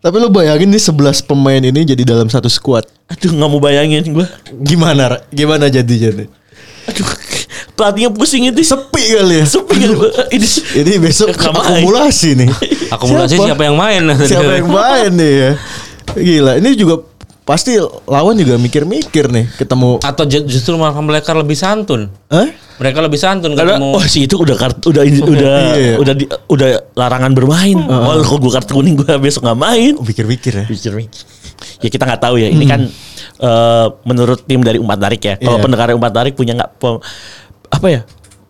Tapi 0.02 0.16
lu 0.18 0.28
bayangin 0.34 0.68
nih 0.68 0.82
11 0.82 1.24
pemain 1.30 1.62
ini 1.62 1.88
jadi 1.88 2.04
dalam 2.04 2.28
satu 2.28 2.50
squad. 2.52 2.84
Aduh, 3.08 3.32
nggak 3.32 3.50
mau 3.54 3.62
bayangin 3.62 4.04
gua. 4.12 4.28
Gimana? 4.60 5.22
Gimana 5.32 5.70
jadinya 5.72 6.26
nih? 6.26 6.28
Aduh, 6.90 7.06
pelatihnya 7.78 8.10
pusing 8.10 8.50
itu. 8.50 8.66
Sepi 8.66 9.04
kali 9.14 9.40
ya. 9.40 9.46
Sepi 9.46 9.78
gua. 9.94 10.10
Ini 10.36 10.48
Ini 10.84 10.92
besok 11.00 11.32
akumulasi 11.38 12.34
nih. 12.34 12.50
Akumulasi 12.90 13.40
siapa, 13.40 13.62
yang 13.62 13.78
main? 13.78 14.04
Siapa 14.20 14.52
yang 14.60 14.68
main 14.68 15.12
nih 15.16 15.32
ya? 15.32 15.52
Gila, 16.12 16.60
ini 16.60 16.76
juga 16.76 17.08
pasti 17.42 17.74
lawan 18.06 18.38
juga 18.38 18.56
mikir-mikir 18.56 19.26
nih 19.28 19.46
ketemu 19.58 19.98
Atau 20.00 20.30
ju- 20.30 20.46
justru 20.46 20.78
malah 20.78 20.94
mereka 20.98 21.34
lebih 21.34 21.58
santun. 21.58 22.08
Hah? 22.30 22.48
Mereka 22.78 23.02
lebih 23.02 23.18
santun 23.18 23.54
Karena 23.54 23.78
ketemu. 23.78 23.90
oh 23.98 24.04
si 24.06 24.26
itu 24.26 24.38
udah 24.38 24.56
kartu 24.58 24.94
udah 24.94 25.04
udah 25.06 25.58
Iya. 25.74 25.94
udah 25.98 26.14
di- 26.14 26.30
udah 26.48 26.68
larangan 26.94 27.34
bermain. 27.34 27.78
Oh, 27.78 28.22
kalau 28.22 28.40
gue 28.40 28.52
kartu 28.54 28.72
kuning 28.78 28.94
gue 28.96 29.10
besok 29.18 29.42
nggak 29.46 29.60
main. 29.60 29.94
Mikir-mikir 29.98 30.54
ya. 30.54 30.66
Pikir 30.70 30.94
Ya 31.82 31.90
kita 31.90 32.06
nggak 32.10 32.22
tahu 32.22 32.42
ya. 32.42 32.50
Ini 32.50 32.66
kan 32.66 32.82
eh, 33.42 33.88
menurut 34.06 34.46
tim 34.46 34.62
dari 34.62 34.78
Umat 34.78 35.02
Tarik 35.02 35.22
ya. 35.22 35.36
Kalau 35.42 35.58
Iya. 35.58 35.64
pendengar 35.66 35.88
Umat 35.98 36.14
Tarik 36.14 36.34
punya 36.38 36.54
nggak 36.58 36.72
apa 37.72 37.88
ya 37.90 38.02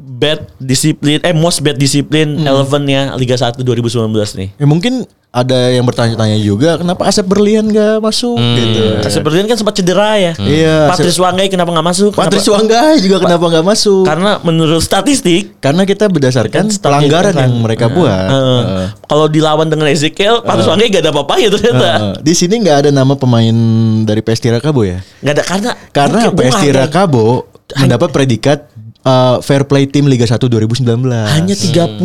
bad 0.01 0.49
disiplin 0.57 1.21
eh 1.21 1.31
most 1.31 1.61
bad 1.61 1.77
disiplin 1.77 2.41
eleven-nya 2.41 3.13
Liga 3.13 3.33
1 3.33 3.55
2019 3.55 4.09
nih. 4.35 4.49
Ya 4.55 4.65
mungkin 4.65 4.93
ada 5.31 5.71
yang 5.71 5.87
bertanya-tanya 5.87 6.35
juga 6.37 6.75
kenapa 6.75 7.07
Asep 7.07 7.23
Berlian 7.23 7.63
gak 7.65 8.03
masuk 8.03 8.35
gitu. 8.35 8.99
Asep 8.99 9.23
Berlian 9.23 9.47
kan 9.47 9.55
sempat 9.55 9.79
cedera 9.79 10.19
ya. 10.19 10.35
Iya, 10.35 10.91
Patrice 10.91 11.15
Wanggai 11.15 11.47
kenapa 11.47 11.71
nggak 11.71 11.87
masuk? 11.87 12.11
Patrice 12.11 12.51
Wanggai 12.51 12.99
juga 12.99 13.23
kenapa 13.23 13.45
nggak 13.47 13.63
masuk? 13.63 14.03
Karena 14.03 14.41
menurut 14.41 14.83
statistik 14.83 15.55
Karena 15.57 15.87
kita 15.87 16.11
berdasarkan 16.11 16.67
Kan 16.67 16.75
pelanggaran 16.75 17.31
statistik 17.31 17.47
yang 17.47 17.53
kan. 17.55 17.63
mereka 17.63 17.85
buat. 17.87 18.27
eh, 18.27 18.35
Heeh. 18.35 18.87
kalau 19.07 19.31
dilawan 19.31 19.71
dengan 19.71 19.87
Ezekiel, 19.87 20.43
Patrice 20.43 20.67
Wanggai 20.67 20.91
gak 20.91 21.01
ada 21.01 21.11
apa-apanya 21.15 21.47
ternyata. 21.47 21.87
Heeh. 21.87 22.13
Di 22.19 22.33
sini 22.35 22.53
nggak 22.59 22.77
ada 22.83 22.89
nama 22.91 23.13
pemain 23.15 23.55
dari 24.03 24.19
PS 24.19 24.41
Tirakabo 24.41 24.83
ya? 24.83 24.99
Gak 25.23 25.31
ada 25.31 25.43
karena 25.47 25.71
Karena 25.91 26.19
PS 26.27 26.55
Tirakabo 26.59 27.47
mendapat 27.71 28.11
predikat 28.11 28.67
uh, 29.03 29.37
Fair 29.41 29.63
Play 29.65 29.85
Team 29.87 30.07
Liga 30.07 30.25
1 30.25 30.37
2019. 30.37 30.85
hanya 31.07 31.55
37 31.55 31.97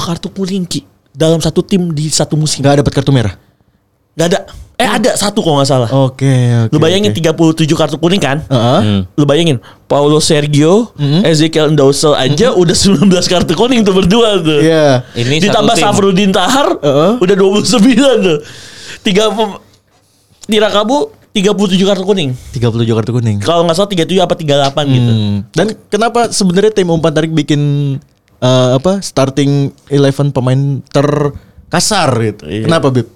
kartu 0.00 0.28
kuning 0.32 0.64
Ki 0.64 0.84
dalam 1.14 1.38
satu 1.38 1.62
tim 1.62 1.94
di 1.94 2.10
satu 2.10 2.34
musim. 2.34 2.60
nggak 2.64 2.82
dapat 2.84 2.92
kartu 2.92 3.12
merah. 3.14 3.34
Gak 4.14 4.26
ada. 4.30 4.40
Eh 4.74 4.90
ada 4.90 5.14
satu 5.14 5.38
kalau 5.38 5.62
nggak 5.62 5.70
salah. 5.70 5.90
Oke, 5.90 6.26
oke. 6.66 6.74
Lu 6.74 6.82
bayangin 6.82 7.14
oke. 7.14 7.62
37 7.62 7.78
kartu 7.78 7.96
kuning 7.98 8.18
kan? 8.18 8.42
Heeh. 8.46 8.80
Hmm. 8.82 9.00
Lu 9.14 9.22
bayangin 9.22 9.62
Paulo 9.86 10.18
Sergio, 10.18 10.90
Ezekiel 11.22 11.70
Ndosel 11.70 12.14
aja 12.18 12.50
udah 12.50 12.74
19 12.74 13.06
kartu 13.30 13.54
kuning 13.54 13.86
tuh 13.86 13.94
berdua 13.94 14.42
tuh. 14.42 14.58
Iya. 14.58 15.06
Ini 15.14 15.46
Ditambah 15.46 15.78
tim. 15.78 15.82
Safrudin 15.86 16.30
Tahar 16.34 16.78
Heeh. 16.82 17.12
udah 17.22 17.34
29 17.38 18.26
tuh. 18.26 18.38
Tiga 19.06 19.30
Tirakabu 20.44 21.08
37 21.34 21.50
kartu 21.82 22.06
kuning. 22.06 22.30
37 22.54 22.86
kartu 22.94 23.10
kuning. 23.10 23.42
Kalau 23.42 23.66
nggak 23.66 23.74
salah 23.74 23.90
37 23.90 24.22
apa 24.22 24.34
38 24.38 24.86
gitu. 24.86 25.12
Hmm. 25.12 25.36
Dan 25.50 25.66
kenapa 25.90 26.30
sebenarnya 26.30 26.70
tim 26.70 26.86
umpan 26.86 27.10
tarik 27.10 27.34
bikin 27.34 27.60
uh, 28.38 28.78
apa 28.78 29.02
starting 29.02 29.74
11 29.90 30.30
pemain 30.30 30.78
terkasar 30.88 32.08
gitu? 32.22 32.46
Iya. 32.46 32.70
Kenapa 32.70 32.94
Bib? 32.94 33.10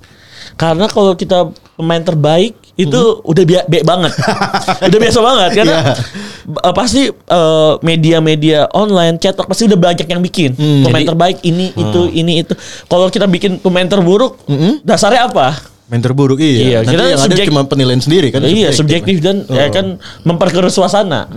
Karena 0.58 0.90
kalau 0.90 1.14
kita 1.14 1.54
pemain 1.78 2.02
terbaik 2.02 2.58
itu 2.74 3.00
udah 3.22 3.44
bia 3.46 3.62
be 3.70 3.86
banget. 3.86 4.10
udah 4.90 4.98
biasa 4.98 5.18
banget 5.22 5.50
karena 5.54 5.76
Iya. 5.78 5.94
b- 6.42 6.58
uh, 6.58 6.74
pasti 6.74 7.02
uh, 7.10 7.78
media-media 7.80 8.66
online 8.72 9.14
cetak 9.16 9.46
pasti 9.46 9.70
udah 9.70 9.78
banyak 9.78 10.06
yang 10.06 10.18
bikin. 10.18 10.58
Hmm. 10.58 10.82
pemain 10.82 11.06
Jadi- 11.06 11.10
terbaik 11.14 11.38
ini 11.46 11.70
itu 11.70 12.00
ini 12.10 12.42
itu. 12.42 12.58
Kalau 12.86 13.06
kita 13.06 13.30
bikin 13.30 13.62
pemain 13.62 13.86
terburuk, 13.86 14.42
dasarnya 14.82 15.30
apa? 15.30 15.77
Main 15.88 16.04
terburuk 16.04 16.36
Iya, 16.36 16.52
iya. 16.52 16.76
Nanti 16.78 16.92
kita 16.92 17.02
yang 17.02 17.16
ada 17.16 17.24
subjek- 17.24 17.48
cuma 17.48 17.64
penilaian 17.64 17.96
sendiri 17.96 18.28
kan. 18.28 18.44
iya, 18.44 18.68
subjektif 18.70 19.18
dan 19.18 19.48
ya 19.48 19.72
kan 19.72 19.96
memperkeruh 20.20 20.68
suasana. 20.68 21.32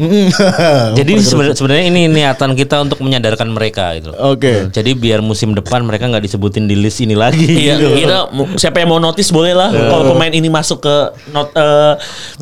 Jadi 1.00 1.12
sebenarnya 1.18 1.56
sebenarnya 1.56 1.86
ini 1.88 2.02
niatan 2.06 2.52
kita 2.54 2.84
untuk 2.84 3.00
menyadarkan 3.00 3.48
mereka 3.48 3.96
gitu. 3.96 4.12
Oke. 4.12 4.68
Jadi 4.68 4.92
biar 4.92 5.24
musim 5.24 5.56
depan 5.56 5.80
mereka 5.82 6.06
nggak 6.06 6.28
disebutin 6.28 6.68
di 6.68 6.76
list 6.76 7.00
ini 7.00 7.16
lagi. 7.16 7.48
Iya, 7.48 7.80
kita 7.80 8.18
mau- 8.30 8.52
siapa 8.56 8.80
yang 8.80 8.92
mau 8.92 9.00
notice 9.00 9.32
boleh 9.32 9.56
lah. 9.56 9.72
Kalau 9.72 10.12
pemain 10.12 10.30
ini 10.30 10.48
masuk 10.48 10.84
ke 10.84 10.96
not, 11.30 11.48
eh, 11.52 11.94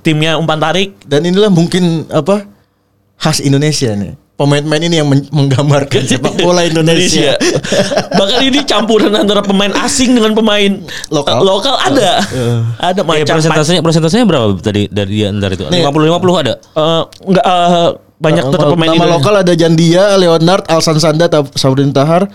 timnya 0.01 0.33
umpan 0.35 0.57
tarik, 0.57 0.97
Dan 1.01 1.25
inilah 1.25 1.49
mungkin 1.49 2.09
apa 2.09 2.45
khas 3.15 3.37
Indonesia 3.39 3.93
nih. 3.93 4.17
Pemain-pemain 4.39 4.79
ini 4.79 4.95
yang 4.95 5.05
men- 5.05 5.27
menggambarkan 5.29 5.99
sepak 6.01 6.39
bola 6.39 6.63
Indonesia. 6.63 7.35
Bahkan 8.09 8.39
ini 8.41 8.63
campuran 8.63 9.11
antara 9.11 9.43
pemain 9.43 9.67
asing 9.77 10.15
dengan 10.15 10.31
pemain 10.31 10.79
Lokal. 11.09 11.35
eh, 11.35 11.43
lokal 11.43 11.75
ada. 11.75 12.11
Ada 12.79 13.01
Eh, 13.01 13.05
macam 13.05 13.35
persentasenya 13.35 13.83
persentasenya 13.83 14.23
berapa 14.23 14.55
tadi 14.57 14.87
dari 14.87 15.27
antara 15.27 15.51
itu? 15.51 15.67
Nih. 15.67 15.83
50 15.83 16.07
50 16.07 16.39
ada. 16.39 16.53
eh, 16.55 17.01
enggak 17.21 17.45
eh, 17.45 17.89
banyak 18.15 18.43
tetap 18.45 18.59
Kalau 18.61 18.73
pemain 18.73 18.87
nama 18.87 18.95
Indonesia. 18.97 19.17
lokal 19.19 19.33
ada 19.37 19.53
Jandia, 19.53 20.03
Leonard, 20.15 20.63
Alsan 20.65 20.97
Sanda, 20.97 21.27
Saudin 21.53 21.91
Tahar. 21.91 22.31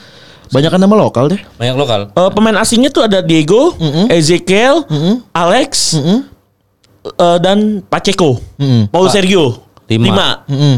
Banyak 0.46 0.70
kan 0.70 0.78
nama 0.78 0.92
lokal 0.94 1.32
deh. 1.32 1.40
Banyak 1.54 1.72
lokal. 1.74 2.00
Eh, 2.10 2.30
pemain 2.30 2.56
asingnya 2.58 2.88
tuh 2.88 3.00
ada 3.02 3.20
Diego, 3.20 3.72
Ezekiel, 4.08 4.84
Alex, 5.30 5.96
eh, 5.96 7.38
dan 7.40 7.80
Pacheco, 7.82 8.44
Mm-mm. 8.54 8.88
Paulo 8.88 9.08
Sergio. 9.08 9.64
Lima. 9.84 10.06
Lima. 10.08 10.28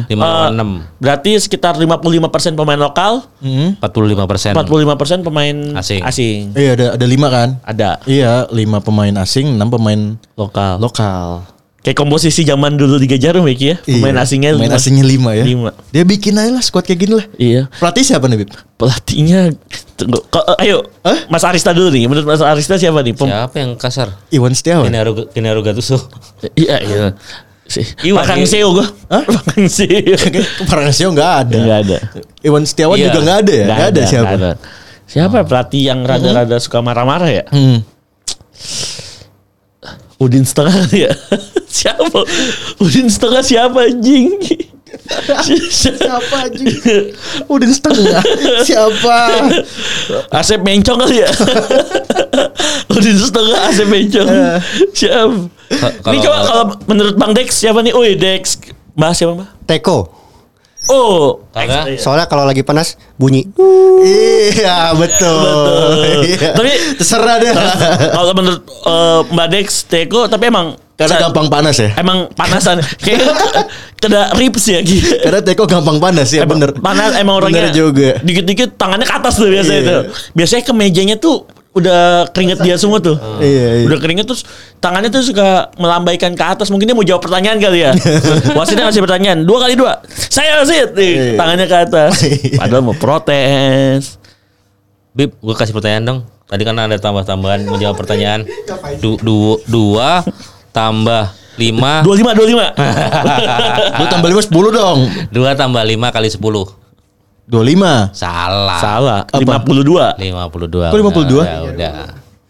Lima 0.04 0.24
Eh, 0.26 0.46
enam. 0.50 0.68
Berarti 0.96 1.30
sekitar 1.36 1.74
55% 1.74 2.26
pemain 2.52 2.74
lokal, 2.76 3.22
Mm-mm. 3.38 3.78
45 3.78 4.26
persen. 4.26 4.52
45% 4.52 5.22
pemain 5.22 5.54
Asing. 5.74 6.02
asing. 6.02 6.38
Iya 6.52 6.70
ada 6.72 6.86
ada 6.94 7.06
lima 7.06 7.28
kan? 7.28 7.48
Ada 7.62 8.02
Iya, 8.02 8.50
lima 8.50 8.78
pemain 8.78 9.14
asing, 9.16 9.54
enam 9.54 9.68
pemain 9.68 10.18
lokal. 10.32 10.78
lokal. 10.78 11.46
Kayak 11.78 12.02
komposisi 12.02 12.42
zaman 12.42 12.74
dulu 12.74 12.98
Liga 12.98 13.14
Jarum 13.14 13.46
ya 13.46 13.54
Ki 13.54 13.66
ya. 13.68 13.76
Pemain 13.78 14.10
Iya, 14.12 14.26
asingnya 14.26 14.50
pemain 14.50 14.66
lima. 14.66 14.74
asingnya 14.74 15.04
lima 15.06 15.30
ya. 15.32 15.44
Lima. 15.46 15.70
Dia 15.88 16.02
bikin 16.02 16.34
aja 16.34 16.50
lah 16.50 16.58
squad 16.58 16.82
kayak 16.82 16.98
gini 16.98 17.14
lah. 17.14 17.26
Iya. 17.38 17.70
Pelatih 17.72 18.02
siapa 18.02 18.26
nih, 18.26 18.42
Bib? 18.42 18.50
Pelatihnya 18.76 19.54
tunggu, 19.94 20.18
ko- 20.26 20.42
eh, 20.52 20.66
ayo 20.66 20.82
Hah? 21.00 21.30
Mas 21.30 21.46
Arista 21.46 21.70
dulu 21.70 21.88
nih. 21.88 22.10
Menurut 22.10 22.26
Mas 22.26 22.42
Arista 22.42 22.74
siapa 22.74 23.00
nih? 23.00 23.14
Pem- 23.14 23.30
Siapa 23.30 23.56
yang 23.56 23.78
kasar? 23.78 24.18
Iwan 24.28 24.50
Setiawan. 24.50 24.90
Genaro 24.90 25.30
Genaro 25.30 25.62
Gattuso. 25.62 26.02
Iya 26.58 26.76
iya. 26.82 27.04
Si, 27.66 27.82
Iwan, 28.06 28.22
iya. 28.22 28.46
Seo 28.46 28.68
gua. 28.72 28.86
Hah? 29.10 29.22
Pakang 29.42 29.66
Seo. 29.66 30.14
Farnasio 30.70 31.10
nggak 31.10 31.32
ada. 31.42 31.56
Enggak 31.58 31.78
ada. 31.82 31.96
Iwan 32.40 32.62
Setiawan 32.62 32.94
Iya. 32.94 33.10
juga 33.10 33.18
nggak 33.26 33.38
ada 33.42 33.52
ya? 33.52 33.66
Nggak 33.66 33.88
ada, 33.90 34.00
siapa? 34.06 34.24
nggak 34.24 34.38
ada. 34.38 34.50
Siapa 35.06 35.36
pelatih 35.42 35.82
yang 35.86 36.00
rada-rada 36.02 36.56
suka 36.58 36.78
marah-marah 36.78 37.30
ya? 37.30 37.44
Hmm. 37.50 37.82
Udin 40.16 40.42
setengah 40.42 40.74
ya. 41.06 41.12
siapa? 41.68 42.22
Udin 42.80 43.06
setengah 43.06 43.42
siapa 43.42 43.78
anjing? 43.84 44.32
Siapa 45.68 46.36
anjing? 46.48 46.72
Udin 47.46 47.70
setengah. 47.70 48.22
siapa? 48.64 49.18
Asep 50.32 50.62
Mencong 50.62 50.98
kali 51.04 51.20
ya? 51.20 51.28
Udin 52.88 53.18
setengah 53.20 53.58
Asep 53.68 53.86
Mencong. 53.86 54.28
Siapa? 54.90 55.52
Ka- 55.68 56.08
Ini 56.08 56.18
coba 56.20 56.36
kalau 56.42 56.64
menurut 56.86 57.14
Bang 57.14 57.32
Dex 57.32 57.56
siapa 57.56 57.80
nih? 57.80 57.90
Oh 57.90 58.02
Dex. 58.02 58.58
Bahas 58.92 59.14
siapa 59.14 59.34
Mbak? 59.34 59.48
Teko. 59.64 59.98
Oh, 60.86 61.42
Karena 61.50 61.82
Soalnya 61.96 62.24
kalau 62.24 62.42
lagi 62.42 62.62
panas 62.62 62.94
bunyi. 63.16 63.42
iya, 64.00 64.94
betul. 64.94 66.22
Iya. 66.24 66.54
Tapi- 66.54 66.78
terserah 66.94 67.36
deh. 67.36 67.50
kalau 68.08 68.32
menurut 68.32 68.62
eh, 68.62 69.20
Mbak 69.26 69.48
Dex 69.50 69.66
Teko 69.84 70.26
tapi 70.26 70.46
emang 70.46 70.78
Karena 70.94 71.20
gampang 71.20 71.50
panas 71.50 71.76
ya. 71.76 71.90
emang 71.92 72.30
panasan 72.32 72.80
kayak 73.04 73.20
kena 73.96 74.32
ribs 74.32 74.64
ya 74.64 74.78
gitu. 74.80 75.10
Karena 75.18 75.42
Teko 75.42 75.66
gampang 75.66 75.98
panas 75.98 76.30
ya, 76.30 76.40
Emang 76.40 76.56
bener. 76.56 76.70
Panas 76.78 77.12
emang 77.16 77.34
orangnya 77.36 77.66
Bener 77.66 77.74
juga. 77.74 78.10
Dikit-dikit 78.22 78.78
tangannya 78.78 79.04
ke 79.04 79.12
atas 79.12 79.34
tuh 79.36 79.50
biasanya 79.50 79.76
Iya. 79.76 79.90
tuh. 79.90 80.02
Biasanya 80.32 80.62
ke 80.62 80.72
mejanya 80.72 81.16
tuh 81.18 81.44
udah 81.76 82.32
keringet 82.32 82.58
dia 82.64 82.80
semua 82.80 82.96
tuh. 82.98 83.20
Iya, 83.36 83.84
iya. 83.84 83.84
Udah 83.84 83.98
keringet 84.00 84.24
terus 84.24 84.48
tangannya 84.80 85.12
tuh 85.12 85.20
suka 85.20 85.68
melambaikan 85.76 86.32
ke 86.32 86.40
atas. 86.40 86.72
Mungkin 86.72 86.88
dia 86.88 86.96
mau 86.96 87.04
jawab 87.04 87.20
pertanyaan 87.20 87.60
kali 87.60 87.84
ya. 87.84 87.92
Wasitnya 88.58 88.88
ngasih 88.88 89.04
pertanyaan. 89.04 89.44
Dua 89.44 89.60
kali 89.60 89.76
dua. 89.76 90.00
Saya 90.08 90.64
wasit. 90.64 90.96
Nih, 90.96 91.12
Iya. 91.12 91.32
tangannya 91.36 91.66
ke 91.68 91.76
atas. 91.76 92.12
Iya. 92.24 92.56
Padahal 92.64 92.80
mau 92.80 92.96
protes. 92.96 94.16
Bib, 95.12 95.36
gue 95.36 95.54
kasih 95.54 95.76
pertanyaan 95.76 96.04
dong. 96.04 96.20
Tadi 96.46 96.62
kan 96.64 96.76
ada 96.78 96.96
tambah-tambahan 96.96 97.68
menjawab 97.68 97.96
pertanyaan. 97.98 98.48
Du, 99.00 99.20
du, 99.20 99.60
dua 99.68 100.24
tambah 100.72 101.28
lima. 101.60 102.00
Dua 102.00 102.14
lima, 102.16 102.30
dua 102.32 102.46
lima. 102.46 102.66
Lu 104.00 104.04
tambah 104.06 104.28
5 104.28 104.48
10 104.48 104.52
dong. 104.72 104.98
Dua 105.28 105.52
tambah 105.56 105.82
lima 105.82 106.08
kali 106.08 106.28
sepuluh. 106.28 106.68
25. 107.46 108.10
Salah. 108.10 108.78
Salah. 108.78 109.20
Apa? 109.22 109.38
Lima 109.38 109.58
puluh 109.62 109.82
dua. 109.82 110.18
52. 110.18 110.90
Kok 110.90 110.98
52? 110.98 111.38
Udah, 111.38 111.60
udah. 111.64 111.92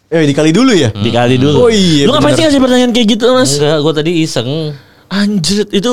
Eh 0.06 0.22
dikali 0.24 0.50
dulu 0.54 0.72
ya? 0.72 0.88
Dikali 0.88 1.36
dulu. 1.36 1.66
Oh 1.66 1.70
iya, 1.70 2.06
Lu 2.06 2.14
ngapain 2.14 2.32
sih 2.32 2.46
ngasih 2.46 2.62
pertanyaan 2.62 2.92
kayak 2.94 3.08
gitu 3.12 3.26
mas? 3.34 3.58
Enggak, 3.58 3.78
gue 3.82 3.92
tadi 3.92 4.10
iseng. 4.22 4.50
Anjir, 5.06 5.66
itu 5.68 5.90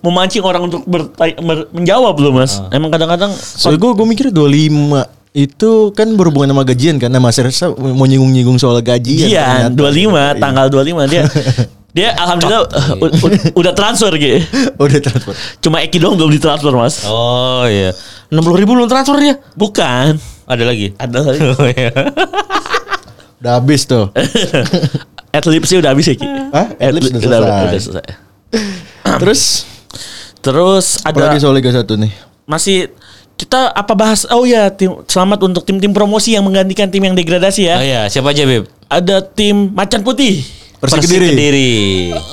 memancing 0.00 0.42
orang 0.42 0.66
untuk 0.66 0.82
bertanya, 0.82 1.38
ber- 1.38 1.70
menjawab 1.70 2.14
loh 2.18 2.32
mas. 2.32 2.58
Emang 2.70 2.88
kadang-kadang 2.88 3.30
Soalnya 3.30 3.78
gue 3.78 3.90
gue 3.94 4.06
mikir 4.06 4.26
25 4.30 5.04
itu 5.36 5.70
kan 5.92 6.08
berhubungan 6.14 6.50
sama 6.50 6.64
gajian 6.64 6.96
kan 6.96 7.12
nama 7.12 7.28
Sersa 7.30 7.70
mau 7.70 8.02
nyinggung-nyinggung 8.02 8.56
soal 8.56 8.80
gajian. 8.80 9.28
Iya, 9.28 9.70
ternyata. 9.70 10.38
25 10.38 10.42
tanggal 10.42 10.66
25 10.72 11.06
dia 11.06 11.22
dia 11.98 12.14
alhamdulillah 12.14 12.62
uh, 12.70 12.94
u- 13.02 13.58
udah 13.58 13.72
transfer 13.74 14.14
gitu. 14.14 14.38
Udah 14.82 15.00
transfer. 15.02 15.34
Cuma 15.58 15.82
Eki 15.82 15.98
doang 15.98 16.14
belum 16.14 16.30
ditransfer, 16.30 16.70
Mas. 16.70 17.02
Oh 17.02 17.66
iya. 17.66 17.90
60 18.30 18.38
ribu 18.62 18.78
belum 18.78 18.86
transfer 18.86 19.18
dia. 19.18 19.42
Bukan. 19.58 20.14
Ada 20.46 20.62
lagi. 20.62 20.94
Ada 20.94 21.18
lagi. 21.26 21.40
Oh 21.58 21.66
iya. 21.66 21.90
Udah 23.42 23.52
habis 23.58 23.82
tuh. 23.84 24.14
Adlibs 25.36 25.68
sih 25.68 25.78
udah 25.78 25.90
habis 25.92 26.06
ya, 26.08 26.14
Ki. 26.14 26.26
Hah? 26.26 26.66
Adlibs 26.78 27.10
udah 27.10 27.20
udah, 27.20 27.38
selesai. 27.42 27.66
udah 27.66 27.80
selesai. 27.82 28.06
Terus 29.22 29.42
Terus 30.38 30.86
ada 31.02 31.34
soal 31.36 31.54
Liga 31.58 31.74
1 31.74 31.82
nih? 31.84 32.12
masih 32.48 32.88
kita 33.38 33.70
apa 33.70 33.92
bahas 33.92 34.24
oh 34.32 34.48
ya 34.48 34.72
tim 34.72 35.04
selamat 35.04 35.44
untuk 35.46 35.62
tim-tim 35.68 35.92
promosi 35.92 36.32
yang 36.32 36.42
menggantikan 36.42 36.88
tim 36.88 37.04
yang 37.04 37.14
degradasi 37.14 37.68
ya. 37.68 37.76
Oh 37.78 37.84
iya, 37.84 38.02
siapa 38.10 38.32
aja, 38.34 38.42
Bib? 38.48 38.66
Ada 38.88 39.20
tim 39.22 39.70
Macan 39.76 40.02
Putih. 40.02 40.42
Persik 40.78 41.10
Kediri. 41.10 41.34
Kediri. 41.34 41.72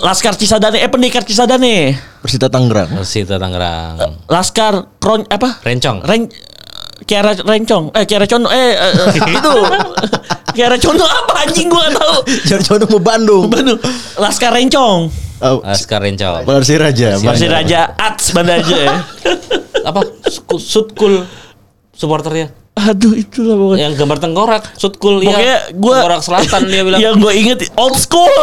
Laskar 0.05 0.37
Cisadane, 0.37 0.77
eh 0.77 0.89
Pendekar 0.89 1.25
Cisadane. 1.25 1.97
Persita 2.21 2.45
Tangerang. 2.45 3.01
Persita 3.01 3.41
Tangerang. 3.41 4.21
Laskar 4.29 4.85
Kron 5.01 5.25
apa? 5.25 5.65
Rencong. 5.65 6.05
Ren 6.05 6.29
Kiara 7.05 7.35
Rencong, 7.35 7.91
eh 7.91 8.07
Kiara 8.07 8.23
Cono, 8.23 8.47
eh, 8.49 8.71
eh, 8.71 8.91
eh, 8.95 9.33
itu 9.35 9.53
Kiara 10.55 10.79
Cono 10.79 11.03
apa 11.03 11.43
anjing 11.43 11.67
gua 11.67 11.91
gak 11.91 11.99
tahu. 11.99 12.17
Jangan 12.47 12.63
condong 12.63 12.89
mau 12.95 13.01
Bandung. 13.03 13.43
Bandung, 13.51 13.79
Laskar 14.15 14.55
Rencong, 14.55 15.11
Oh, 15.43 15.59
Laskar 15.59 15.99
Rencong. 15.99 16.47
Persiraja. 16.47 17.19
Masih 17.19 17.51
Raja 17.51 17.91
Ats 17.99 18.31
Banda 18.31 18.63
aja. 18.63 18.77
ya. 18.79 18.95
Apa? 19.83 20.07
Sutkul 20.55 21.27
supporternya. 21.91 22.64
Aduh 22.75 23.15
itulah 23.15 23.55
pokoknya. 23.55 23.87
Yang 23.87 23.93
gambar 23.97 24.17
tengkorak, 24.19 24.63
Sutkul 24.75 25.23
Pokoknya 25.23 25.41
ya. 25.41 25.59
gua 25.71 25.95
Tengkorak 25.95 26.21
Selatan 26.21 26.61
dia 26.67 26.81
bilang. 26.83 26.99
Yang 26.99 27.13
gue 27.17 27.33
inget 27.33 27.59
old 27.75 27.95
school. 27.95 28.35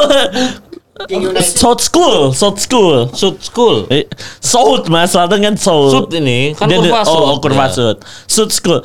South 1.43 1.81
school, 1.81 2.33
South 2.33 2.57
school. 2.57 3.09
Sutkul. 3.11 3.89
Eh, 3.89 4.07
South 4.39 4.87
mas, 4.87 5.11
selatan 5.11 5.41
kan 5.43 5.55
South. 5.57 5.91
Sud 5.91 6.13
ini 6.15 6.53
kan 6.55 6.69
Dia 6.69 6.79
kurva 6.79 7.03
Oh, 7.03 7.09
Sud. 7.09 7.25
oh, 7.27 7.37
kurva 7.41 7.65
Ya. 7.67 7.73
Sud. 7.73 7.97
Sud 8.25 8.51
School. 8.51 8.81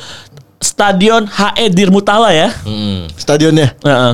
Stadion 0.57 1.29
HE 1.29 1.69
Dirmutala 1.69 2.33
ya. 2.33 2.49
Mm. 2.65 3.11
Stadionnya. 3.13 3.77
Heeh. 3.85 4.13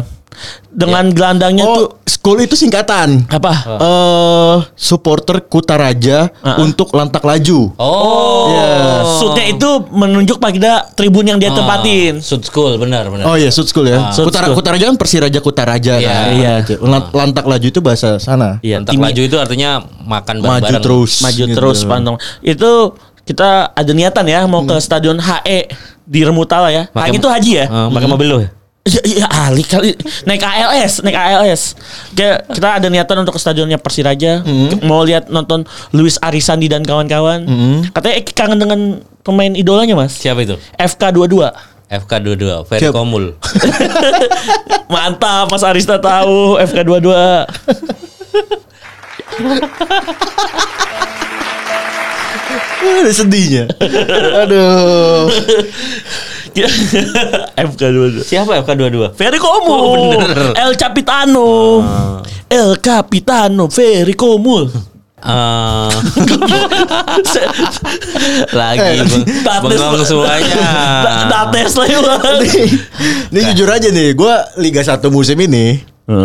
Dengan 0.67 1.05
gelandangnya 1.07 1.63
tuh 1.63 1.86
Oh, 1.86 2.01
school 2.03 2.38
itu 2.39 2.53
singkatan. 2.53 3.27
apa? 3.27 3.53
Eh, 3.77 4.55
supporter 4.73 5.43
Kutaraja 5.43 6.34
untuk 6.57 6.89
lantak 6.91 7.21
laju. 7.21 7.71
Oh. 7.75 8.49
Ya. 8.49 8.69
Sudnya 9.17 9.45
itu 9.45 9.69
menunjuk 9.89 10.38
pada 10.38 10.89
tribun 10.89 11.23
yang 11.23 11.38
dia 11.38 11.49
tempatin. 11.49 12.17
Sud 12.19 12.41
School 12.43 12.75
benar 12.75 13.07
benar. 13.07 13.25
Oh 13.25 13.36
iya, 13.36 13.49
Sud 13.49 13.65
School 13.65 13.86
ya. 13.86 14.09
Sud 14.09 14.27
Kutara, 14.27 14.49
School. 14.49 14.57
Kutaraja 14.57 14.84
kan 14.86 14.95
Persiraja 14.95 15.39
Kutaraja 15.39 15.93
Iya. 15.95 16.09
kan. 16.09 16.25
Iya. 16.34 16.53
Lan- 16.79 17.11
Lantak 17.13 17.45
laju 17.45 17.65
itu 17.65 17.79
bahasa 17.79 18.17
sana. 18.17 18.57
Iya, 18.59 18.81
Lantak 18.81 18.93
tim- 18.93 19.03
laju 19.03 19.21
itu 19.21 19.38
artinya 19.38 19.71
makan 19.99 20.36
Maju 20.39 20.47
bareng-bareng. 20.59 20.81
terus. 20.81 21.11
maju 21.21 21.43
gitu. 21.43 21.55
terus 21.55 21.79
pantong. 21.84 22.17
Itu 22.41 22.71
kita 23.23 23.71
ada 23.71 23.91
niatan 23.91 24.25
ya 24.25 24.43
mau 24.43 24.63
ke 24.63 24.75
stadion 24.77 25.15
HE 25.15 25.69
di 26.03 26.19
Remutala 26.21 26.67
ya. 26.67 26.89
Pakai- 26.89 27.07
Hang 27.07 27.15
itu 27.15 27.27
haji 27.27 27.51
ya. 27.55 27.65
Eh, 27.65 27.88
pakai 27.89 28.09
mobil 28.09 28.27
lo 28.27 28.39
ya? 28.84 28.99
Ya, 29.03 29.23
ya 29.23 29.27
ahli 29.31 29.63
kali 29.63 29.95
naik 30.27 30.43
ALS, 30.43 30.99
naik 31.03 31.15
ALS. 31.15 31.75
Kayak 32.11 32.51
kita 32.51 32.67
ada 32.84 32.88
niatan 32.91 33.23
untuk 33.23 33.36
ke 33.36 33.39
stadionnya 33.39 33.79
Persiraja, 33.79 34.43
mau 34.84 35.03
lihat 35.07 35.31
nonton 35.31 35.63
Luis 35.95 36.19
Arisandi 36.19 36.67
dan 36.67 36.84
kawan-kawan. 36.84 37.47
Katanya 37.95 38.15
Eki 38.19 38.31
kangen 38.36 38.59
dengan 38.59 38.79
pemain 39.23 39.55
idolanya 39.55 39.95
mas, 39.95 40.19
Siapa 40.19 40.43
itu? 40.43 40.59
FK22. 40.75 41.47
FK22, 41.93 42.43
Ferry 42.65 42.81
Siap. 42.89 42.93
Komul. 42.95 43.38
Mantap 44.93 45.45
Mas 45.53 45.61
Arista 45.61 46.01
tahu 46.01 46.57
FK22. 46.57 47.09
Ada 52.84 53.11
sedihnya. 53.13 53.69
Aduh. 54.43 55.29
FK22. 57.72 58.22
Siapa 58.22 58.62
FK22? 58.62 59.18
Ferry 59.18 59.39
Komul, 59.39 59.80
Oh, 59.80 60.14
bener. 60.14 60.54
El 60.54 60.74
Capitano, 60.78 61.45
El 62.45 62.78
Capitano, 62.78 63.66
Ferry 63.68 64.14
Komul. 64.14 64.70
Eh, 65.24 65.88
lagi 68.51 68.80
Eh, 68.99 69.08
bengong 69.64 70.04
semuanya. 70.04 70.60
Da- 70.99 71.47
Dates 71.47 71.74
lah 71.80 71.88
ya. 71.88 71.99
Ini 73.32 73.39
jujur 73.54 73.70
aja 73.72 73.88
nih, 73.88 74.12
gue 74.14 74.36
Liga 74.60 74.84
1 74.84 74.99
musim 75.08 75.39
ini 75.39 75.80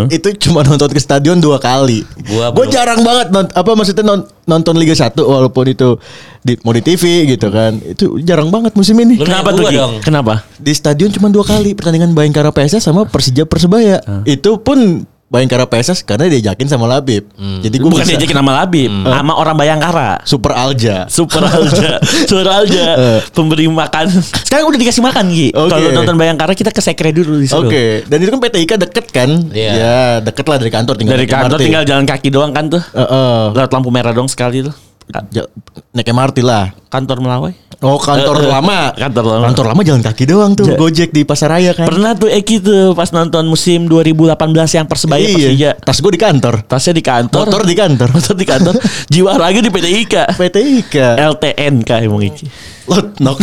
itu 0.09 0.29
cuma 0.41 0.61
nonton 0.61 0.91
ke 0.91 0.99
stadion 0.99 1.39
dua 1.39 1.57
kali. 1.57 2.03
Gua 2.27 2.51
Gue 2.51 2.67
belum. 2.67 2.73
jarang 2.73 3.01
banget 3.01 3.31
nont- 3.31 3.53
apa 3.53 3.71
maksudnya 3.73 4.03
non- 4.03 4.27
nonton 4.45 4.75
Liga 4.75 4.91
1 4.93 5.15
walaupun 5.17 5.65
itu 5.69 5.95
di, 6.41 6.59
mau 6.61 6.73
di 6.73 6.83
TV 6.83 7.03
gitu 7.29 7.47
kan. 7.49 7.79
Itu 7.79 8.19
jarang 8.21 8.49
banget 8.49 8.75
musim 8.75 8.99
ini. 8.99 9.15
Lu 9.15 9.23
Kenapa 9.23 9.51
tuh 9.51 9.63
gua 9.63 9.71
dong. 9.71 9.93
Kenapa? 10.01 10.43
Di 10.57 10.73
stadion 10.73 11.11
cuma 11.11 11.29
dua 11.29 11.43
kali 11.43 11.73
pertandingan 11.73 12.11
Bayangkara 12.11 12.51
PSS 12.51 12.83
sama 12.83 13.05
Persija 13.05 13.45
Persebaya. 13.45 14.03
Itu 14.25 14.59
pun 14.59 15.07
Bayangkara 15.29 15.69
PSS 15.69 16.09
karena 16.09 16.25
diajakin 16.25 16.65
sama 16.65 16.89
Labib. 16.89 17.29
Jadi 17.37 17.77
gue 17.77 17.85
Bukan 17.85 18.01
bisa 18.01 18.17
diajakin 18.17 18.33
nama 18.33 18.65
Labib, 18.65 18.89
sama 18.89 19.37
orang 19.37 19.61
Bayangkara. 19.61 20.25
Super 20.25 20.57
Alja. 20.57 21.05
Super 21.05 21.45
Alja, 21.45 22.01
Super 22.33 22.49
Alja, 22.49 22.87
Eh. 22.97 23.21
pemberi 23.37 23.69
makan. 23.69 24.09
Sekarang 24.41 24.73
udah 24.73 24.81
dikasih 24.81 25.05
makan 25.05 25.29
Gi. 25.29 25.53
Oke. 25.53 25.69
Kalau 25.69 25.89
nonton 25.93 26.17
Bayangkara 26.17 26.57
kita 26.57 26.73
ke 26.73 26.81
Sekre 26.81 27.13
dulu 27.13 27.45
di 27.45 27.47
situ. 27.47 27.61
Oke, 27.61 28.09
dan 28.09 28.25
itu 28.25 28.33
kan 28.33 28.41
PT 28.41 28.57
IKA 28.65 28.77
deket 28.81 29.07
kan? 29.13 29.29
Iya. 29.53 29.73
Ya, 29.77 29.99
deket 30.25 30.49
lah 30.49 30.57
dari 30.57 30.73
kantor 30.73 30.95
tinggal 30.97 31.15
Dari 31.21 31.29
kantor 31.29 31.59
tinggal 31.61 31.83
jalan 31.85 32.09
kaki 32.09 32.29
doang 32.33 32.57
kan 32.57 32.73
tuh. 32.73 32.81
Heeh. 32.97 33.39
Lewat 33.53 33.69
lampu 33.69 33.93
merah 33.93 34.17
dong 34.17 34.33
sekali 34.33 34.65
tuh. 34.65 34.73
Ja- 35.09 35.49
naik 35.97 36.09
MRT 36.13 36.45
lah. 36.45 36.77
Kantor 36.93 37.25
Melawai. 37.25 37.53
Oh 37.79 37.95
kantor 37.95 38.43
eh, 38.43 38.51
lama. 38.51 38.91
kantor 38.91 39.25
lama. 39.39 39.45
Kantor 39.51 39.67
lama 39.71 39.81
jalan 39.87 40.03
kaki 40.03 40.25
doang 40.27 40.53
tuh. 40.59 40.67
Ja- 40.67 40.75
Gojek 40.75 41.15
di 41.15 41.23
Pasaraya 41.23 41.71
kan. 41.79 41.87
Pernah 41.87 42.19
tuh 42.19 42.27
Eki 42.27 42.59
tuh 42.59 42.91
pas 42.99 43.07
nonton 43.15 43.47
musim 43.47 43.87
2018 43.87 44.35
yang 44.75 44.87
Persebaya 44.91 45.23
Persija. 45.23 45.51
Iya. 45.55 45.71
Tas 45.79 46.03
gue 46.03 46.11
di 46.11 46.19
kantor. 46.19 46.67
Tasnya 46.67 46.95
di 46.99 47.05
kantor. 47.07 47.47
Motor 47.47 47.63
di 47.63 47.75
kantor. 47.79 48.09
Motor 48.11 48.35
di 48.35 48.47
kantor. 48.51 48.75
Jiwa 49.15 49.31
raga 49.39 49.61
di 49.63 49.71
PT 49.71 49.87
IKA. 50.05 50.25
PT 50.35 50.57
IKA. 50.83 51.11
LTNK 51.39 51.91
emang 52.03 52.23
Iki. 52.27 52.45
Lot 52.91 53.09
nok. 53.23 53.39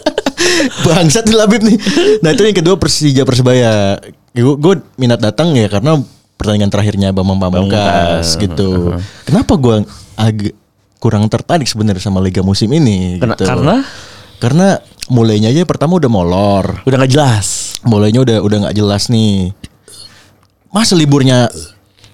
Bangsat 0.86 1.26
nih 1.26 1.36
Labib 1.36 1.62
nih. 1.66 1.76
Nah 2.22 2.30
itu 2.30 2.42
yang 2.46 2.56
kedua 2.56 2.78
Persija 2.78 3.26
Persebaya. 3.26 3.98
Gue 4.38 4.74
minat 4.94 5.18
datang 5.18 5.50
ya 5.58 5.66
karena 5.66 5.98
pertandingan 6.38 6.70
terakhirnya 6.70 7.08
Bambang 7.10 7.42
Pamungkas 7.42 8.38
gitu. 8.38 8.94
Kenapa 9.26 9.58
gue 9.58 9.82
agak 10.14 10.54
kurang 11.02 11.26
tertarik 11.26 11.66
sebenarnya 11.66 11.98
sama 11.98 12.22
Liga 12.22 12.46
musim 12.46 12.70
ini? 12.70 13.18
Kena- 13.18 13.34
gitu. 13.34 13.42
karena? 13.42 13.82
Karena 14.38 14.78
mulainya 15.10 15.50
aja 15.50 15.66
pertama 15.66 15.98
udah 15.98 16.06
molor. 16.06 16.86
Udah 16.86 16.96
gak 17.02 17.10
jelas. 17.10 17.46
mulainya 17.82 18.22
udah 18.22 18.38
udah 18.38 18.56
nggak 18.62 18.76
jelas 18.78 19.10
nih. 19.10 19.50
Masa 20.70 20.94
liburnya 20.94 21.50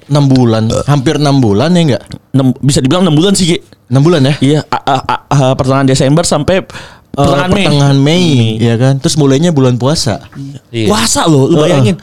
6 0.09 0.16
bulan, 0.24 0.64
hampir 0.89 1.20
6 1.20 1.28
bulan 1.39 1.68
ya 1.76 1.82
enggak? 1.84 2.03
Enam- 2.32 2.57
bisa 2.59 2.80
dibilang 2.80 3.05
6 3.05 3.12
bulan 3.12 3.36
sih. 3.36 3.61
6 3.86 4.01
bulan 4.01 4.24
ya? 4.24 4.34
Iya, 4.41 4.61
a- 4.64 4.84
a- 4.89 5.05
a- 5.05 5.24
a- 5.28 5.55
pertengahan 5.55 5.84
Desember 5.84 6.24
sampai 6.24 6.64
Eh, 6.64 6.64
pertengahan 7.12 7.51
Mei. 7.53 7.64
pertengahan 7.68 7.99
Mei, 7.99 8.24
ya 8.57 8.74
kan? 8.80 8.97
Terus 8.97 9.20
mulainya 9.20 9.53
bulan 9.53 9.76
puasa. 9.76 10.24
Iya. 10.72 10.89
Puasa 10.89 11.28
loh, 11.28 11.53
lu 11.53 11.61
bayangin. 11.61 12.01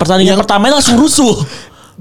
Pertandingan 0.00 0.34
Yang- 0.34 0.40
pertamanya 0.40 0.80
langsung 0.80 0.96
rusuh. 0.96 1.36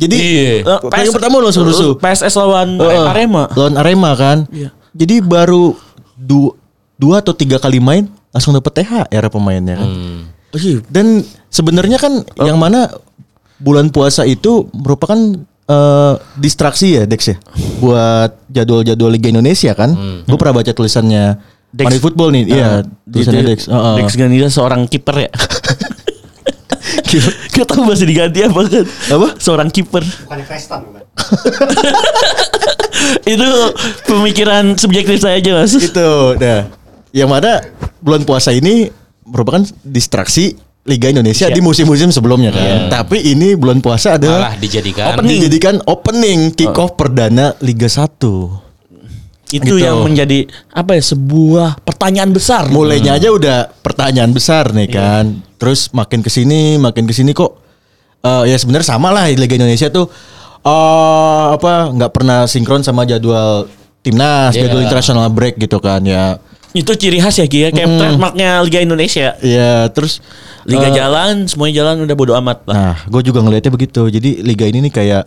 Jadi 0.01 0.17
Iya. 0.17 0.65
Eh, 0.65 0.79
pertandingan 0.81 1.13
pertama 1.13 1.35
langsung 1.39 1.63
rusuh. 1.63 1.93
PSS 1.95 2.33
lawan 2.33 2.75
Heeh. 2.75 3.05
Arema. 3.05 3.45
Lawan 3.53 3.75
Arema 3.77 4.11
kan? 4.15 4.49
Iya. 4.49 4.73
Jadi 4.91 5.21
baru 5.21 5.77
du, 6.17 6.57
dua 6.97 7.21
atau 7.21 7.31
tiga 7.31 7.55
kali 7.55 7.77
main 7.77 8.09
langsung 8.29 8.51
dapet 8.51 8.81
THR 8.81 9.25
pemainnya 9.29 9.77
kan. 9.77 9.89
Oh, 10.51 10.57
iya. 10.57 10.81
Dan 10.89 11.21
sebenarnya 11.47 11.95
kan 11.95 12.25
yang 12.41 12.57
mana 12.57 12.89
bulan 13.55 13.87
puasa 13.87 14.25
itu 14.25 14.65
merupakan 14.73 15.15
eh, 15.63 16.13
distraksi 16.35 16.97
ya 16.97 17.03
Dex 17.05 17.21
ya 17.27 17.37
buat 17.77 18.41
jadwal-jadwal 18.47 19.11
Liga 19.11 19.29
Indonesia 19.29 19.71
kan. 19.71 19.93
Gue 20.25 20.35
pernah 20.35 20.57
baca 20.57 20.71
tulisannya 20.71 21.37
Dex. 21.71 21.85
Money 21.87 22.01
Football 22.01 22.29
nih. 22.35 22.43
iya, 22.49 22.69
tulisannya 23.05 23.43
Itu- 23.45 23.51
Dex. 23.55 23.59
Heeh. 23.65 23.95
Dex 24.01 24.09
Ganida 24.15 24.47
seorang 24.49 24.81
kiper 24.85 25.15
ya. 25.15 25.31
Kita 27.51 27.65
tahu 27.67 27.85
bahasa 27.85 28.03
diganti 28.03 28.39
apa 28.43 28.59
kan? 28.65 28.85
Apa? 29.11 29.27
Seorang 29.37 29.69
kiper. 29.69 30.03
Bukan 30.03 30.37
Investan 30.39 30.79
bukan? 30.87 31.03
Itu 33.33 33.49
pemikiran 34.05 34.77
subjektif 34.77 35.21
saya 35.21 35.39
aja 35.39 35.51
mas. 35.57 35.73
Itu, 35.73 36.37
nah. 36.37 36.67
Yang 37.11 37.29
mana 37.29 37.51
bulan 37.99 38.23
puasa 38.23 38.51
ini 38.51 38.87
merupakan 39.27 39.63
distraksi 39.83 40.55
Liga 40.81 41.13
Indonesia 41.13 41.45
Siap. 41.45 41.53
di 41.53 41.61
musim-musim 41.61 42.09
sebelumnya 42.09 42.49
kan. 42.49 42.89
Tapi 42.89 43.21
ini 43.21 43.53
bulan 43.53 43.83
puasa 43.83 44.17
adalah 44.17 44.49
Malah 44.49 44.57
dijadikan 44.57 45.05
Opening. 45.13 45.29
dijadikan 45.37 45.75
opening 45.85 46.39
kick 46.57 46.73
off 46.73 46.97
perdana 46.97 47.53
Liga 47.61 47.85
1. 47.85 48.17
Itu 49.51 49.75
Gitu. 49.75 49.83
yang 49.83 49.99
menjadi 50.01 50.47
apa 50.71 50.95
ya 50.95 51.03
sebuah 51.03 51.83
pertanyaan 51.83 52.31
besar. 52.31 52.71
Mulainya 52.71 53.19
aja 53.19 53.29
udah 53.29 53.67
pertanyaan 53.83 54.31
besar 54.31 54.71
nih 54.71 54.87
kan. 54.87 55.43
Terus 55.59 55.91
makin 55.91 56.23
ke 56.23 56.31
sini, 56.31 56.79
makin 56.79 57.03
ke 57.05 57.13
sini 57.13 57.35
kok 57.35 57.59
eh, 58.23 58.43
ya 58.47 58.55
sebenarnya 58.55 58.87
sama 58.87 59.11
lah 59.11 59.27
Liga 59.29 59.57
Indonesia 59.57 59.91
tuh 59.91 60.07
eh 60.61 61.45
apa 61.57 61.89
nggak 61.89 62.11
pernah 62.13 62.45
sinkron 62.45 62.85
sama 62.85 63.03
jadwal 63.03 63.65
timnas, 64.05 64.53
Iya. 64.53 64.69
jadwal 64.69 64.85
international 64.85 65.27
break 65.33 65.57
gitu 65.57 65.77
kan 65.81 66.01
ya. 66.05 66.37
Itu 66.71 66.95
ciri 66.95 67.19
khas 67.19 67.35
ya 67.35 67.45
ya, 67.51 67.67
kayak 67.69 67.89
trademarknya 67.99 68.63
Liga 68.63 68.79
Indonesia. 68.79 69.35
Ya, 69.43 69.91
terus 69.91 70.23
Liga 70.63 70.87
eh, 70.87 70.95
jalan, 70.95 71.49
semuanya 71.49 71.83
jalan 71.83 72.05
udah 72.05 72.15
bodo 72.15 72.33
amat 72.37 72.63
lah. 72.69 72.75
Nah, 72.77 72.95
gue 73.09 73.21
juga 73.25 73.41
ngelihatnya 73.41 73.73
begitu. 73.73 74.05
Jadi 74.07 74.45
liga 74.45 74.69
ini 74.69 74.85
nih 74.87 74.93
kayak 74.93 75.23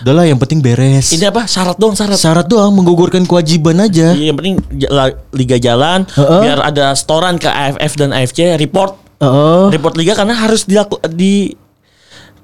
udahlah 0.00 0.24
yang 0.24 0.40
penting 0.40 0.64
beres. 0.64 1.12
Ini 1.12 1.28
apa? 1.28 1.44
Syarat 1.44 1.76
dong, 1.76 1.92
syarat. 1.92 2.16
syarat 2.16 2.46
doang 2.48 2.72
menggugurkan 2.72 3.28
kewajiban 3.28 3.76
aja. 3.76 4.16
Iya, 4.16 4.32
yang 4.32 4.36
penting 4.40 4.56
liga 5.30 5.60
jalan 5.60 6.08
Heeh. 6.08 6.40
biar 6.40 6.58
ada 6.64 6.96
setoran 6.96 7.36
ke 7.36 7.46
AFF 7.46 7.92
dan 8.00 8.16
AFC 8.16 8.56
report 8.56 8.96
Heeh. 9.20 9.68
report 9.70 9.94
liga 10.00 10.16
karena 10.16 10.32
harus 10.32 10.64
dilaku, 10.64 10.96
di 11.12 11.52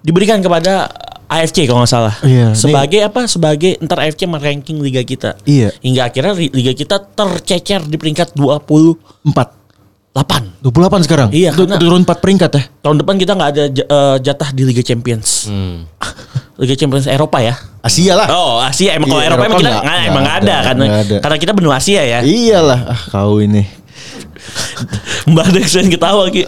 diberikan 0.05 0.45
kepada 0.45 0.93
AFC 1.29 1.69
kalau 1.69 1.85
nggak 1.85 1.93
salah. 1.93 2.15
Iya, 2.25 2.57
Sebagai 2.57 3.01
apa? 3.05 3.29
Sebagai 3.29 3.77
ntar 3.81 4.01
AFC 4.01 4.25
meranking 4.25 4.81
liga 4.81 5.01
kita. 5.01 5.37
Iya. 5.45 5.73
Hingga 5.81 6.09
akhirnya 6.09 6.33
liga 6.37 6.73
kita 6.73 7.01
tercecer 7.05 7.85
di 7.85 7.97
peringkat 7.97 8.33
28. 8.33 9.25
Empat. 9.29 9.49
28 10.65 11.07
sekarang. 11.07 11.29
Iya, 11.31 11.55
karena- 11.55 11.79
turun 11.79 12.03
4 12.03 12.19
peringkat 12.19 12.51
ya. 12.51 12.63
Tahun 12.83 12.97
depan 12.99 13.15
kita 13.21 13.33
nggak 13.39 13.51
ada 13.55 13.65
eh, 13.71 14.17
jatah 14.25 14.51
di 14.51 14.63
Liga 14.67 14.83
Champions. 14.83 15.47
Hmm. 15.47 15.85
Liga 16.59 16.75
Champions 16.75 17.07
Eropa 17.07 17.39
ya. 17.39 17.55
Asia 17.81 18.13
lah. 18.13 18.27
Oh, 18.29 18.59
Asia 18.59 18.99
emang 18.99 19.07
kalau 19.07 19.23
Iya, 19.23 19.29
Eropa, 19.31 19.45
emang 19.47 19.49
Eropa 19.49 19.61
kita 19.63 19.71
nggak- 19.71 19.79
nggak, 19.79 19.95
nggak 19.95 20.11
emang 20.11 20.23
nggak 20.23 20.37
ada, 20.37 20.51
ada, 20.51 20.67
karena 20.67 20.85
nggak 20.85 21.03
ada. 21.07 21.17
karena 21.23 21.37
kita 21.39 21.53
benua 21.55 21.75
Asia 21.79 22.03
ya. 22.03 22.19
Iyalah, 22.21 22.81
ah 22.89 23.01
kau 23.09 23.39
ini. 23.39 23.63
Mbak 25.31 25.49
Dex 25.53 25.67
pengen 25.71 25.91
ketawa 25.93 26.25
Ki. 26.29 26.43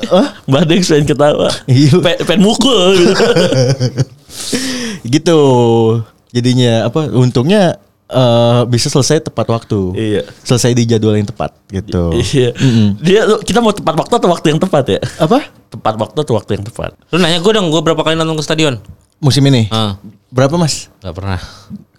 Mbak 0.47 0.65
Dex 0.67 0.81
pengen 0.89 1.07
ketawa. 1.07 1.49
Iya. 1.65 1.95
Pe- 2.01 2.21
Pengen 2.25 2.43
mukul 2.43 2.97
gitu. 2.97 3.15
gitu. 5.15 5.41
Jadinya 6.31 6.87
apa? 6.87 7.11
Untungnya 7.11 7.77
eh, 8.07 8.61
bisa 8.67 8.89
selesai 8.89 9.23
tepat 9.23 9.47
waktu. 9.47 9.81
Iya. 9.95 10.23
Selesai 10.43 10.73
di 10.73 10.87
jadwal 10.87 11.15
yang 11.15 11.29
tepat 11.29 11.55
gitu. 11.69 12.15
Iya. 12.15 12.51
Dia 12.99 13.21
lu- 13.27 13.43
kita 13.43 13.59
mau 13.59 13.71
tepat 13.71 13.95
waktu 13.97 14.15
atau 14.17 14.29
waktu 14.29 14.47
yang 14.49 14.61
tepat 14.61 14.85
ya? 14.89 15.01
Apa? 15.19 15.39
Tepat 15.71 15.95
waktu 15.97 16.19
atau 16.19 16.35
waktu 16.35 16.51
yang 16.57 16.65
tepat? 16.65 16.91
Lu 17.11 17.19
nanya 17.19 17.39
gue 17.39 17.53
dong, 17.53 17.69
gue 17.69 17.79
berapa 17.81 18.01
kali 18.01 18.17
nonton 18.17 18.35
ke 18.35 18.45
stadion? 18.45 18.79
Musim 19.21 19.45
ini. 19.47 19.69
Ah, 19.69 20.01
Berapa, 20.33 20.57
Mas? 20.57 20.89
gak 20.99 21.13
pernah. 21.13 21.41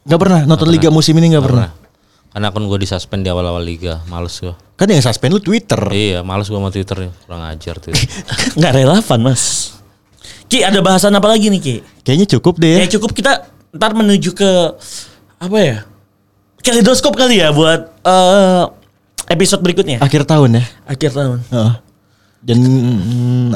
Nggak 0.02 0.20
pernah 0.20 0.40
nonton 0.44 0.66
liga 0.66 0.90
musim 0.90 1.14
ini 1.14 1.30
nggak 1.30 1.38
Gak 1.38 1.48
pernah. 1.48 1.70
pernah. 1.70 1.90
Karena 2.32 2.48
akun 2.50 2.66
gue 2.66 2.80
disuspend 2.80 3.22
di 3.22 3.30
awal-awal 3.30 3.62
liga, 3.62 4.02
males 4.08 4.34
gue. 4.40 4.56
Kan 4.74 4.90
yang 4.90 5.04
suspend 5.04 5.36
lu 5.36 5.38
Twitter. 5.38 5.78
Iya, 5.92 6.26
males 6.26 6.48
gue 6.48 6.58
sama 6.58 6.72
Twitter. 6.72 7.12
Kurang 7.22 7.44
ajar 7.46 7.76
Twitter. 7.78 8.08
Nggak 8.58 8.72
relevan 8.74 9.20
mas. 9.22 9.76
Ki 10.48 10.64
ada 10.64 10.80
bahasan 10.80 11.14
apa 11.14 11.28
lagi 11.28 11.52
nih 11.52 11.62
Ki? 11.62 11.76
Kayaknya 12.02 12.28
cukup 12.34 12.56
deh 12.58 12.72
ya. 12.72 12.78
Ya 12.82 12.88
cukup 12.90 13.12
kita 13.14 13.46
ntar 13.72 13.94
menuju 13.94 14.34
ke 14.34 14.50
apa 15.38 15.58
ya? 15.60 15.78
Kaleidoskop 16.62 17.14
kali 17.14 17.38
ya 17.38 17.52
buat 17.52 17.94
eh, 18.02 18.64
episode 19.30 19.62
berikutnya. 19.62 20.02
Akhir 20.02 20.26
tahun 20.26 20.58
ya. 20.58 20.64
Akhir 20.88 21.12
tahun. 21.14 21.40
Heeh. 21.46 21.74
Dan 22.42 22.58
mm, 22.58 23.50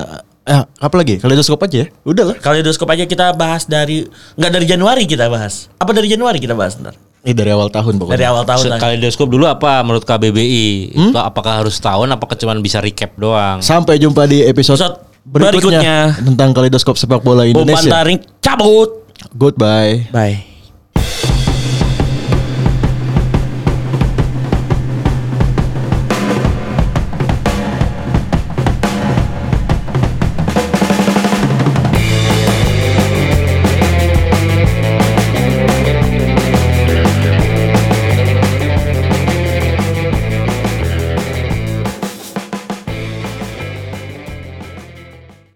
eh, 0.46 0.62
apa 0.62 0.96
lagi? 0.96 1.18
Kaleidoskop 1.18 1.60
aja 1.62 1.86
ya. 1.86 1.88
Udah 2.02 2.24
lah. 2.30 2.36
Kaleidoskop 2.38 2.88
aja 2.88 3.04
kita 3.04 3.34
bahas 3.34 3.66
dari 3.66 4.06
nggak 4.38 4.52
dari 4.52 4.66
Januari 4.66 5.04
kita 5.04 5.26
bahas. 5.28 5.68
Apa 5.78 5.92
dari 5.92 6.08
Januari 6.08 6.38
kita 6.38 6.54
bahas 6.54 6.78
ntar? 6.78 6.94
Eh 7.26 7.34
dari 7.34 7.50
awal 7.50 7.74
tahun 7.74 7.98
pokoknya. 7.98 8.14
Dari 8.14 8.26
awal 8.30 8.44
tahun 8.46 8.66
lah. 8.70 8.80
Kaleidoskop 8.80 9.28
dulu 9.28 9.46
apa 9.46 9.82
menurut 9.82 10.06
KBBI? 10.06 10.94
Itu 10.94 11.18
apakah 11.18 11.66
harus 11.66 11.82
tahun 11.82 12.14
apakah 12.14 12.38
cuma 12.38 12.54
bisa 12.62 12.78
recap 12.78 13.18
doang? 13.18 13.66
Sampai 13.66 13.98
jumpa 13.98 14.30
di 14.30 14.46
episode, 14.46 14.78
Episode 14.78 15.02
berikutnya, 15.26 15.82
berikutnya. 15.82 15.98
tentang 16.22 16.50
kaleidoskop 16.54 16.96
sepak 16.96 17.26
bola 17.26 17.50
Indonesia. 17.50 17.90
taring 17.90 18.22
cabut. 18.38 19.10
Goodbye. 19.34 20.06
Bye. 20.14 20.55